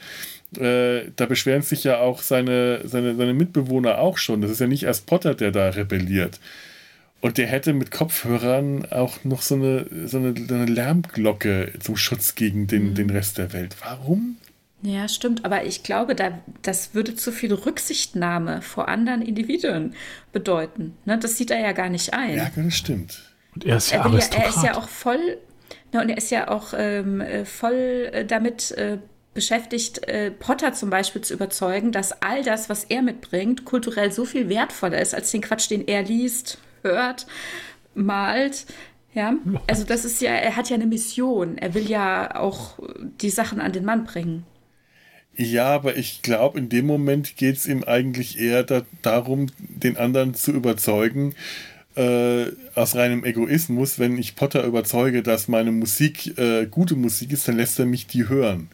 [0.57, 4.41] äh, da beschweren sich ja auch seine, seine, seine Mitbewohner auch schon.
[4.41, 6.39] Das ist ja nicht erst Potter, der da rebelliert.
[7.21, 12.35] Und der hätte mit Kopfhörern auch noch so eine, so eine, eine Lärmglocke zum Schutz
[12.35, 12.95] gegen den, mhm.
[12.95, 13.75] den Rest der Welt.
[13.83, 14.37] Warum?
[14.81, 15.43] Ja, stimmt.
[15.43, 19.93] Aber ich glaube, da, das würde zu viel Rücksichtnahme vor anderen Individuen
[20.31, 20.95] bedeuten.
[21.05, 21.17] Ne?
[21.17, 22.37] Das sieht er ja gar nicht ein.
[22.37, 23.21] Ja, das stimmt.
[23.53, 25.37] Und er ist ja, er, ja, er ist ja auch voll,
[25.91, 28.99] ne, und er ist ja auch ähm, äh, voll äh, damit äh,
[29.33, 34.25] beschäftigt, äh, Potter zum Beispiel zu überzeugen, dass all das, was er mitbringt, kulturell so
[34.25, 37.25] viel wertvoller ist als den Quatsch, den er liest, hört,
[37.95, 38.65] malt.
[39.13, 39.33] Ja,
[39.67, 41.57] also das ist ja, er hat ja eine Mission.
[41.57, 42.77] Er will ja auch
[43.21, 44.45] die Sachen an den Mann bringen.
[45.41, 49.95] Ja, aber ich glaube, in dem Moment geht es ihm eigentlich eher da, darum, den
[49.95, 51.33] anderen zu überzeugen,
[51.95, 53.99] äh, aus reinem Egoismus.
[53.99, 58.05] Wenn ich Potter überzeuge, dass meine Musik äh, gute Musik ist, dann lässt er mich
[58.05, 58.69] die hören.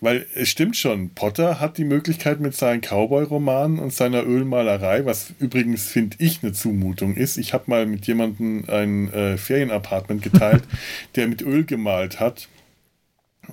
[0.00, 5.32] Weil es stimmt schon, Potter hat die Möglichkeit mit seinen Cowboy-Romanen und seiner Ölmalerei, was
[5.38, 7.36] übrigens, finde ich, eine Zumutung ist.
[7.36, 10.64] Ich habe mal mit jemandem ein äh, Ferienapartment geteilt,
[11.14, 12.48] der mit Öl gemalt hat.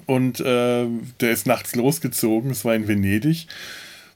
[0.05, 0.85] Und äh,
[1.19, 3.47] der ist nachts losgezogen, es war in Venedig.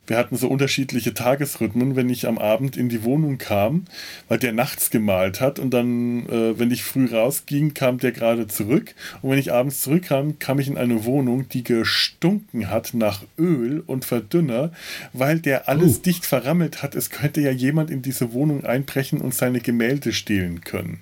[0.06, 3.86] Wir hatten so unterschiedliche Tagesrhythmen, wenn ich am Abend in die Wohnung kam,
[4.28, 8.48] weil der nachts gemalt hat und dann, äh, wenn ich früh rausging, kam der gerade
[8.48, 13.24] zurück und wenn ich abends zurückkam, kam ich in eine Wohnung, die gestunken hat nach
[13.38, 14.74] Öl und Verdünner,
[15.14, 16.02] weil der alles uh.
[16.02, 16.96] dicht verrammelt hat.
[16.96, 21.00] Es könnte ja jemand in diese Wohnung einbrechen und seine Gemälde stehlen können.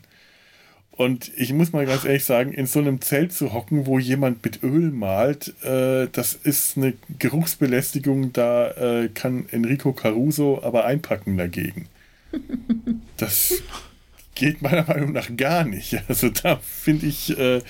[1.01, 4.43] Und ich muss mal ganz ehrlich sagen, in so einem Zelt zu hocken, wo jemand
[4.45, 11.37] mit Öl malt, äh, das ist eine Geruchsbelästigung, da äh, kann Enrico Caruso aber einpacken
[11.37, 11.87] dagegen.
[13.17, 13.61] Das
[14.33, 16.01] geht meiner Meinung nach gar nicht.
[16.07, 17.61] Also da finde ich, äh,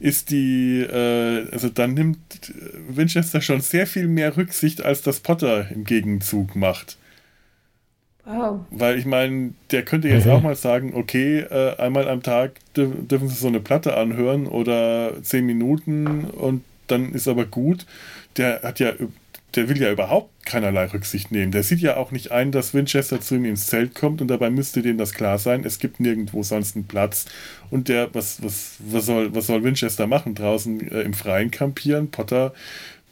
[0.00, 2.52] ist die, äh, also da nimmt
[2.88, 6.98] Winchester schon sehr viel mehr Rücksicht, als das Potter im Gegenzug macht.
[8.26, 8.60] Wow.
[8.70, 13.28] Weil ich meine, der könnte jetzt auch mal sagen, okay, äh, einmal am Tag dürfen
[13.28, 17.86] sie so eine Platte anhören oder zehn Minuten und dann ist aber gut.
[18.36, 18.92] Der hat ja,
[19.54, 21.52] der will ja überhaupt keinerlei Rücksicht nehmen.
[21.52, 24.50] Der sieht ja auch nicht ein, dass Winchester zu ihm ins Zelt kommt und dabei
[24.50, 25.62] müsste dem das klar sein.
[25.64, 27.26] Es gibt nirgendwo sonst einen Platz.
[27.70, 30.34] Und der, was, was, was, soll, was soll Winchester machen?
[30.34, 32.10] Draußen äh, im Freien kampieren?
[32.10, 32.52] Potter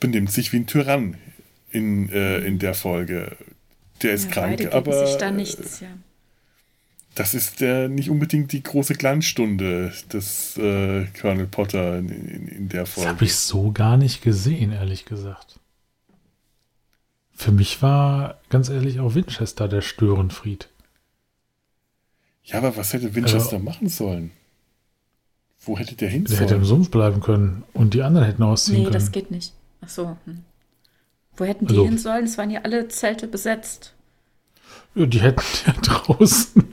[0.00, 1.16] benimmt sich wie ein Tyrann
[1.70, 3.36] in, äh, in der Folge.
[4.02, 5.06] Der ist ja, krank, aber.
[5.06, 5.88] Sich da nichts, ja.
[7.14, 12.68] Das ist der nicht unbedingt die große Glanzstunde des äh, Colonel Potter in, in, in
[12.68, 13.08] der Folge.
[13.08, 15.60] Das habe ich so gar nicht gesehen, ehrlich gesagt.
[17.32, 20.68] Für mich war ganz ehrlich auch Winchester der Störenfried.
[22.44, 24.30] Ja, aber was hätte Winchester also, machen sollen?
[25.60, 28.78] Wo hätte der hin Der hätte im Sumpf bleiben können und die anderen hätten ausziehen
[28.78, 28.92] nee, können.
[28.92, 29.52] Nee, das geht nicht.
[29.80, 30.16] Ach so.
[30.26, 30.44] Hm.
[31.36, 32.24] Wo hätten die also, hin sollen?
[32.24, 33.94] Es waren ja alle Zelte besetzt.
[34.94, 36.64] Ja, die hätten ja draußen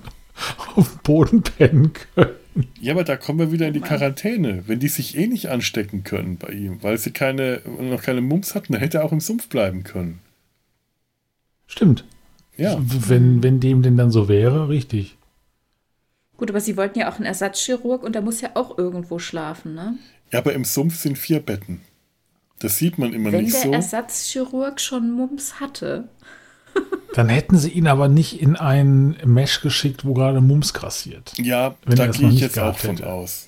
[0.75, 2.35] auf dem Boden pennen können.
[2.79, 4.63] Ja, aber da kommen wir wieder in die Quarantäne.
[4.67, 8.55] Wenn die sich eh nicht anstecken können bei ihm, weil sie keine, noch keine Mumps
[8.55, 10.19] hatten, dann hätte er auch im Sumpf bleiben können.
[11.65, 12.03] Stimmt.
[12.57, 12.77] Ja.
[12.79, 15.17] Wenn, wenn dem denn dann so wäre, richtig.
[16.35, 19.73] Gut, aber sie wollten ja auch einen Ersatzchirurg und der muss ja auch irgendwo schlafen,
[19.73, 19.97] ne?
[20.31, 21.81] Ja, aber im Sumpf sind vier Betten.
[22.61, 23.63] Das sieht man immer Wenn nicht so.
[23.63, 26.07] Wenn der Ersatzchirurg schon Mumps hatte.
[27.13, 31.33] Dann hätten sie ihn aber nicht in ein Mesh geschickt, wo gerade Mumps grassiert.
[31.37, 33.47] Ja, da gehe ich jetzt auch von aus.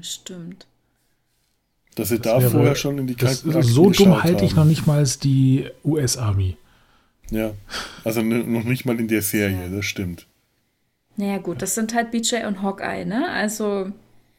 [0.00, 0.66] Stimmt.
[1.96, 5.04] Dass sie da vorher schon in die Kalten So dumm halte ich noch nicht mal
[5.22, 6.56] die US-Army.
[7.30, 7.52] Ja,
[8.04, 10.26] also noch nicht mal in der Serie, das stimmt.
[11.16, 13.30] Naja, gut, das sind halt BJ und Hawkeye, ne?
[13.30, 13.92] Also,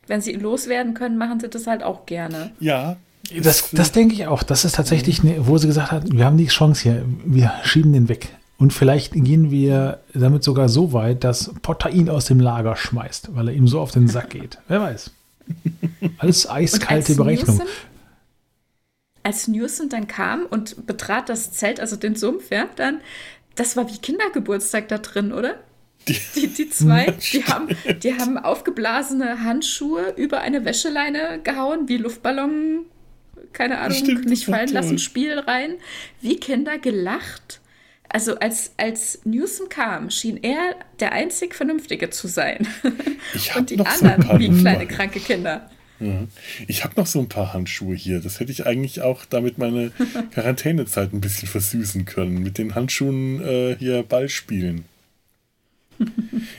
[0.07, 2.51] wenn sie ihn loswerden können, machen sie das halt auch gerne.
[2.59, 2.97] Ja,
[3.41, 4.43] das, das denke ich auch.
[4.43, 7.93] Das ist tatsächlich, ne, wo sie gesagt hat, wir haben die Chance hier, wir schieben
[7.93, 8.29] den weg.
[8.57, 13.35] Und vielleicht gehen wir damit sogar so weit, dass Potter ihn aus dem Lager schmeißt,
[13.35, 14.59] weil er ihm so auf den Sack geht.
[14.67, 15.11] Wer weiß.
[16.17, 17.57] Alles eiskalte als Berechnung.
[17.57, 17.67] Newsom,
[19.23, 23.01] als Newsom dann kam und betrat das Zelt, also den Sumpf, ja, dann,
[23.55, 25.55] das war wie Kindergeburtstag da drin, oder?
[26.07, 27.67] Die, die, die zwei, die haben,
[28.01, 32.85] die haben aufgeblasene Handschuhe über eine Wäscheleine gehauen, wie Luftballon
[33.55, 35.75] keine Ahnung, Stimmt, nicht fallen lassen, Spiel rein,
[36.21, 37.61] wie Kinder gelacht.
[38.07, 42.67] Also als, als Newsom kam, schien er der einzig Vernünftige zu sein.
[43.57, 45.69] Und die anderen so wie kleine kranke Kinder.
[46.67, 48.19] Ich habe noch so ein paar Handschuhe hier.
[48.19, 49.91] Das hätte ich eigentlich auch damit meine
[50.33, 52.43] Quarantänezeit ein bisschen versüßen können.
[52.43, 54.85] Mit den Handschuhen äh, hier Ball spielen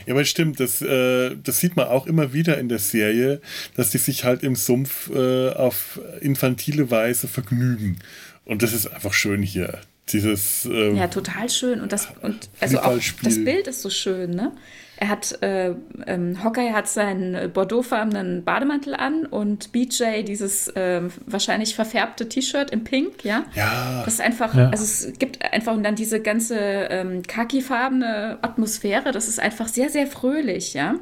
[0.05, 3.41] ja, aber stimmt, das, äh, das sieht man auch immer wieder in der Serie,
[3.75, 7.99] dass die sich halt im Sumpf äh, auf infantile Weise vergnügen.
[8.45, 9.81] Und das ist einfach schön hier.
[10.09, 10.65] Dieses.
[10.65, 11.81] Ähm, ja, total schön.
[11.81, 14.53] Und das, und also auch das Bild ist so schön, ne?
[14.99, 15.75] Er hat, äh,
[16.07, 22.83] ähm, Hawkeye hat seinen bordeauxfarbenen Bademantel an und BJ dieses äh, wahrscheinlich verfärbte T-Shirt in
[22.83, 23.43] Pink, ja?
[23.53, 24.01] Ja.
[24.03, 24.69] Das ist einfach, ja.
[24.69, 30.07] also es gibt einfach dann diese ganze ähm, khakifarbene Atmosphäre, das ist einfach sehr, sehr
[30.07, 30.95] fröhlich, ja?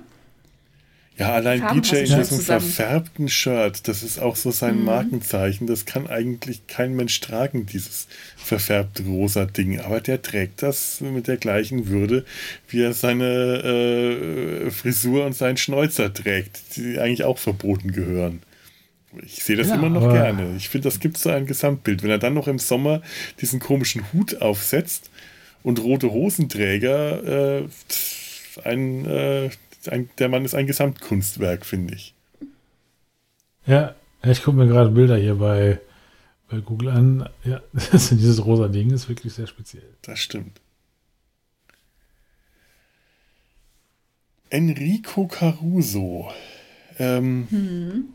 [1.18, 4.86] Ja, allein DJ in diesem verfärbten Shirt, das ist auch so sein mhm.
[4.86, 5.66] Markenzeichen.
[5.66, 9.80] Das kann eigentlich kein Mensch tragen, dieses verfärbte rosa Ding.
[9.80, 12.26] Aber der trägt das mit der gleichen Würde,
[12.68, 18.42] wie er seine äh, Frisur und seinen Schnäuzer trägt, die eigentlich auch verboten gehören.
[19.26, 20.56] Ich sehe das ja, immer noch gerne.
[20.58, 22.04] Ich finde, das gibt so ein Gesamtbild.
[22.04, 23.02] Wenn er dann noch im Sommer
[23.40, 25.10] diesen komischen Hut aufsetzt
[25.64, 27.68] und rote Hosenträger, äh,
[28.64, 29.50] ein, äh,
[29.90, 32.14] ein, der Mann ist ein Gesamtkunstwerk, finde ich.
[33.66, 35.80] Ja, ich gucke mir gerade Bilder hier bei,
[36.50, 37.30] bei Google an.
[37.44, 39.96] Ja, dieses rosa Ding ist wirklich sehr speziell.
[40.02, 40.62] Das stimmt.
[44.50, 46.32] Enrico Caruso.
[46.98, 48.06] Ähm, hm.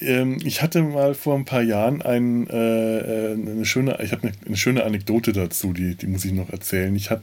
[0.00, 4.28] ähm, ich hatte mal vor ein paar Jahren ein, äh, äh eine schöne, ich habe
[4.28, 6.94] eine, eine, schöne Anekdote dazu, die, die muss ich noch erzählen.
[6.94, 7.22] Ich habe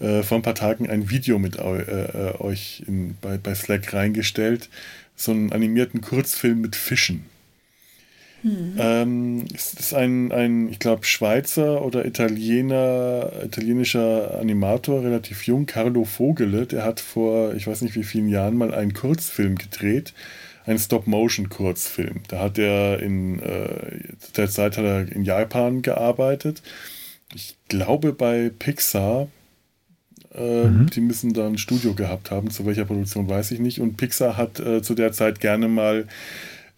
[0.00, 3.92] äh, vor ein paar Tagen ein Video mit äh, äh, euch in, bei, bei Slack
[3.92, 4.68] reingestellt.
[5.16, 7.24] So einen animierten Kurzfilm mit Fischen.
[8.42, 8.74] Hm.
[8.78, 16.04] Ähm, es ist ein, ein ich glaube, Schweizer oder Italiener, italienischer Animator, relativ jung, Carlo
[16.04, 20.14] Vogele, der hat vor, ich weiß nicht wie vielen Jahren mal einen Kurzfilm gedreht,
[20.66, 22.20] einen Stop-Motion-Kurzfilm.
[22.28, 26.62] Da hat er in äh, der Zeit hat er in Japan gearbeitet.
[27.34, 29.28] Ich glaube bei Pixar
[30.34, 30.90] äh, mhm.
[30.90, 32.50] Die müssen da ein Studio gehabt haben.
[32.50, 33.80] Zu welcher Produktion weiß ich nicht.
[33.80, 36.06] Und Pixar hat äh, zu der Zeit gerne mal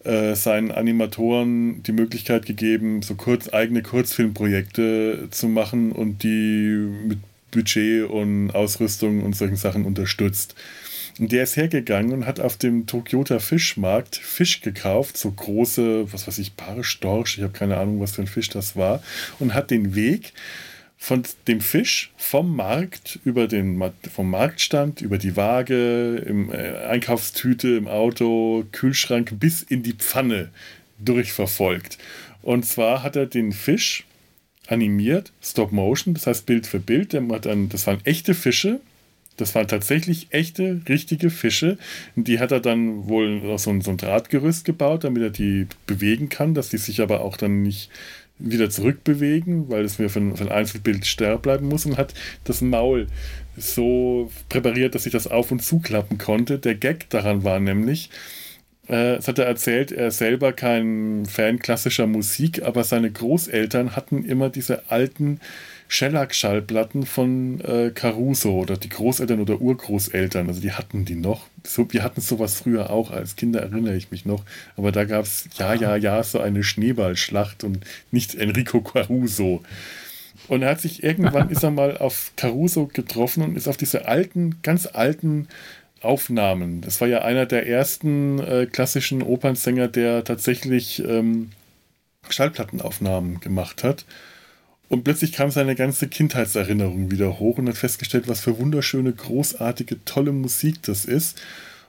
[0.03, 7.19] äh, seinen Animatoren die Möglichkeit gegeben, so kurz eigene Kurzfilmprojekte zu machen und die mit
[7.51, 10.55] Budget und Ausrüstung und solchen Sachen unterstützt.
[11.19, 16.25] Und der ist hergegangen und hat auf dem Tokyota Fischmarkt Fisch gekauft, so große, was
[16.25, 19.03] weiß ich, Barrstorch, ich habe keine Ahnung, was für ein Fisch das war,
[19.37, 20.33] und hat den Weg
[21.03, 23.81] von dem Fisch vom Markt über den
[24.13, 30.51] vom Marktstand über die Waage im äh, Einkaufstüte im Auto Kühlschrank bis in die Pfanne
[30.99, 31.97] durchverfolgt.
[32.43, 34.05] Und zwar hat er den Fisch
[34.67, 37.13] animiert Stop Motion das heißt Bild für Bild.
[37.13, 38.79] Der hat dann das waren echte Fische.
[39.37, 41.79] Das waren tatsächlich echte, richtige Fische.
[42.15, 46.29] Die hat er dann wohl aus so so ein Drahtgerüst gebaut, damit er die bewegen
[46.29, 47.89] kann, dass die sich aber auch dann nicht
[48.43, 52.13] wieder zurückbewegen, weil es mir für ein, Einzelbild starr bleiben muss und hat
[52.43, 53.07] das Maul
[53.57, 56.59] so präpariert, dass ich das auf und zuklappen konnte.
[56.59, 58.09] Der Gag daran war nämlich,
[58.89, 64.23] äh, es hat er erzählt, er selber kein Fan klassischer Musik, aber seine Großeltern hatten
[64.25, 65.39] immer diese alten
[65.91, 71.47] Shellac-Schallplatten von äh, Caruso oder die Großeltern oder Urgroßeltern, also die hatten die noch.
[71.65, 74.45] So, wir hatten sowas früher auch, als Kinder erinnere ich mich noch,
[74.77, 79.63] aber da gab es ja, ja, ja so eine Schneeballschlacht und nicht Enrico Caruso.
[80.47, 84.07] Und er hat sich irgendwann, ist er mal auf Caruso getroffen und ist auf diese
[84.07, 85.49] alten, ganz alten
[85.99, 86.79] Aufnahmen.
[86.79, 91.51] Das war ja einer der ersten äh, klassischen Opernsänger, der tatsächlich ähm,
[92.29, 94.05] Schallplattenaufnahmen gemacht hat.
[94.91, 100.03] Und plötzlich kam seine ganze Kindheitserinnerung wieder hoch und hat festgestellt, was für wunderschöne, großartige,
[100.03, 101.41] tolle Musik das ist.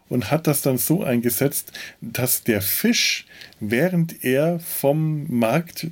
[0.08, 3.26] Und hat das dann so eingesetzt, dass der Fisch,
[3.58, 5.88] während er vom Markt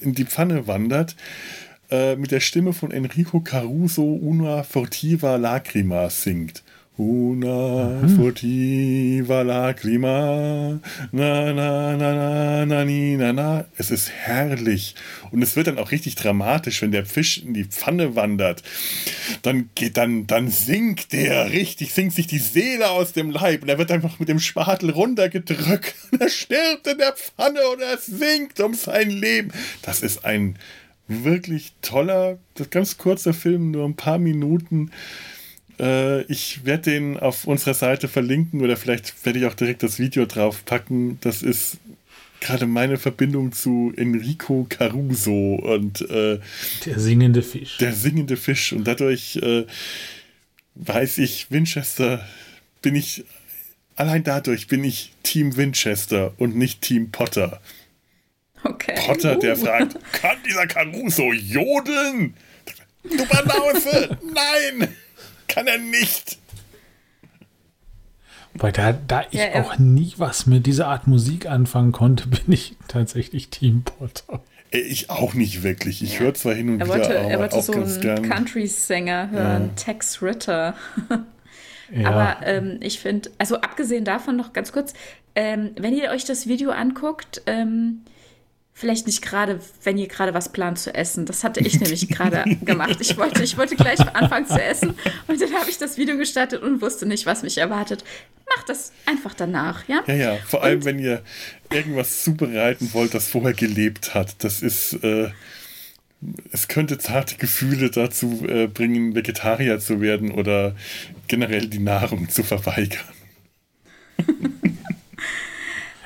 [0.00, 1.16] in die Pfanne wandert,
[1.90, 6.63] äh, mit der Stimme von Enrico Caruso Una Fortiva Lacrima singt.
[6.96, 8.16] Una mhm.
[8.16, 10.78] furtiva lacrima,
[11.10, 13.64] na na na na na ni, na na.
[13.76, 14.94] Es ist herrlich
[15.32, 18.62] und es wird dann auch richtig dramatisch, wenn der Fisch in die Pfanne wandert.
[19.42, 23.68] Dann geht dann dann sinkt der richtig, sinkt sich die Seele aus dem Leib und
[23.68, 25.96] er wird einfach mit dem Spatel runtergedrückt.
[26.12, 29.50] Und er stirbt in der Pfanne und er sinkt um sein Leben.
[29.82, 30.56] Das ist ein
[31.08, 32.38] wirklich toller,
[32.70, 34.92] ganz kurzer Film, nur ein paar Minuten
[35.78, 39.98] äh, ich werde den auf unserer Seite verlinken oder vielleicht werde ich auch direkt das
[39.98, 41.18] Video drauf packen.
[41.20, 41.78] Das ist
[42.40, 46.38] gerade meine Verbindung zu Enrico Caruso und äh,
[46.84, 47.78] der singende Fisch.
[47.78, 48.72] Der singende Fisch.
[48.72, 49.64] Und dadurch äh,
[50.74, 52.26] weiß ich, Winchester
[52.82, 53.24] bin ich,
[53.96, 57.60] allein dadurch bin ich Team Winchester und nicht Team Potter.
[58.62, 58.94] Okay.
[59.06, 59.64] Potter, der uh.
[59.64, 62.34] fragt, kann dieser Caruso jodeln?
[63.04, 64.18] Du Banause!
[64.34, 64.88] Nein!
[65.48, 66.38] Kann er nicht.
[68.54, 72.52] Weil da, da ich ja, auch nie was mit dieser Art Musik anfangen konnte, bin
[72.52, 74.42] ich tatsächlich Team Potter.
[74.70, 76.02] Äh, ich auch nicht wirklich.
[76.02, 76.20] Ich ja.
[76.20, 79.70] höre zwar hin und er wollte, wieder, aber er wollte auch so einen Country-Sänger hören,
[79.76, 79.82] ja.
[79.82, 80.74] Tex Ritter.
[81.92, 82.08] ja.
[82.08, 84.94] Aber ähm, ich finde, also abgesehen davon noch ganz kurz,
[85.34, 88.02] ähm, wenn ihr euch das Video anguckt, ähm,
[88.76, 91.26] Vielleicht nicht gerade, wenn ihr gerade was plant zu essen.
[91.26, 92.96] Das hatte ich nämlich gerade gemacht.
[93.00, 94.96] Ich wollte, ich wollte gleich anfangen zu essen
[95.28, 98.02] und dann habe ich das Video gestartet und wusste nicht, was mich erwartet.
[98.56, 100.02] Macht das einfach danach, ja?
[100.08, 100.36] Ja, ja.
[100.48, 101.22] Vor allem, wenn ihr
[101.72, 104.42] irgendwas zubereiten wollt, das vorher gelebt hat.
[104.42, 105.30] Das ist, äh,
[106.50, 110.74] es könnte zarte Gefühle dazu äh, bringen, Vegetarier zu werden oder
[111.28, 113.04] generell die Nahrung zu verweigern.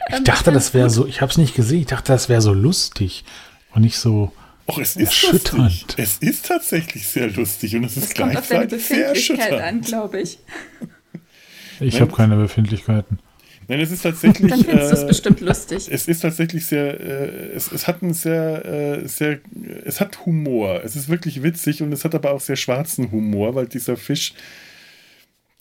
[0.09, 2.41] Ich ähm, dachte, das wäre so, ich habe es nicht gesehen, ich dachte, das wäre
[2.41, 3.25] so lustig
[3.75, 4.33] und nicht so
[4.69, 5.59] Och, es ist erschütternd.
[5.59, 5.95] Lustig.
[5.99, 9.63] Es ist tatsächlich sehr lustig und es ist gleichzeitig sehr erschütternd.
[9.63, 10.39] an, glaube ich.
[11.81, 13.19] Ich habe keine Befindlichkeiten.
[13.69, 14.51] Nein, es ist tatsächlich.
[14.51, 15.89] Dann findest äh, du es bestimmt lustig.
[15.91, 19.41] Es ist tatsächlich sehr, äh, es, es hat einen sehr, äh, sehr,
[19.85, 20.83] es hat Humor.
[20.85, 24.33] Es ist wirklich witzig und es hat aber auch sehr schwarzen Humor, weil dieser Fisch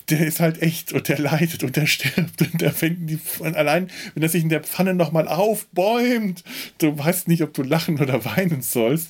[0.10, 3.90] der ist halt echt und der leidet und der stirbt und der fängt die allein,
[4.14, 6.44] wenn er sich in der Pfanne nochmal aufbäumt,
[6.78, 9.10] du weißt nicht, ob du lachen oder weinen sollst.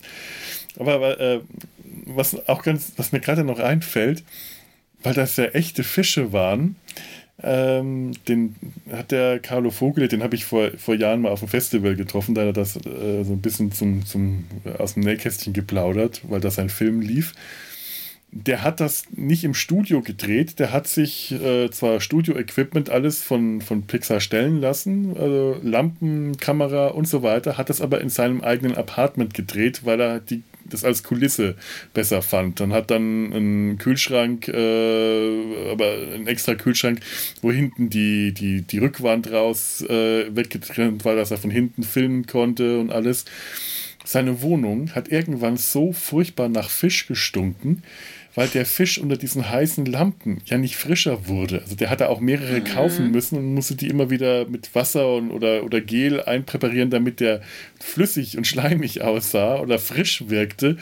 [0.79, 1.41] Aber, aber äh,
[2.05, 4.23] was auch ganz, was mir gerade noch einfällt,
[5.03, 6.75] weil das ja echte Fische waren,
[7.43, 8.55] ähm, den
[8.91, 12.33] hat der Carlo Vogel, den habe ich vor, vor Jahren mal auf dem Festival getroffen,
[12.33, 14.45] da hat er das äh, so ein bisschen zum, zum,
[14.79, 17.35] aus dem Nähkästchen geplaudert, weil das ein Film lief
[18.31, 23.61] der hat das nicht im Studio gedreht, der hat sich äh, zwar Studio-Equipment alles von,
[23.61, 28.41] von Pixar stellen lassen, also Lampen, Kamera und so weiter, hat das aber in seinem
[28.41, 31.55] eigenen Apartment gedreht, weil er die, das als Kulisse
[31.93, 32.59] besser fand.
[32.59, 36.99] Dann hat dann einen Kühlschrank, äh, aber einen extra Kühlschrank,
[37.41, 42.27] wo hinten die, die, die Rückwand raus äh, weggetrennt war, dass er von hinten filmen
[42.27, 43.23] konnte und alles.
[44.03, 47.83] Seine Wohnung hat irgendwann so furchtbar nach Fisch gestunken,
[48.37, 51.63] weil der Fisch unter diesen heißen Lampen ja nicht frischer wurde.
[51.63, 55.31] Also der hatte auch mehrere kaufen müssen und musste die immer wieder mit Wasser und,
[55.31, 57.41] oder, oder Gel einpräparieren, damit der
[57.79, 60.77] flüssig und schleimig aussah oder frisch wirkte.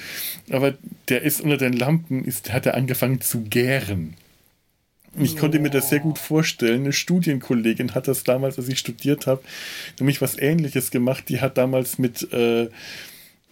[0.50, 0.74] Aber
[1.08, 4.16] der ist unter den Lampen, ist, hat er angefangen zu gären.
[5.18, 6.82] Ich konnte mir das sehr gut vorstellen.
[6.82, 9.42] Eine Studienkollegin hat das damals, als ich studiert habe,
[9.98, 11.30] nämlich was Ähnliches gemacht.
[11.30, 12.68] Die hat damals mit, äh,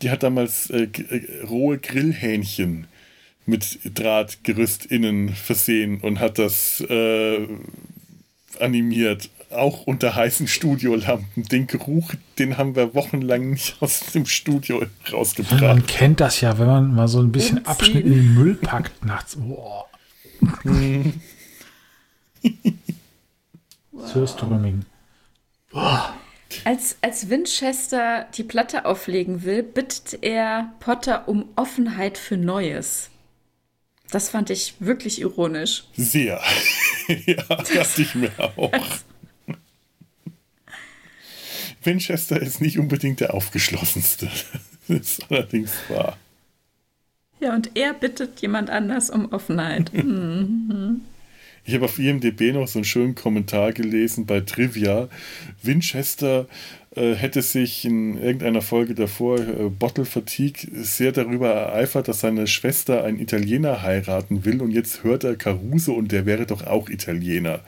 [0.02, 2.88] die hat damals äh, äh, rohe Grillhähnchen
[3.46, 7.48] mit Drahtgerüst innen versehen und hat das äh,
[8.60, 9.30] animiert.
[9.50, 11.44] Auch unter heißen Studiolampen.
[11.44, 15.62] Den Geruch, den haben wir wochenlang nicht aus dem Studio rausgebracht.
[15.62, 17.72] Man kennt das ja, wenn man mal so ein bisschen Umziehen.
[17.72, 19.36] Abschnitt in den Müll packt nachts.
[19.40, 19.86] Boah.
[20.64, 21.22] Mhm.
[23.94, 24.86] Surströmming.
[25.72, 26.16] Boah.
[26.66, 33.10] Als, als Winchester die Platte auflegen will, bittet er Potter um Offenheit für Neues.
[34.14, 35.86] Das fand ich wirklich ironisch.
[35.98, 36.40] Sehr.
[37.26, 38.72] ja, das dachte ich mir auch.
[41.84, 44.30] Winchester ist nicht unbedingt der aufgeschlossenste.
[44.88, 46.18] Das ist allerdings wahr.
[47.40, 49.92] Ja, und er bittet jemand anders um Offenheit.
[50.04, 51.02] Mhm.
[51.66, 55.08] Ich habe auf IMDb noch so einen schönen Kommentar gelesen bei Trivia.
[55.64, 56.48] Winchester
[56.96, 63.04] hätte sich in irgendeiner Folge davor, äh, Bottle Fatigue, sehr darüber ereifert, dass seine Schwester
[63.04, 67.62] einen Italiener heiraten will und jetzt hört er Caruso und der wäre doch auch Italiener.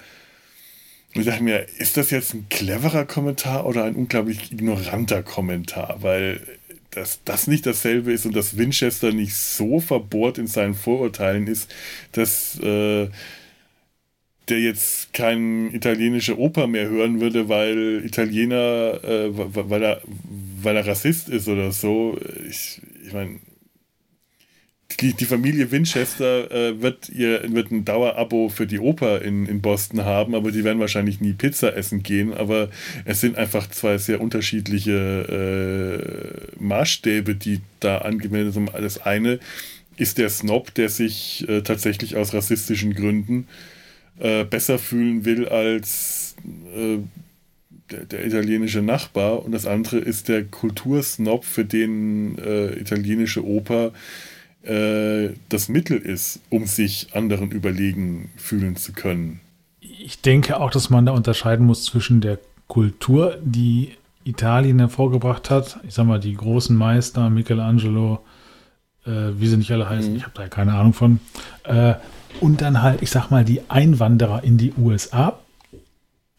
[1.13, 5.97] Und ich dachte mir, ist das jetzt ein cleverer Kommentar oder ein unglaublich ignoranter Kommentar?
[6.01, 6.41] Weil
[6.95, 11.73] dass das nicht dasselbe ist und dass Winchester nicht so verbohrt in seinen Vorurteilen ist,
[12.13, 13.09] dass äh,
[14.49, 20.01] der jetzt keine italienische Oper mehr hören würde, weil Italiener, äh, weil, er,
[20.61, 22.17] weil er Rassist ist oder so.
[22.49, 23.39] Ich, ich meine,
[24.99, 29.61] die, die, Familie Winchester äh, wird, ihr, wird ein Dauerabo für die Oper in, in
[29.61, 32.33] Boston haben, aber die werden wahrscheinlich nie Pizza essen gehen.
[32.33, 32.69] Aber
[33.03, 34.93] es sind einfach zwei sehr unterschiedliche
[36.57, 38.71] äh, Maßstäbe, die da angewendet sind.
[38.73, 39.39] Das eine
[39.97, 43.47] ist der Snob, der sich äh, tatsächlich aus rassistischen Gründen
[44.19, 46.35] äh, besser fühlen will als
[46.75, 46.99] äh,
[47.91, 49.43] der, der, italienische Nachbar.
[49.43, 53.91] Und das andere ist der Kultursnob, für den äh, italienische Oper
[54.63, 59.39] äh, das Mittel ist, um sich anderen überlegen fühlen zu können.
[59.79, 63.91] Ich denke auch, dass man da unterscheiden muss zwischen der Kultur, die
[64.23, 65.79] Italien hervorgebracht hat.
[65.87, 68.25] Ich sag mal, die großen Meister, Michelangelo,
[69.05, 70.17] äh, wie sie nicht alle heißen, mhm.
[70.17, 71.19] ich habe da keine Ahnung von.
[71.63, 71.95] Äh,
[72.41, 75.39] und dann halt, ich sag mal, die Einwanderer in die USA,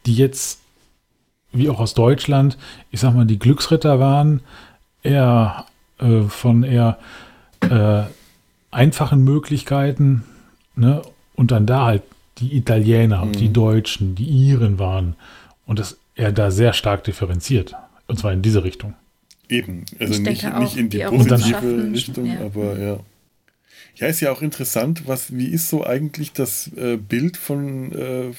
[0.05, 0.61] die jetzt,
[1.53, 2.57] wie auch aus Deutschland,
[2.91, 4.41] ich sag mal, die Glücksritter waren,
[5.03, 5.67] eher
[5.99, 6.99] äh, von eher
[7.61, 8.03] äh,
[8.71, 10.25] einfachen Möglichkeiten,
[10.75, 11.03] ne?
[11.35, 12.03] Und dann da halt
[12.39, 13.33] die Italiener, mhm.
[13.33, 15.17] die Deutschen, die Iren waren.
[15.67, 17.75] Und das er da sehr stark differenziert.
[18.09, 18.95] Und zwar in diese Richtung.
[19.49, 19.85] Eben.
[20.01, 22.41] Also nicht, nicht in die, die positive Richtung, ja.
[22.41, 22.99] aber ja.
[23.97, 28.31] Ja, ist ja auch interessant, was, wie ist so eigentlich das äh, Bild von äh,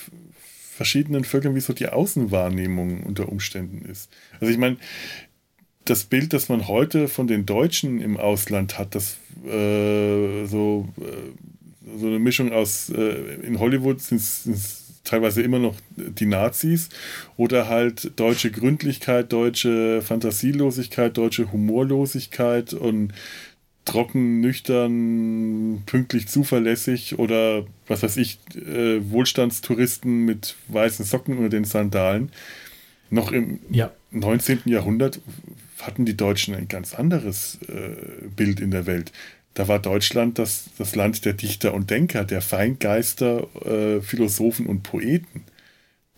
[0.75, 4.11] verschiedenen Völkern, wie so die Außenwahrnehmung unter Umständen ist.
[4.39, 4.77] Also ich meine,
[5.85, 11.97] das Bild, das man heute von den Deutschen im Ausland hat, das äh, so, äh,
[11.97, 16.89] so eine Mischung aus, äh, in Hollywood sind es teilweise immer noch die Nazis
[17.37, 23.13] oder halt deutsche Gründlichkeit, deutsche Fantasielosigkeit, deutsche Humorlosigkeit und
[23.87, 31.63] trocken, nüchtern, pünktlich zuverlässig oder was weiß ich, äh, Wohlstandstouristen mit weißen Socken unter den
[31.63, 32.31] Sandalen.
[33.09, 33.91] Noch im ja.
[34.11, 34.61] 19.
[34.65, 35.21] Jahrhundert
[35.81, 39.11] hatten die Deutschen ein ganz anderes äh, Bild in der Welt.
[39.53, 44.83] Da war Deutschland das, das Land der Dichter und Denker, der Feingeister, äh, Philosophen und
[44.83, 45.43] Poeten.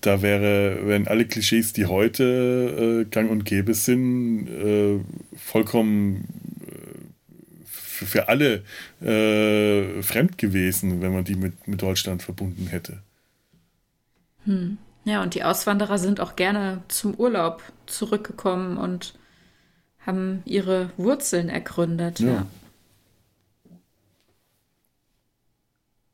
[0.02, 5.00] Da wäre, wären alle Klischees, die heute äh, gang und gäbe sind, äh,
[5.38, 6.28] vollkommen
[8.00, 8.64] für, für alle
[9.02, 13.00] äh, fremd gewesen, wenn man die mit, mit Deutschland verbunden hätte.
[14.46, 14.78] Hm.
[15.06, 19.16] Ja, und die Auswanderer sind auch gerne zum Urlaub zurückgekommen und
[20.06, 22.20] haben ihre Wurzeln ergründet.
[22.20, 22.28] Ja.
[22.28, 22.46] ja.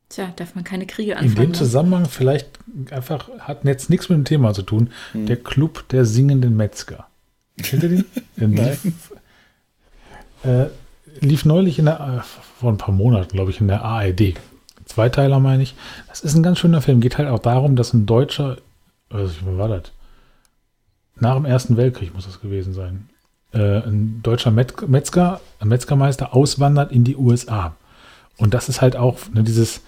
[0.08, 1.36] Tja, darf man keine Kriege anfangen.
[1.36, 2.58] In dem Zusammenhang vielleicht
[2.90, 5.26] einfach, hat jetzt nichts mit dem Thema zu tun, hm.
[5.26, 7.08] der Club der singenden Metzger.
[7.62, 7.88] Kennt ihr
[8.36, 8.54] den?
[8.54, 8.78] Nein.
[10.44, 10.66] Äh,
[11.20, 12.22] lief neulich in der, äh,
[12.60, 14.34] vor ein paar Monaten, glaube ich, in der ARD.
[14.84, 15.74] Zweiteiler meine ich.
[16.08, 17.00] Das ist ein ganz schöner Film.
[17.00, 18.58] Geht halt auch darum, dass ein Deutscher,
[19.10, 19.92] wann war das?
[21.18, 23.08] Nach dem Ersten Weltkrieg muss das gewesen sein.
[23.52, 27.74] Äh, ein deutscher Met Metzger, ein Metzgermeister auswandert in die USA
[28.36, 29.82] Und das ist halt auch ne, dieses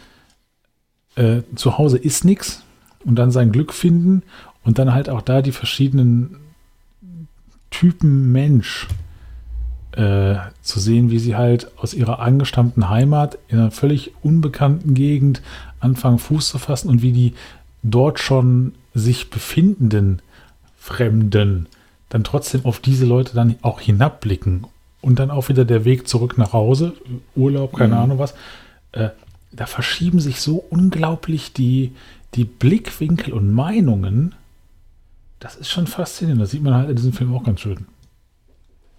[1.16, 2.62] äh, zu Hause ist nichts
[3.05, 4.22] und dann sein Glück finden
[4.64, 6.36] und dann halt auch da die verschiedenen
[7.70, 8.86] Typen Mensch
[9.99, 15.43] äh, zu sehen, wie sie halt aus ihrer angestammten Heimat in einer völlig unbekannten Gegend
[15.81, 17.35] anfangen Fuß zu fassen und wie die
[17.83, 20.23] dort schon sich befindenden
[20.79, 21.66] Fremden
[22.11, 24.69] dann trotzdem auf diese Leute dann auch hinabblicken
[25.01, 26.95] und dann auch wieder der Weg zurück nach Hause,
[27.35, 28.01] Urlaub, keine mhm.
[28.01, 28.35] Ahnung was.
[28.93, 29.09] Äh,
[29.51, 31.93] da verschieben sich so unglaublich die,
[32.35, 34.37] die Blickwinkel und Meinungen.
[35.41, 36.41] Das ist schon faszinierend.
[36.41, 37.87] Das sieht man halt in diesem Film auch ganz schön.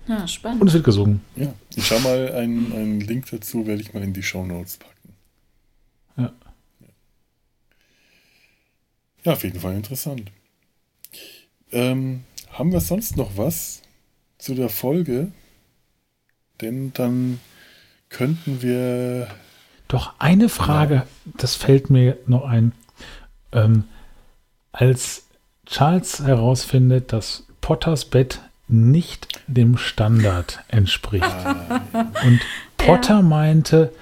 [0.09, 0.61] Ja, spannend.
[0.61, 1.21] Und es wird gesungen.
[1.35, 4.77] Ja, ich schau mal einen, einen Link dazu, werde ich mal in die Show Notes
[4.77, 5.13] packen.
[6.17, 6.33] Ja.
[9.23, 10.31] Ja, auf jeden Fall interessant.
[11.71, 13.83] Ähm, haben wir sonst noch was
[14.39, 15.31] zu der Folge?
[16.59, 17.39] Denn dann
[18.09, 19.27] könnten wir.
[19.87, 21.07] Doch eine Frage, ja.
[21.37, 22.71] das fällt mir noch ein.
[23.51, 23.83] Ähm,
[24.71, 25.27] als
[25.67, 31.25] Charles herausfindet, dass Potters Bett nicht dem Standard entspricht.
[31.25, 31.81] Ah.
[32.25, 32.39] Und
[32.77, 33.21] Potter ja.
[33.21, 33.93] meinte,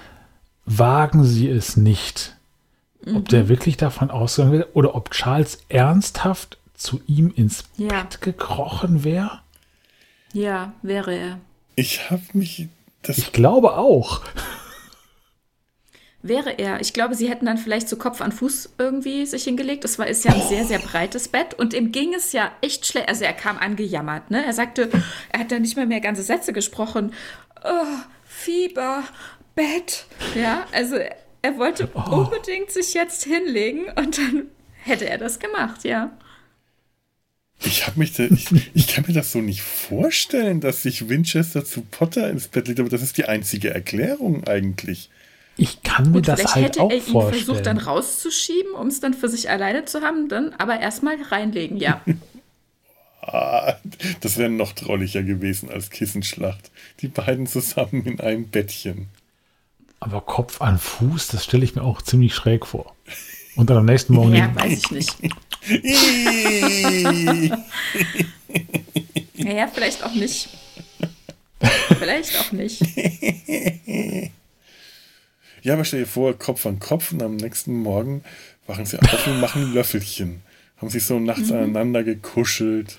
[0.66, 2.36] wagen Sie es nicht.
[3.06, 3.24] Ob mhm.
[3.24, 7.88] der wirklich davon ausgegangen wäre oder ob Charles ernsthaft zu ihm ins ja.
[7.88, 9.40] Bett gekrochen wäre?
[10.32, 11.38] Ja, wäre er.
[11.74, 12.68] Ich habe mich.
[13.06, 14.22] ich glaube auch.
[16.28, 16.80] Wäre er.
[16.80, 19.84] Ich glaube, sie hätten dann vielleicht so Kopf an Fuß irgendwie sich hingelegt.
[19.84, 22.86] Es war ist ja ein sehr, sehr breites Bett und ihm ging es ja echt
[22.86, 23.08] schlecht.
[23.08, 24.30] Also er kam angejammert.
[24.30, 24.44] Ne?
[24.44, 24.90] Er sagte,
[25.30, 27.14] er hat dann nicht mehr mehr ganze Sätze gesprochen.
[27.64, 27.96] Oh,
[28.26, 29.04] Fieber,
[29.54, 30.04] Bett.
[30.34, 30.96] Ja, also
[31.40, 32.20] er wollte oh.
[32.20, 34.48] unbedingt sich jetzt hinlegen und dann
[34.82, 36.16] hätte er das gemacht, ja.
[37.64, 41.64] Ich habe mich da, ich, ich, kann mir das so nicht vorstellen, dass sich Winchester
[41.64, 45.10] zu Potter ins Bett legt, aber das ist die einzige Erklärung eigentlich.
[45.60, 47.02] Ich kann mir das halt auch vorstellen.
[47.02, 50.28] Vielleicht hätte er ihn versucht dann rauszuschieben, um es dann für sich alleine zu haben,
[50.28, 52.00] dann aber erstmal reinlegen, ja.
[53.20, 53.74] Ah,
[54.22, 56.70] das wäre noch trolliger gewesen als Kissenschlacht.
[57.00, 59.08] Die beiden zusammen in einem Bettchen.
[60.00, 62.96] Aber Kopf an Fuß, das stelle ich mir auch ziemlich schräg vor.
[63.54, 64.34] Und dann am nächsten Morgen.
[64.34, 65.14] Ja, weiß ich nicht.
[69.34, 70.48] ja, vielleicht auch nicht.
[71.98, 72.80] Vielleicht auch nicht.
[75.62, 78.24] Ja, aber stell dir vor, Kopf an Kopf und am nächsten Morgen
[78.66, 80.42] wachen sie auf und machen Löffelchen.
[80.76, 81.56] Haben sich so nachts mhm.
[81.56, 82.98] aneinander gekuschelt.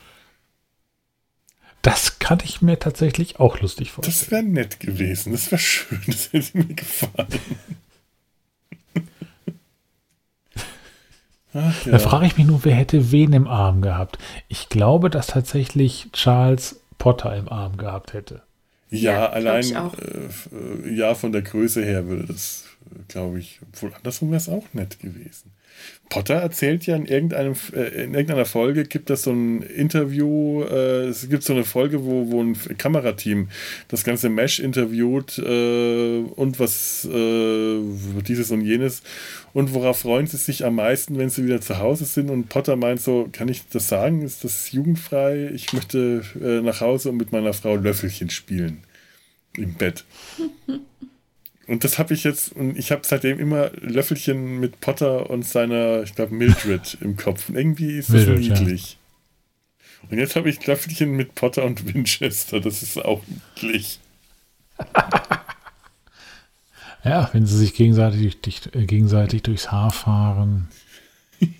[1.82, 4.18] Das kann ich mir tatsächlich auch lustig vorstellen.
[4.20, 5.32] Das wäre nett gewesen.
[5.32, 6.02] Das wäre schön.
[6.08, 7.28] Das hätte mir gefallen.
[11.54, 11.94] Ach, ja.
[11.94, 14.20] Da frage ich mich nur, wer hätte wen im Arm gehabt.
[14.50, 18.44] Ich glaube, dass tatsächlich Charles Potter im Arm gehabt hätte.
[18.92, 22.66] Ja, ja allein äh, ja von der Größe her würde das,
[23.08, 25.52] glaube ich, obwohl andersrum wäre es auch nett gewesen.
[26.10, 31.08] Potter erzählt ja in, irgendeinem, äh, in irgendeiner Folge, gibt es so ein Interview, äh,
[31.08, 33.50] es gibt so eine Folge, wo, wo ein Kamerateam
[33.88, 37.80] das ganze Mesh interviewt äh, und was äh,
[38.28, 39.04] dieses und jenes
[39.54, 42.76] und worauf freuen sie sich am meisten, wenn sie wieder zu Hause sind und Potter
[42.76, 45.52] meint so, kann ich das sagen, ist das jugendfrei?
[45.54, 48.80] Ich möchte äh, nach Hause und mit meiner Frau Löffelchen spielen
[49.56, 50.06] im Bett.
[51.70, 56.02] Und das habe ich jetzt, und ich habe seitdem immer Löffelchen mit Potter und seiner,
[56.02, 57.48] ich glaube, Mildred im Kopf.
[57.50, 58.94] Und irgendwie ist das Mildred, niedlich.
[58.94, 60.10] Ja.
[60.10, 62.60] Und jetzt habe ich Löffelchen mit Potter und Winchester.
[62.60, 64.00] Das ist auch niedlich.
[67.04, 70.70] ja, wenn sie sich gegenseitig, dicht, äh, gegenseitig durchs Haar fahren.
[71.40, 71.54] und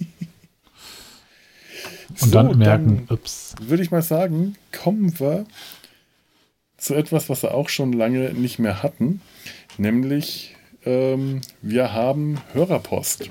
[2.16, 3.54] so, dann merken, dann ups.
[3.62, 5.46] Würde ich mal sagen, kommen wir
[6.78, 9.22] zu etwas, was wir auch schon lange nicht mehr hatten.
[9.78, 10.56] Nämlich,
[10.86, 13.30] ähm, wir haben Hörerpost.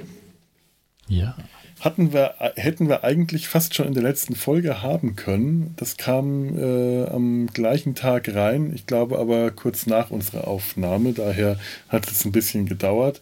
[1.08, 1.36] Ja.
[1.80, 5.74] Hatten wir, hätten wir eigentlich fast schon in der letzten Folge haben können.
[5.76, 8.72] Das kam äh, am gleichen Tag rein.
[8.74, 11.12] Ich glaube aber kurz nach unserer Aufnahme.
[11.12, 11.58] Daher
[11.88, 13.20] hat es ein bisschen gedauert.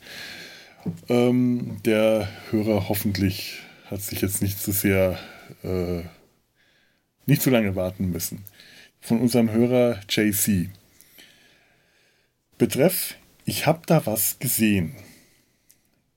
[1.09, 3.61] Ähm, der Hörer hoffentlich
[3.91, 5.19] hat sich jetzt nicht zu sehr,
[5.63, 6.03] äh,
[7.27, 8.45] nicht zu lange warten müssen.
[9.01, 10.71] Von unserem Hörer JC.
[12.59, 14.95] Betreff, ich habe da was gesehen.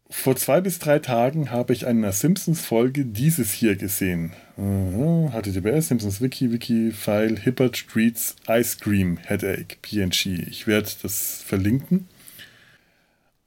[0.10, 4.32] Vor zwei bis drei Tagen habe ich eine Simpsons-Folge dieses hier gesehen.
[4.56, 10.48] HTTPS, Simpsons Wiki, Wiki-File, Hibbert Streets, Ice Cream, Headache, PNG.
[10.50, 12.08] Ich werde das verlinken.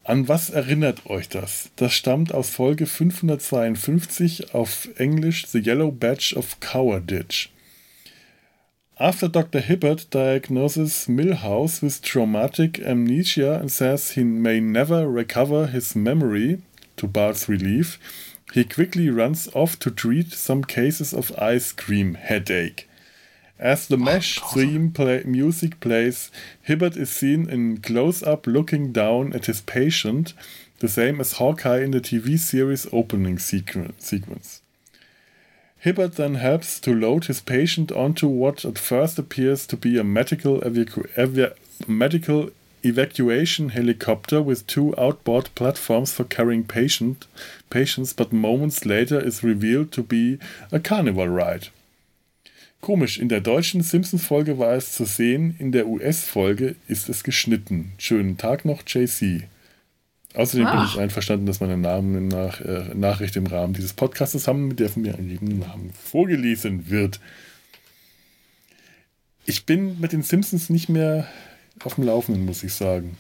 [0.05, 1.71] An was erinnert euch das?
[1.77, 7.49] Das stammt aus Folge 552 auf Englisch The Yellow Badge of Cowardice.
[9.01, 9.61] After Dr.
[9.61, 16.61] Hibbert diagnoses Milhouse with traumatic amnesia and says he may never recover his memory,
[16.97, 17.99] to Bart's relief,
[18.53, 22.89] he quickly runs off to treat some cases of ice cream headache.
[23.59, 26.31] As the oh, Mesh theme play, music plays,
[26.63, 30.35] Hibbert is seen in close up looking down at his patient,
[30.81, 34.62] the same as Hawkeye in the TV series opening sequ sequence.
[35.83, 40.05] Hibbert then helps to load his patient onto what at first appears to be a
[40.05, 41.55] medical, evacu ev
[41.89, 42.51] medical
[42.85, 47.27] evacuation helicopter with two outboard platforms for carrying patient,
[47.69, 50.39] patients, but moments later is revealed to be
[50.71, 51.69] a carnival ride.
[52.81, 57.93] Komisch, in der deutschen Simpsons-Folge war es zu sehen, in der US-Folge ist es geschnitten.
[57.99, 59.49] Schönen Tag noch, JC.
[60.35, 60.73] Außerdem Ach.
[60.73, 64.81] bin ich einverstanden, dass meine Namen nach, äh, Nachricht im Rahmen dieses Podcasts haben, mit
[64.81, 67.21] der von mir angegebenen Namen vorgelesen wird.
[69.45, 71.27] Ich bin mit den Simpsons nicht mehr
[71.85, 73.17] auf dem Laufenden, muss ich sagen.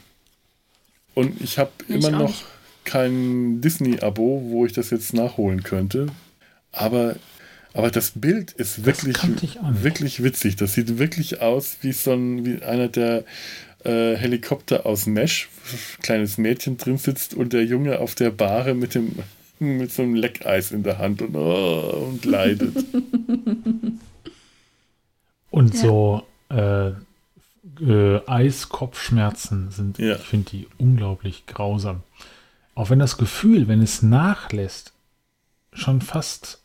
[1.14, 2.44] Und ich habe immer noch nicht.
[2.84, 6.06] kein Disney-Abo, wo ich das jetzt nachholen könnte.
[6.70, 7.16] Aber,
[7.74, 9.18] aber das Bild ist wirklich,
[9.60, 10.56] wirklich witzig.
[10.56, 13.24] Das sieht wirklich aus wie so ein, wie einer der
[13.84, 15.48] äh, Helikopter aus Mesh,
[16.02, 19.16] kleines Mädchen drin sitzt und der Junge auf der Bahre mit dem
[19.58, 22.76] mit so einem Leckeis in der Hand und, oh, und leidet.
[25.50, 25.80] und ja.
[25.80, 26.88] so äh,
[27.80, 30.16] äh, Eiskopfschmerzen sind, ja.
[30.16, 32.02] ich finde die unglaublich grausam.
[32.74, 34.92] Auch wenn das Gefühl, wenn es nachlässt,
[35.72, 36.60] schon fast,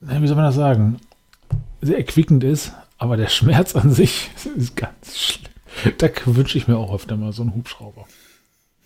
[0.00, 1.00] wie soll man das sagen,
[1.80, 5.50] sehr erquickend ist, aber der Schmerz an sich ist ganz schlimm.
[5.98, 8.06] Da wünsche ich mir auch öfter mal so einen Hubschrauber.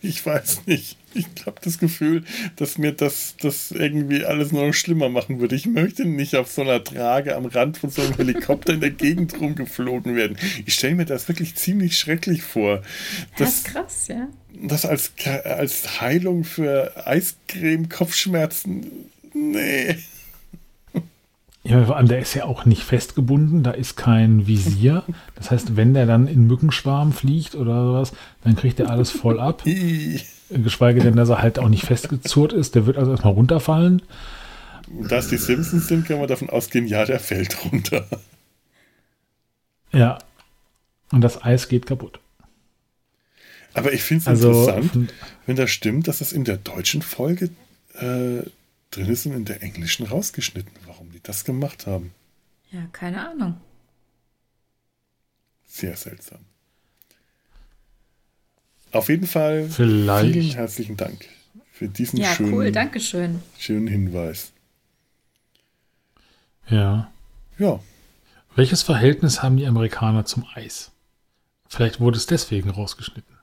[0.01, 0.97] Ich weiß nicht.
[1.15, 2.25] Ich habe das Gefühl,
[2.57, 5.57] dass mir das, das irgendwie alles nur noch schlimmer machen würde.
[5.57, 8.91] Ich möchte nicht auf so einer Trage am Rand von so einem Helikopter in der
[8.91, 10.37] Gegend rumgeflogen werden.
[10.67, 12.83] Ich stelle mir das wirklich ziemlich schrecklich vor.
[13.39, 14.29] Das, das ist krass, ja.
[14.53, 15.13] Das als,
[15.45, 18.87] als Heilung für Eiscreme-Kopfschmerzen.
[19.33, 19.97] Nee.
[21.67, 25.03] Ja, vor allem, der ist ja auch nicht festgebunden, da ist kein Visier.
[25.35, 28.13] Das heißt, wenn der dann in Mückenschwarm fliegt oder sowas,
[28.45, 29.65] dann kriegt er alles voll ab.
[30.51, 32.75] Geschweige denn, dass er halt auch nicht festgezurrt ist.
[32.75, 34.03] Der wird also erstmal runterfallen.
[35.09, 38.07] Dass die Simpsons sind, kann man davon ausgehen, ja, der fällt runter.
[39.93, 40.19] Ja.
[41.11, 42.21] Und das Eis geht kaputt.
[43.75, 45.13] Aber ich finde es also, interessant,
[45.47, 47.51] wenn das stimmt, dass das in der deutschen Folge
[47.95, 48.43] äh,
[48.91, 50.73] drin ist und in der englischen rausgeschnitten
[51.25, 52.15] das gemacht haben.
[52.71, 53.61] Ja, keine Ahnung.
[55.67, 56.41] Sehr seltsam.
[58.93, 60.33] Auf jeden Fall Vielleicht.
[60.33, 61.29] vielen herzlichen Dank
[61.73, 63.43] für diesen ja, schönen, cool, Dankeschön.
[63.59, 64.53] schönen Hinweis.
[66.69, 67.13] Ja.
[67.59, 67.81] Ja.
[68.55, 70.93] Welches Verhältnis haben die Amerikaner zum Eis?
[71.69, 73.34] Vielleicht wurde es deswegen rausgeschnitten.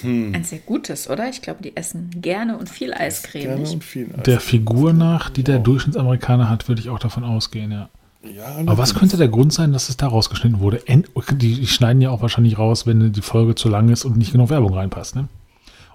[0.00, 0.34] Hm.
[0.34, 1.28] Ein sehr gutes, oder?
[1.28, 3.44] Ich glaube, die essen gerne und viel Eiscreme.
[3.44, 4.22] Gerne und viel Eiscreme.
[4.24, 7.88] Der Figur nach, die der Durchschnittsamerikaner hat, würde ich auch davon ausgehen, ja.
[8.34, 10.82] Ja, Aber was könnte der Grund sein, dass es da rausgeschnitten wurde?
[10.86, 14.32] Die, die, schneiden ja auch wahrscheinlich raus, wenn die Folge zu lang ist und nicht
[14.32, 15.28] genug Werbung reinpasst, ne?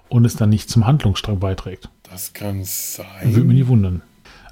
[0.08, 1.90] Und es dann nicht zum Handlungsstrang beiträgt.
[2.10, 3.06] Das kann sein.
[3.22, 4.02] Würde mich nie wundern.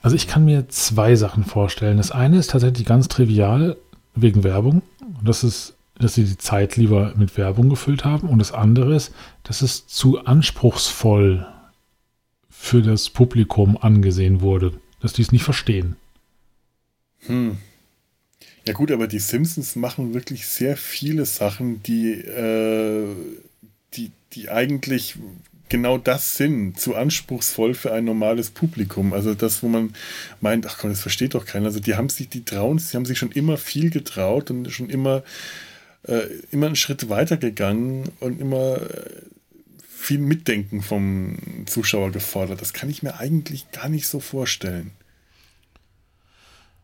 [0.03, 1.99] Also ich kann mir zwei Sachen vorstellen.
[1.99, 3.77] Das eine ist tatsächlich ganz trivial
[4.15, 4.83] wegen Werbung.
[5.01, 8.29] Und das ist dass sie die Zeit lieber mit Werbung gefüllt haben.
[8.29, 9.13] Und das andere ist,
[9.43, 11.47] dass es zu anspruchsvoll
[12.49, 15.97] für das Publikum angesehen wurde, dass die es nicht verstehen.
[17.27, 17.59] Hm.
[18.67, 23.07] Ja gut, aber die Simpsons machen wirklich sehr viele Sachen, die, äh,
[23.95, 25.17] die, die eigentlich
[25.69, 29.13] genau das sind, zu anspruchsvoll für ein normales Publikum.
[29.15, 29.95] Also das, wo man
[30.41, 31.67] meint, ach komm, das versteht doch keiner.
[31.67, 34.91] Also die haben sich, die trauen, sie haben sich schon immer viel getraut und schon
[34.91, 35.23] immer
[36.05, 39.23] äh, immer einen Schritt weiter gegangen und immer äh,
[39.89, 41.37] viel Mitdenken vom
[41.67, 42.61] Zuschauer gefordert.
[42.61, 44.93] Das kann ich mir eigentlich gar nicht so vorstellen.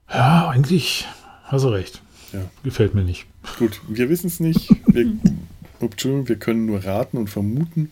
[0.09, 1.07] Ja, eigentlich
[1.45, 2.03] hast du recht.
[2.33, 2.49] Ja.
[2.63, 3.27] Gefällt mir nicht.
[3.59, 4.69] Gut, wir wissen es nicht.
[4.87, 5.13] Wir,
[5.81, 7.91] Entschuldigung, wir können nur raten und vermuten.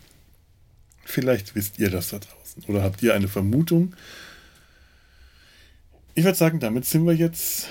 [1.05, 2.65] Vielleicht wisst ihr das da draußen.
[2.69, 3.95] Oder habt ihr eine Vermutung?
[6.15, 7.69] Ich würde sagen, damit sind wir jetzt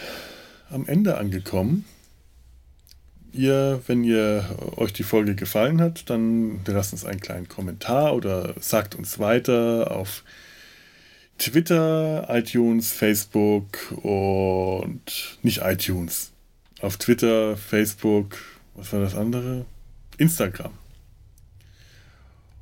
[0.69, 1.85] am Ende angekommen
[3.33, 4.45] ihr, wenn ihr
[4.77, 9.91] euch die Folge gefallen hat, dann lasst uns einen kleinen Kommentar oder sagt uns weiter
[9.91, 10.23] auf
[11.37, 16.31] Twitter, iTunes, Facebook und nicht iTunes.
[16.81, 18.37] Auf Twitter, Facebook,
[18.75, 19.65] was war das andere?
[20.17, 20.71] Instagram.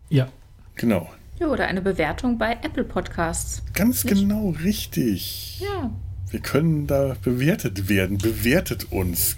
[0.10, 0.30] Ja.
[0.76, 1.10] Genau.
[1.40, 3.64] Ja, oder eine Bewertung bei Apple Podcasts.
[3.74, 4.14] Ganz nicht?
[4.14, 5.60] genau richtig.
[5.60, 5.92] Ja.
[6.30, 8.18] Wir können da bewertet werden.
[8.18, 9.38] Bewertet uns.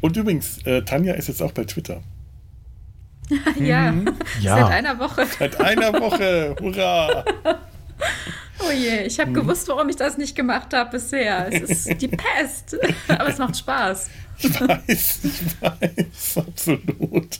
[0.00, 2.02] Und übrigens, äh, Tanja ist jetzt auch bei Twitter.
[3.60, 4.14] ja, Mhm.
[4.40, 4.56] Ja.
[4.58, 5.26] seit einer Woche.
[5.38, 6.56] Seit einer Woche.
[6.60, 7.24] Hurra!
[8.60, 9.22] Oh je, ich Mhm.
[9.22, 11.46] habe gewusst, warum ich das nicht gemacht habe bisher.
[11.52, 12.76] Es ist die Pest.
[13.08, 14.08] Aber es macht Spaß.
[14.38, 17.38] Ich weiß, ich weiß, absolut.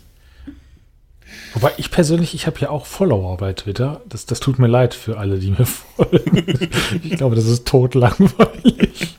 [1.55, 4.01] Wobei ich persönlich, ich habe ja auch Follower bei Twitter.
[4.09, 6.71] Das, das tut mir leid für alle, die mir folgen.
[7.03, 9.17] Ich glaube, das ist totlangweilig.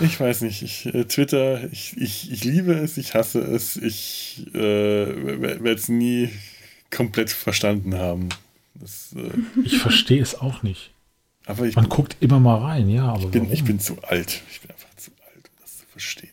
[0.00, 4.46] Ich weiß nicht, ich, äh, Twitter, ich, ich, ich liebe es, ich hasse es, ich
[4.54, 6.30] äh, werde es nie
[6.90, 8.28] komplett verstanden haben.
[8.74, 9.30] Das, äh,
[9.64, 10.92] Ich verstehe es auch nicht.
[11.46, 13.52] aber ich, Man guckt immer mal rein, ja, aber bin, warum?
[13.54, 14.42] ich bin zu alt.
[14.50, 16.30] Ich bin einfach zu alt, um das zu verstehen.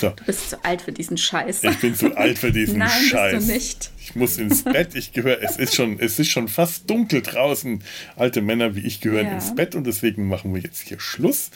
[0.00, 1.64] So, Du bist zu alt für diesen Scheiß.
[1.64, 3.34] ich bin zu alt für diesen Nein, Scheiß.
[3.36, 3.90] bist du nicht.
[4.02, 4.94] Ich muss ins Bett.
[4.94, 5.40] Ich gehöre.
[5.42, 5.98] Es ist schon.
[5.98, 7.82] Es ist schon fast dunkel draußen.
[8.16, 9.32] Alte Männer wie ich gehören Ja.
[9.34, 11.50] ins Bett und deswegen machen wir jetzt hier Schluss.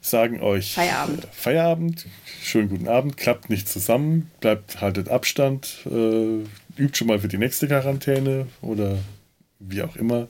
[0.00, 1.24] Sagen euch Feierabend.
[1.24, 2.06] äh, Feierabend.
[2.42, 3.16] Schönen guten Abend.
[3.16, 4.30] Klappt nicht zusammen.
[4.40, 5.80] Bleibt haltet Abstand.
[5.86, 6.40] Äh,
[6.76, 8.98] übt schon mal für die nächste Quarantäne oder
[9.58, 10.28] wie auch immer.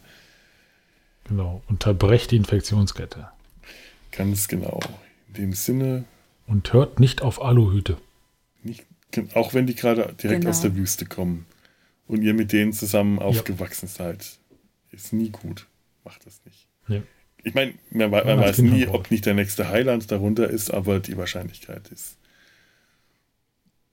[1.24, 3.28] Genau, unterbrecht die Infektionskette.
[4.12, 4.80] Ganz genau.
[5.28, 6.04] In dem Sinne.
[6.46, 7.98] Und hört nicht auf Aluhüte.
[8.62, 8.86] Nicht,
[9.34, 10.50] auch wenn die gerade direkt Genau.
[10.50, 11.44] aus der Wüste kommen
[12.06, 14.38] und ihr mit denen zusammen aufgewachsen seid,
[14.90, 15.66] ist nie gut.
[16.04, 16.66] Macht das nicht.
[16.86, 17.02] Nee.
[17.48, 21.00] Ich meine, man, man Ja, weiß nie, ob nicht der nächste Heiland darunter ist, aber
[21.00, 22.18] die Wahrscheinlichkeit ist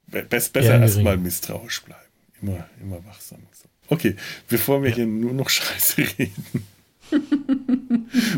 [0.07, 2.01] be best, besser erstmal misstrauisch bleiben.
[2.41, 3.39] Immer, immer wachsam.
[3.53, 3.69] So.
[3.87, 4.17] Okay,
[4.49, 6.67] bevor wir hier nur noch Scheiße reden.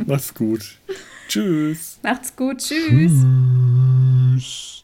[0.06, 0.78] Mach's gut.
[1.28, 1.98] Tschüss.
[2.04, 2.60] Macht's gut.
[2.60, 3.12] Tschüss.
[4.36, 4.84] Tschüss.